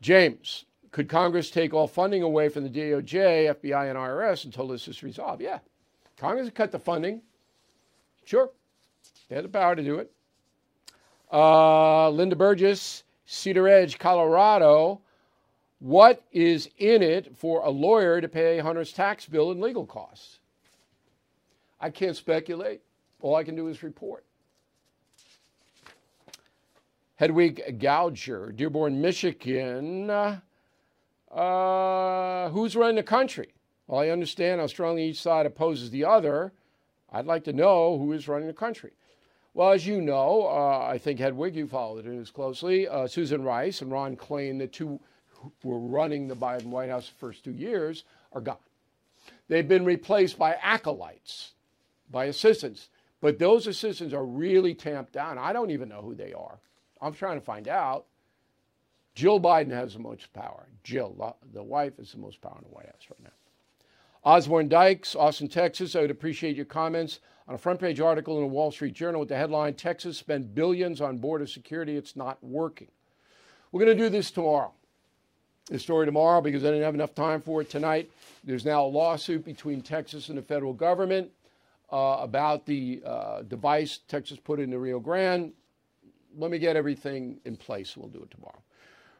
James, 0.00 0.64
could 0.90 1.08
Congress 1.08 1.50
take 1.50 1.72
all 1.72 1.86
funding 1.86 2.22
away 2.22 2.48
from 2.48 2.64
the 2.64 2.70
DOJ, 2.70 3.54
FBI, 3.54 3.90
and 3.90 3.98
IRS 3.98 4.44
until 4.44 4.66
this 4.66 4.88
is 4.88 5.02
resolved? 5.02 5.42
Yeah. 5.42 5.58
Congress 6.16 6.50
cut 6.54 6.72
the 6.72 6.78
funding. 6.78 7.22
Sure. 8.24 8.50
They 9.28 9.36
had 9.36 9.44
the 9.44 9.48
power 9.48 9.76
to 9.76 9.82
do 9.82 9.98
it. 9.98 10.10
Uh, 11.32 12.10
Linda 12.10 12.34
Burgess, 12.34 13.04
Cedar 13.26 13.68
Edge, 13.68 13.98
Colorado. 13.98 15.00
What 15.78 16.24
is 16.32 16.68
in 16.78 17.02
it 17.02 17.36
for 17.36 17.62
a 17.62 17.70
lawyer 17.70 18.20
to 18.20 18.28
pay 18.28 18.58
Hunter's 18.58 18.92
tax 18.92 19.26
bill 19.26 19.50
and 19.50 19.60
legal 19.60 19.86
costs? 19.86 20.40
I 21.80 21.90
can't 21.90 22.16
speculate. 22.16 22.82
All 23.22 23.36
I 23.36 23.44
can 23.44 23.54
do 23.54 23.68
is 23.68 23.82
report. 23.82 24.24
Hedwig 27.20 27.78
Gouger, 27.78 28.56
Dearborn, 28.56 29.00
Michigan. 29.02 30.08
Uh, 30.08 30.40
who's 32.48 32.74
running 32.74 32.96
the 32.96 33.02
country? 33.02 33.48
Well, 33.86 34.00
I 34.00 34.08
understand 34.08 34.58
how 34.58 34.66
strongly 34.68 35.04
each 35.04 35.20
side 35.20 35.44
opposes 35.44 35.90
the 35.90 36.06
other. 36.06 36.54
I'd 37.12 37.26
like 37.26 37.44
to 37.44 37.52
know 37.52 37.98
who 37.98 38.14
is 38.14 38.26
running 38.26 38.46
the 38.46 38.54
country. 38.54 38.92
Well, 39.52 39.72
as 39.72 39.86
you 39.86 40.00
know, 40.00 40.46
uh, 40.46 40.88
I 40.90 40.96
think 40.96 41.20
Hedwig, 41.20 41.56
you 41.56 41.66
followed 41.66 42.04
the 42.04 42.08
news 42.08 42.30
closely. 42.30 42.88
Uh, 42.88 43.06
Susan 43.06 43.44
Rice 43.44 43.82
and 43.82 43.92
Ron 43.92 44.16
Klain, 44.16 44.58
the 44.58 44.66
two 44.66 44.98
who 45.28 45.52
were 45.62 45.78
running 45.78 46.26
the 46.26 46.34
Biden 46.34 46.68
White 46.68 46.88
House 46.88 47.10
the 47.10 47.16
first 47.16 47.44
two 47.44 47.52
years, 47.52 48.04
are 48.32 48.40
gone. 48.40 48.56
They've 49.46 49.68
been 49.68 49.84
replaced 49.84 50.38
by 50.38 50.56
acolytes, 50.62 51.52
by 52.10 52.24
assistants. 52.24 52.88
But 53.20 53.38
those 53.38 53.66
assistants 53.66 54.14
are 54.14 54.24
really 54.24 54.74
tamped 54.74 55.12
down. 55.12 55.36
I 55.36 55.52
don't 55.52 55.70
even 55.70 55.90
know 55.90 56.00
who 56.00 56.14
they 56.14 56.32
are. 56.32 56.60
I'm 57.00 57.14
trying 57.14 57.38
to 57.38 57.44
find 57.44 57.68
out. 57.68 58.06
Jill 59.14 59.40
Biden 59.40 59.70
has 59.72 59.94
the 59.94 59.98
most 59.98 60.32
power. 60.32 60.66
Jill, 60.84 61.34
the 61.52 61.62
wife, 61.62 61.98
is 61.98 62.12
the 62.12 62.18
most 62.18 62.40
power 62.40 62.56
in 62.58 62.64
the 62.64 62.74
White 62.74 62.86
House 62.86 63.06
right 63.10 63.22
now. 63.22 63.30
Osborne 64.22 64.68
Dykes, 64.68 65.16
Austin, 65.16 65.48
Texas. 65.48 65.96
I 65.96 66.02
would 66.02 66.10
appreciate 66.10 66.54
your 66.54 66.66
comments 66.66 67.20
on 67.48 67.54
a 67.54 67.58
front 67.58 67.80
page 67.80 68.00
article 68.00 68.36
in 68.36 68.42
the 68.42 68.48
Wall 68.48 68.70
Street 68.70 68.92
Journal 68.92 69.20
with 69.20 69.30
the 69.30 69.36
headline 69.36 69.74
Texas 69.74 70.18
spent 70.18 70.54
billions 70.54 71.00
on 71.00 71.18
border 71.18 71.46
security. 71.46 71.96
It's 71.96 72.16
not 72.16 72.42
working. 72.42 72.88
We're 73.72 73.84
going 73.84 73.96
to 73.96 74.04
do 74.04 74.10
this 74.10 74.30
tomorrow. 74.30 74.72
This 75.68 75.82
story 75.82 76.04
tomorrow 76.06 76.40
because 76.40 76.64
I 76.64 76.68
didn't 76.68 76.82
have 76.82 76.94
enough 76.94 77.14
time 77.14 77.40
for 77.40 77.60
it 77.60 77.70
tonight. 77.70 78.10
There's 78.44 78.64
now 78.64 78.84
a 78.84 78.86
lawsuit 78.86 79.44
between 79.44 79.82
Texas 79.82 80.28
and 80.28 80.36
the 80.36 80.42
federal 80.42 80.72
government 80.72 81.30
uh, 81.92 82.18
about 82.20 82.66
the 82.66 83.02
uh, 83.04 83.42
device 83.42 84.00
Texas 84.08 84.38
put 84.38 84.60
in 84.60 84.70
the 84.70 84.78
Rio 84.78 85.00
Grande. 85.00 85.52
Let 86.36 86.50
me 86.50 86.58
get 86.58 86.76
everything 86.76 87.40
in 87.44 87.56
place. 87.56 87.96
We'll 87.96 88.08
do 88.08 88.22
it 88.22 88.30
tomorrow. 88.30 88.62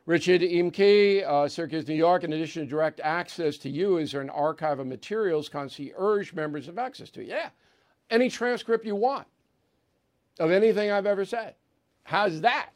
Richard 0.07 0.41
Imke, 0.41 1.25
uh, 1.27 1.49
Syracuse, 1.49 1.87
New 1.87 1.95
York. 1.95 2.25
In 2.25 2.33
addition 2.33 2.65
to 2.65 2.69
direct 2.69 3.01
access 3.01 3.59
to 3.59 3.71
you, 3.71 3.99
is 3.99 4.13
there 4.13 4.21
an 4.21 4.31
archive 4.31 4.79
of 4.81 4.87
materials 4.87 5.49
concierge 5.49 6.33
members 6.33 6.67
have 6.67 6.79
access 6.79 7.11
to? 7.11 7.25
Yeah. 7.25 7.51
Any 8.11 8.29
transcript 8.29 8.85
you 8.85 8.97
want 8.97 9.27
of 10.39 10.51
anything 10.51 10.91
I've 10.91 11.07
ever 11.07 11.25
said. 11.25 11.55
How's 12.03 12.41
that 12.41 12.71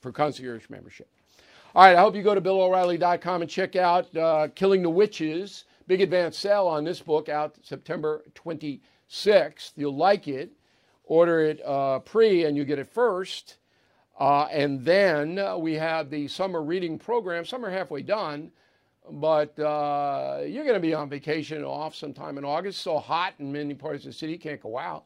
for 0.00 0.12
concierge 0.12 0.70
membership? 0.70 1.08
All 1.74 1.84
right, 1.84 1.96
I 1.96 2.00
hope 2.00 2.14
you 2.14 2.22
go 2.22 2.34
to 2.34 2.40
BillO'Reilly.com 2.40 3.42
and 3.42 3.50
check 3.50 3.76
out 3.76 4.16
uh, 4.16 4.48
Killing 4.54 4.82
the 4.82 4.88
Witches. 4.88 5.64
Big 5.86 6.00
advance 6.00 6.38
sale 6.38 6.66
on 6.66 6.84
this 6.84 7.00
book 7.00 7.28
out 7.28 7.56
September 7.62 8.24
26th. 8.34 9.72
You'll 9.76 9.94
like 9.94 10.28
it. 10.28 10.50
Order 11.08 11.40
it 11.40 11.60
uh, 11.64 12.00
pre 12.00 12.44
and 12.44 12.56
you 12.56 12.64
get 12.64 12.80
it 12.80 12.88
first. 12.88 13.58
Uh, 14.18 14.48
and 14.50 14.84
then 14.84 15.38
uh, 15.38 15.56
we 15.56 15.74
have 15.74 16.10
the 16.10 16.26
summer 16.26 16.62
reading 16.62 16.98
program. 16.98 17.44
Some 17.44 17.64
are 17.64 17.70
halfway 17.70 18.02
done, 18.02 18.50
but 19.10 19.56
uh, 19.58 20.40
you're 20.46 20.64
going 20.64 20.74
to 20.74 20.80
be 20.80 20.94
on 20.94 21.08
vacation 21.08 21.62
off 21.62 21.94
sometime 21.94 22.38
in 22.38 22.44
August. 22.44 22.82
So 22.82 22.98
hot 22.98 23.34
in 23.38 23.52
many 23.52 23.74
parts 23.74 24.04
of 24.04 24.10
the 24.10 24.18
city, 24.18 24.36
can't 24.36 24.60
go 24.60 24.78
out. 24.78 25.04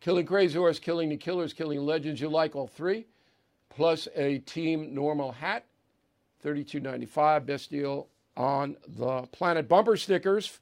Killing 0.00 0.24
Crazy 0.24 0.56
Horse, 0.56 0.78
Killing 0.78 1.10
the 1.10 1.16
Killers, 1.18 1.52
Killing 1.52 1.80
Legends. 1.80 2.20
You 2.20 2.30
like 2.30 2.56
all 2.56 2.66
three, 2.66 3.04
plus 3.68 4.08
a 4.16 4.38
Team 4.38 4.94
Normal 4.94 5.32
hat, 5.32 5.66
thirty-two 6.40 6.80
ninety-five. 6.80 7.44
Best 7.44 7.70
deal 7.70 8.08
on 8.36 8.76
the 8.96 9.22
planet. 9.32 9.68
Bumper 9.68 9.98
stickers. 9.98 10.58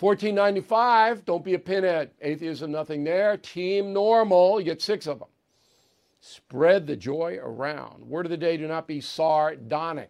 Fourteen 0.00 0.34
ninety-five. 0.34 1.26
Don't 1.26 1.44
be 1.44 1.52
a 1.52 1.58
pinhead. 1.58 2.12
Atheism, 2.22 2.72
nothing 2.72 3.04
there. 3.04 3.36
Team 3.36 3.92
Normal. 3.92 4.58
You 4.58 4.64
get 4.64 4.80
six 4.80 5.06
of 5.06 5.18
them. 5.18 5.28
Spread 6.22 6.86
the 6.86 6.96
joy 6.96 7.38
around. 7.38 8.08
Word 8.08 8.24
of 8.24 8.30
the 8.30 8.38
day 8.38 8.56
do 8.56 8.66
not 8.66 8.86
be 8.86 9.02
sardonic. 9.02 10.08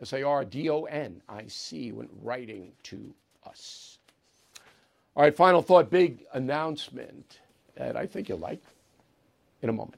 S 0.00 0.12
A 0.12 0.22
R 0.22 0.44
D 0.44 0.70
O 0.70 0.84
N 0.84 1.20
I 1.28 1.48
C 1.48 1.90
when 1.90 2.08
writing 2.22 2.70
to 2.84 3.12
us. 3.44 3.98
All 5.16 5.24
right, 5.24 5.36
final 5.36 5.60
thought 5.60 5.90
big 5.90 6.22
announcement 6.32 7.40
that 7.74 7.96
I 7.96 8.06
think 8.06 8.28
you'll 8.28 8.38
like 8.38 8.62
in 9.60 9.70
a 9.70 9.72
moment. 9.72 9.97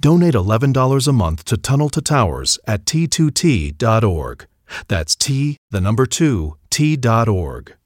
Donate 0.00 0.32
$11 0.32 1.08
a 1.08 1.12
month 1.12 1.44
to 1.44 1.58
Tunnel 1.58 1.90
to 1.90 2.00
Towers 2.00 2.58
at 2.66 2.86
t2t.org. 2.86 4.46
That's 4.88 5.14
T, 5.14 5.58
the 5.70 5.80
number 5.82 6.06
2, 6.06 6.56
T.org. 6.70 7.76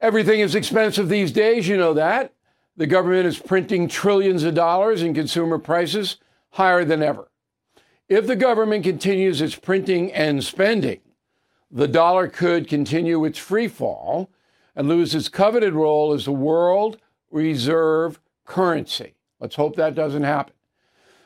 Everything 0.00 0.40
is 0.40 0.56
expensive 0.56 1.08
these 1.08 1.30
days, 1.30 1.68
you 1.68 1.76
know 1.76 1.94
that. 1.94 2.32
The 2.76 2.88
government 2.88 3.26
is 3.26 3.38
printing 3.38 3.86
trillions 3.86 4.42
of 4.42 4.54
dollars 4.54 5.00
and 5.02 5.14
consumer 5.14 5.60
prices 5.60 6.16
higher 6.50 6.84
than 6.84 7.04
ever. 7.04 7.28
If 8.08 8.26
the 8.26 8.34
government 8.34 8.82
continues 8.82 9.40
its 9.40 9.54
printing 9.54 10.12
and 10.12 10.42
spending, 10.42 11.02
the 11.70 11.86
dollar 11.86 12.26
could 12.26 12.66
continue 12.66 13.24
its 13.24 13.38
free 13.38 13.68
fall 13.68 14.28
and 14.74 14.88
lose 14.88 15.14
its 15.14 15.28
coveted 15.28 15.74
role 15.74 16.12
as 16.12 16.24
the 16.24 16.32
world 16.32 16.98
reserve 17.30 18.18
currency. 18.44 19.14
Let's 19.38 19.54
hope 19.54 19.76
that 19.76 19.94
doesn't 19.94 20.24
happen. 20.24 20.54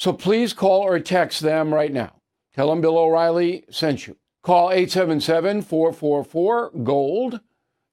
So 0.00 0.14
please 0.14 0.54
call 0.54 0.80
or 0.80 0.98
text 0.98 1.42
them 1.42 1.74
right 1.74 1.92
now. 1.92 2.22
Tell 2.54 2.70
them 2.70 2.80
Bill 2.80 2.96
O'Reilly 2.96 3.66
sent 3.68 4.06
you. 4.06 4.16
Call 4.42 4.70
877 4.70 5.60
444 5.60 6.70
GOLD, 6.82 7.40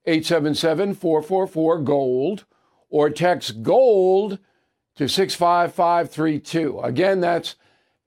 877 0.06 0.94
444 0.94 1.82
GOLD, 1.82 2.46
or 2.90 3.10
text 3.10 3.62
GOLD 3.62 4.40
to 4.96 5.10
65532. 5.10 6.80
Again, 6.80 7.20
that's 7.20 7.56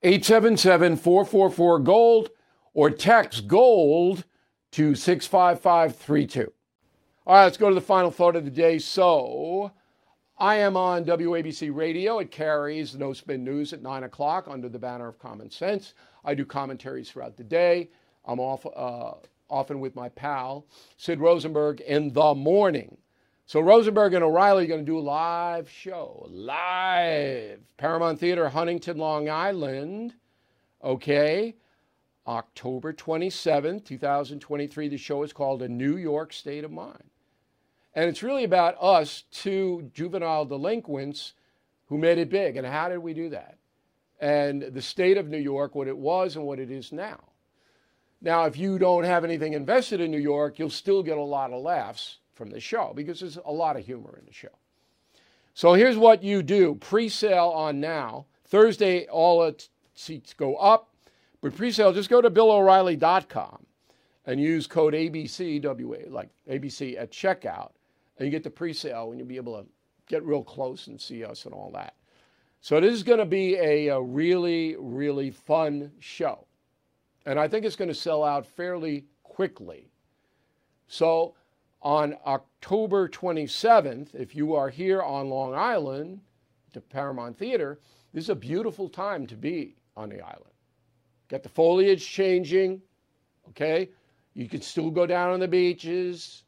877 0.03 0.97
444 0.97 1.79
GOLD, 1.81 2.31
or 2.73 2.89
text 2.89 3.49
GOLD 3.49 4.25
to 4.73 4.95
65532. 4.95 6.51
All 7.27 7.35
right, 7.35 7.45
let's 7.45 7.59
go 7.59 7.69
to 7.69 7.75
the 7.75 7.83
final 7.83 8.11
thought 8.11 8.35
of 8.35 8.47
the 8.47 8.51
day. 8.51 8.79
So, 8.79 9.73
I 10.41 10.57
am 10.57 10.75
on 10.75 11.05
WABC 11.05 11.75
Radio. 11.75 12.19
It 12.19 12.31
carries 12.31 12.97
No 12.97 13.13
Spin 13.13 13.45
News 13.45 13.75
at 13.75 13.83
9 13.83 14.05
o'clock 14.05 14.49
under 14.49 14.71
the 14.71 14.79
banner 14.79 15.07
of 15.07 15.19
Common 15.19 15.51
Sense. 15.51 15.93
I 16.25 16.35
do 16.35 16.47
commentaries 16.47 17.11
throughout 17.11 17.37
the 17.37 17.45
day. 17.45 17.91
I'm 18.25 18.41
off, 18.41 18.65
uh, 18.65 19.17
often 19.51 19.81
with 19.81 19.95
my 19.95 20.09
pal, 20.09 20.65
Sid 20.97 21.21
Rosenberg, 21.21 21.83
in 21.83 22.15
the 22.15 22.35
morning. 22.35 22.97
So 23.45 23.61
Rosenberg 23.61 24.15
and 24.15 24.25
O'Reilly 24.25 24.65
are 24.65 24.69
going 24.69 24.81
to 24.81 24.91
do 24.91 24.99
a 24.99 25.01
live 25.01 25.69
show, 25.69 26.27
live. 26.31 27.61
Paramount 27.77 28.19
Theater, 28.19 28.49
Huntington, 28.49 28.97
Long 28.97 29.29
Island. 29.29 30.15
Okay. 30.83 31.55
October 32.27 32.95
27th, 32.95 33.85
2023. 33.85 34.89
The 34.89 34.97
show 34.97 35.23
is 35.23 35.35
called 35.35 35.61
A 35.61 35.69
New 35.69 35.99
York 35.99 36.33
State 36.33 36.65
of 36.65 36.71
Mind. 36.71 37.11
And 37.95 38.09
it's 38.09 38.23
really 38.23 38.45
about 38.45 38.77
us, 38.81 39.25
two 39.33 39.91
juvenile 39.93 40.45
delinquents 40.45 41.35
who 41.87 41.99
made 41.99 42.19
it 42.19 42.31
big. 42.31 42.57
And 42.57 42.67
how 42.67 42.89
did 42.89 42.99
we 42.99 43.15
do 43.15 43.31
that? 43.31 43.59
And 44.21 44.63
the 44.63 44.83
state 44.83 45.17
of 45.17 45.29
New 45.29 45.39
York, 45.39 45.75
what 45.75 45.89
it 45.89 45.97
was 45.97 46.37
and 46.37 46.45
what 46.45 46.61
it 46.61 46.71
is 46.71 46.93
now. 46.93 47.21
Now, 48.23 48.45
if 48.45 48.57
you 48.57 48.79
don't 48.79 49.05
have 49.05 49.25
anything 49.25 49.55
invested 49.55 50.01
in 50.01 50.11
New 50.11 50.21
York, 50.21 50.59
you'll 50.59 50.71
still 50.71 51.03
get 51.03 51.17
a 51.19 51.23
lot 51.23 51.53
of 51.53 51.63
laughs 51.63 52.19
from 52.35 52.51
the 52.51 52.61
show 52.61 52.93
because 52.95 53.21
there's 53.21 53.39
a 53.45 53.51
lot 53.51 53.77
of 53.77 53.85
humor 53.85 54.17
in 54.19 54.27
the 54.27 54.33
show. 54.33 54.49
So 55.55 55.73
here's 55.75 55.97
what 55.97 56.23
you 56.23 56.43
do 56.43 56.77
pre 56.77 57.09
sale 57.09 57.49
on 57.49 57.81
now. 57.81 58.27
Thursday, 58.45 59.07
all 59.07 59.53
seats 59.95 60.35
go 60.35 60.57
up. 60.57 60.95
But 61.41 61.57
pre 61.57 61.73
sale, 61.73 61.93
just 61.93 62.11
go 62.11 62.21
to 62.21 62.31
BillO'Reilly.com 62.31 63.67
and 64.27 64.41
use 64.41 64.67
code 64.67 64.95
ABCWA, 64.95 66.11
like 66.11 66.29
ABC 66.49 67.01
at 67.01 67.11
checkout 67.11 67.71
and 68.21 68.27
you 68.27 68.31
get 68.31 68.45
the 68.45 68.51
pre-sale 68.51 69.11
and 69.11 69.19
you'll 69.19 69.27
be 69.27 69.39
able 69.39 69.61
to 69.61 69.67
get 70.07 70.23
real 70.25 70.45
close 70.45 70.87
and 70.87 71.01
see 71.01 71.25
us 71.25 71.47
and 71.47 71.55
all 71.55 71.71
that. 71.73 71.95
So 72.61 72.79
this 72.79 72.93
is 72.93 73.03
going 73.03 73.19
to 73.19 73.25
be 73.25 73.57
a, 73.57 73.89
a 73.89 74.01
really, 74.01 74.77
really 74.79 75.31
fun 75.31 75.93
show. 75.99 76.47
And 77.25 77.41
I 77.41 77.49
think 77.49 77.65
it's 77.65 77.77
going 77.77 77.89
to 77.89 77.95
sell 77.95 78.23
out 78.23 78.47
fairly 78.47 79.07
quickly. 79.23 79.89
So 80.87 81.35
on 81.81 82.17
October 82.27 83.09
27th, 83.09 84.15
if 84.15 84.37
you 84.37 84.55
are 84.55 84.69
here 84.69 85.03
on 85.03 85.31
Long 85.31 85.55
Island, 85.55 86.21
to 86.75 86.81
Paramount 86.81 87.39
Theater, 87.39 87.81
this 88.13 88.25
is 88.25 88.31
a 88.31 88.35
beautiful 88.35 88.89
time 88.89 89.27
to 89.29 89.35
be 89.35 89.77
on 89.97 90.11
the 90.11 90.21
island. 90.21 90.45
Get 91.29 91.43
the 91.43 91.49
foliage 91.49 92.07
changing, 92.07 92.83
okay? 93.49 93.89
You 94.35 94.49
can 94.49 94.61
still 94.61 94.91
go 94.91 95.07
down 95.07 95.31
on 95.31 95.41
the 95.41 95.49
beaches, 95.49 96.45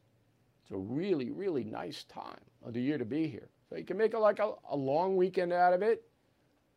a 0.73 0.77
really, 0.77 1.31
really 1.31 1.63
nice 1.63 2.03
time 2.05 2.39
of 2.63 2.73
the 2.73 2.81
year 2.81 2.97
to 2.97 3.05
be 3.05 3.27
here. 3.27 3.49
So 3.69 3.77
you 3.77 3.83
can 3.83 3.97
make 3.97 4.13
it 4.13 4.19
like 4.19 4.39
a, 4.39 4.53
a 4.69 4.75
long 4.75 5.15
weekend 5.15 5.53
out 5.53 5.73
of 5.73 5.81
it. 5.81 6.03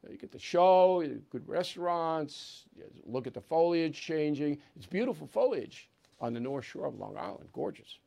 You 0.09 0.17
get 0.17 0.31
the 0.31 0.39
show, 0.39 1.05
good 1.31 1.49
restaurants, 1.49 2.67
look 3.05 3.27
at 3.27 3.35
the 3.35 3.41
foliage 3.41 4.01
changing. 4.01 4.59
It's 4.77 4.87
beautiful 4.87 5.27
foliage 5.27 5.91
on 6.21 6.33
the 6.33 6.41
North 6.41 6.65
Shore 6.65 6.87
of 6.87 6.95
Long 6.99 7.17
Island, 7.17 7.49
gorgeous. 7.53 7.99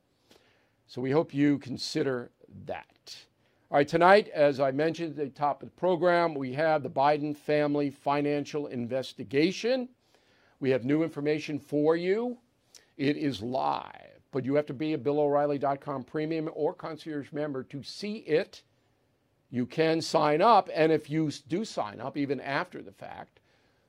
So 0.87 1.01
we 1.01 1.11
hope 1.11 1.33
you 1.33 1.57
consider 1.59 2.31
that. 2.65 3.15
All 3.69 3.77
right, 3.77 3.87
tonight, 3.87 4.29
as 4.29 4.59
I 4.59 4.71
mentioned 4.71 5.11
at 5.11 5.17
the 5.17 5.29
top 5.29 5.61
of 5.61 5.69
the 5.69 5.75
program, 5.75 6.33
we 6.33 6.53
have 6.53 6.81
the 6.81 6.89
Biden 6.89 7.35
family 7.35 7.89
financial 7.89 8.67
investigation. 8.67 9.89
We 10.59 10.71
have 10.71 10.85
new 10.85 11.03
information 11.03 11.59
for 11.59 11.95
you. 11.95 12.37
It 12.97 13.17
is 13.17 13.41
live 13.41 14.08
but 14.31 14.45
you 14.45 14.55
have 14.55 14.65
to 14.67 14.73
be 14.73 14.93
a 14.93 14.97
BillO'Reilly.com 14.97 16.03
premium 16.03 16.49
or 16.53 16.73
concierge 16.73 17.31
member 17.31 17.63
to 17.63 17.81
see 17.83 18.17
it. 18.17 18.61
You 19.49 19.65
can 19.65 20.01
sign 20.01 20.41
up, 20.41 20.69
and 20.73 20.91
if 20.91 21.09
you 21.09 21.31
do 21.47 21.65
sign 21.65 21.99
up, 21.99 22.17
even 22.17 22.39
after 22.39 22.81
the 22.81 22.91
fact, 22.91 23.39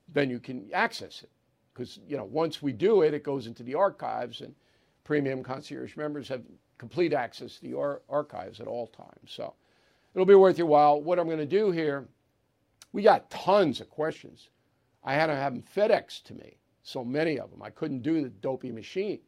then 0.09 0.31
you 0.31 0.41
can 0.41 0.71
access 0.73 1.23
it. 1.23 1.31
Because 1.73 1.99
you 2.09 2.17
know, 2.17 2.25
once 2.25 2.63
we 2.63 2.73
do 2.73 3.03
it, 3.03 3.15
it 3.15 3.23
goes 3.23 3.47
into 3.47 3.63
the 3.63 3.75
archives, 3.75 4.41
and 4.41 4.55
premium 5.05 5.43
concierge 5.43 5.97
members 5.97 6.29
have 6.29 6.43
complete 6.79 7.13
access 7.13 7.57
to 7.57 7.63
the 7.63 7.77
ar- 7.77 8.03
archives 8.09 8.61
at 8.61 8.67
all 8.67 8.87
times. 8.87 9.31
So 9.31 9.53
it'll 10.15 10.25
be 10.25 10.35
worth 10.35 10.57
your 10.57 10.67
while. 10.67 11.01
What 11.01 11.19
I'm 11.19 11.27
going 11.27 11.39
to 11.39 11.47
do 11.47 11.71
here, 11.71 12.09
we 12.93 13.03
got 13.03 13.31
tons 13.31 13.81
of 13.81 13.91
questions. 13.91 14.49
I 15.05 15.15
had 15.15 15.27
to 15.27 15.37
have 15.37 15.53
them 15.53 15.63
FedEx 15.75 16.23
to 16.25 16.35
me, 16.35 16.57
so 16.83 17.05
many 17.05 17.39
of 17.39 17.51
them. 17.51 17.63
I 17.63 17.71
couldn't 17.71 18.03
do 18.03 18.23
the 18.23 18.31
dopey 18.31 18.73
machine. 18.73 19.21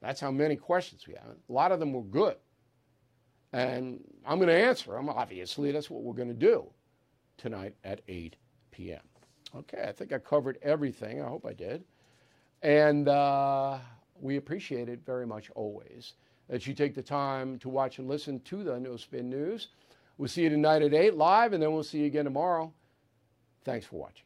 That's 0.00 0.20
how 0.20 0.30
many 0.30 0.56
questions 0.56 1.06
we 1.06 1.14
have. 1.14 1.36
A 1.48 1.52
lot 1.52 1.72
of 1.72 1.80
them 1.80 1.92
were 1.92 2.02
good. 2.02 2.36
And 3.52 4.00
I'm 4.26 4.38
going 4.38 4.48
to 4.48 4.54
answer 4.54 4.92
them. 4.92 5.08
Obviously, 5.08 5.72
that's 5.72 5.88
what 5.88 6.02
we're 6.02 6.14
going 6.14 6.28
to 6.28 6.34
do 6.34 6.66
tonight 7.38 7.74
at 7.84 8.00
8 8.08 8.36
p.m. 8.70 9.00
Okay, 9.54 9.84
I 9.88 9.92
think 9.92 10.12
I 10.12 10.18
covered 10.18 10.58
everything. 10.62 11.22
I 11.22 11.28
hope 11.28 11.46
I 11.46 11.52
did. 11.52 11.84
And 12.62 13.08
uh, 13.08 13.78
we 14.20 14.36
appreciate 14.36 14.88
it 14.88 15.00
very 15.04 15.26
much 15.26 15.50
always 15.54 16.14
that 16.48 16.66
you 16.66 16.74
take 16.74 16.94
the 16.94 17.02
time 17.02 17.58
to 17.60 17.68
watch 17.68 17.98
and 17.98 18.08
listen 18.08 18.40
to 18.40 18.62
the 18.62 18.78
No 18.78 18.96
Spin 18.96 19.28
News. 19.30 19.68
We'll 20.18 20.28
see 20.28 20.42
you 20.42 20.50
tonight 20.50 20.82
at 20.82 20.94
8 20.94 21.14
live, 21.14 21.52
and 21.52 21.62
then 21.62 21.72
we'll 21.72 21.82
see 21.82 21.98
you 21.98 22.06
again 22.06 22.24
tomorrow. 22.24 22.72
Thanks 23.64 23.86
for 23.86 23.96
watching. 23.96 24.25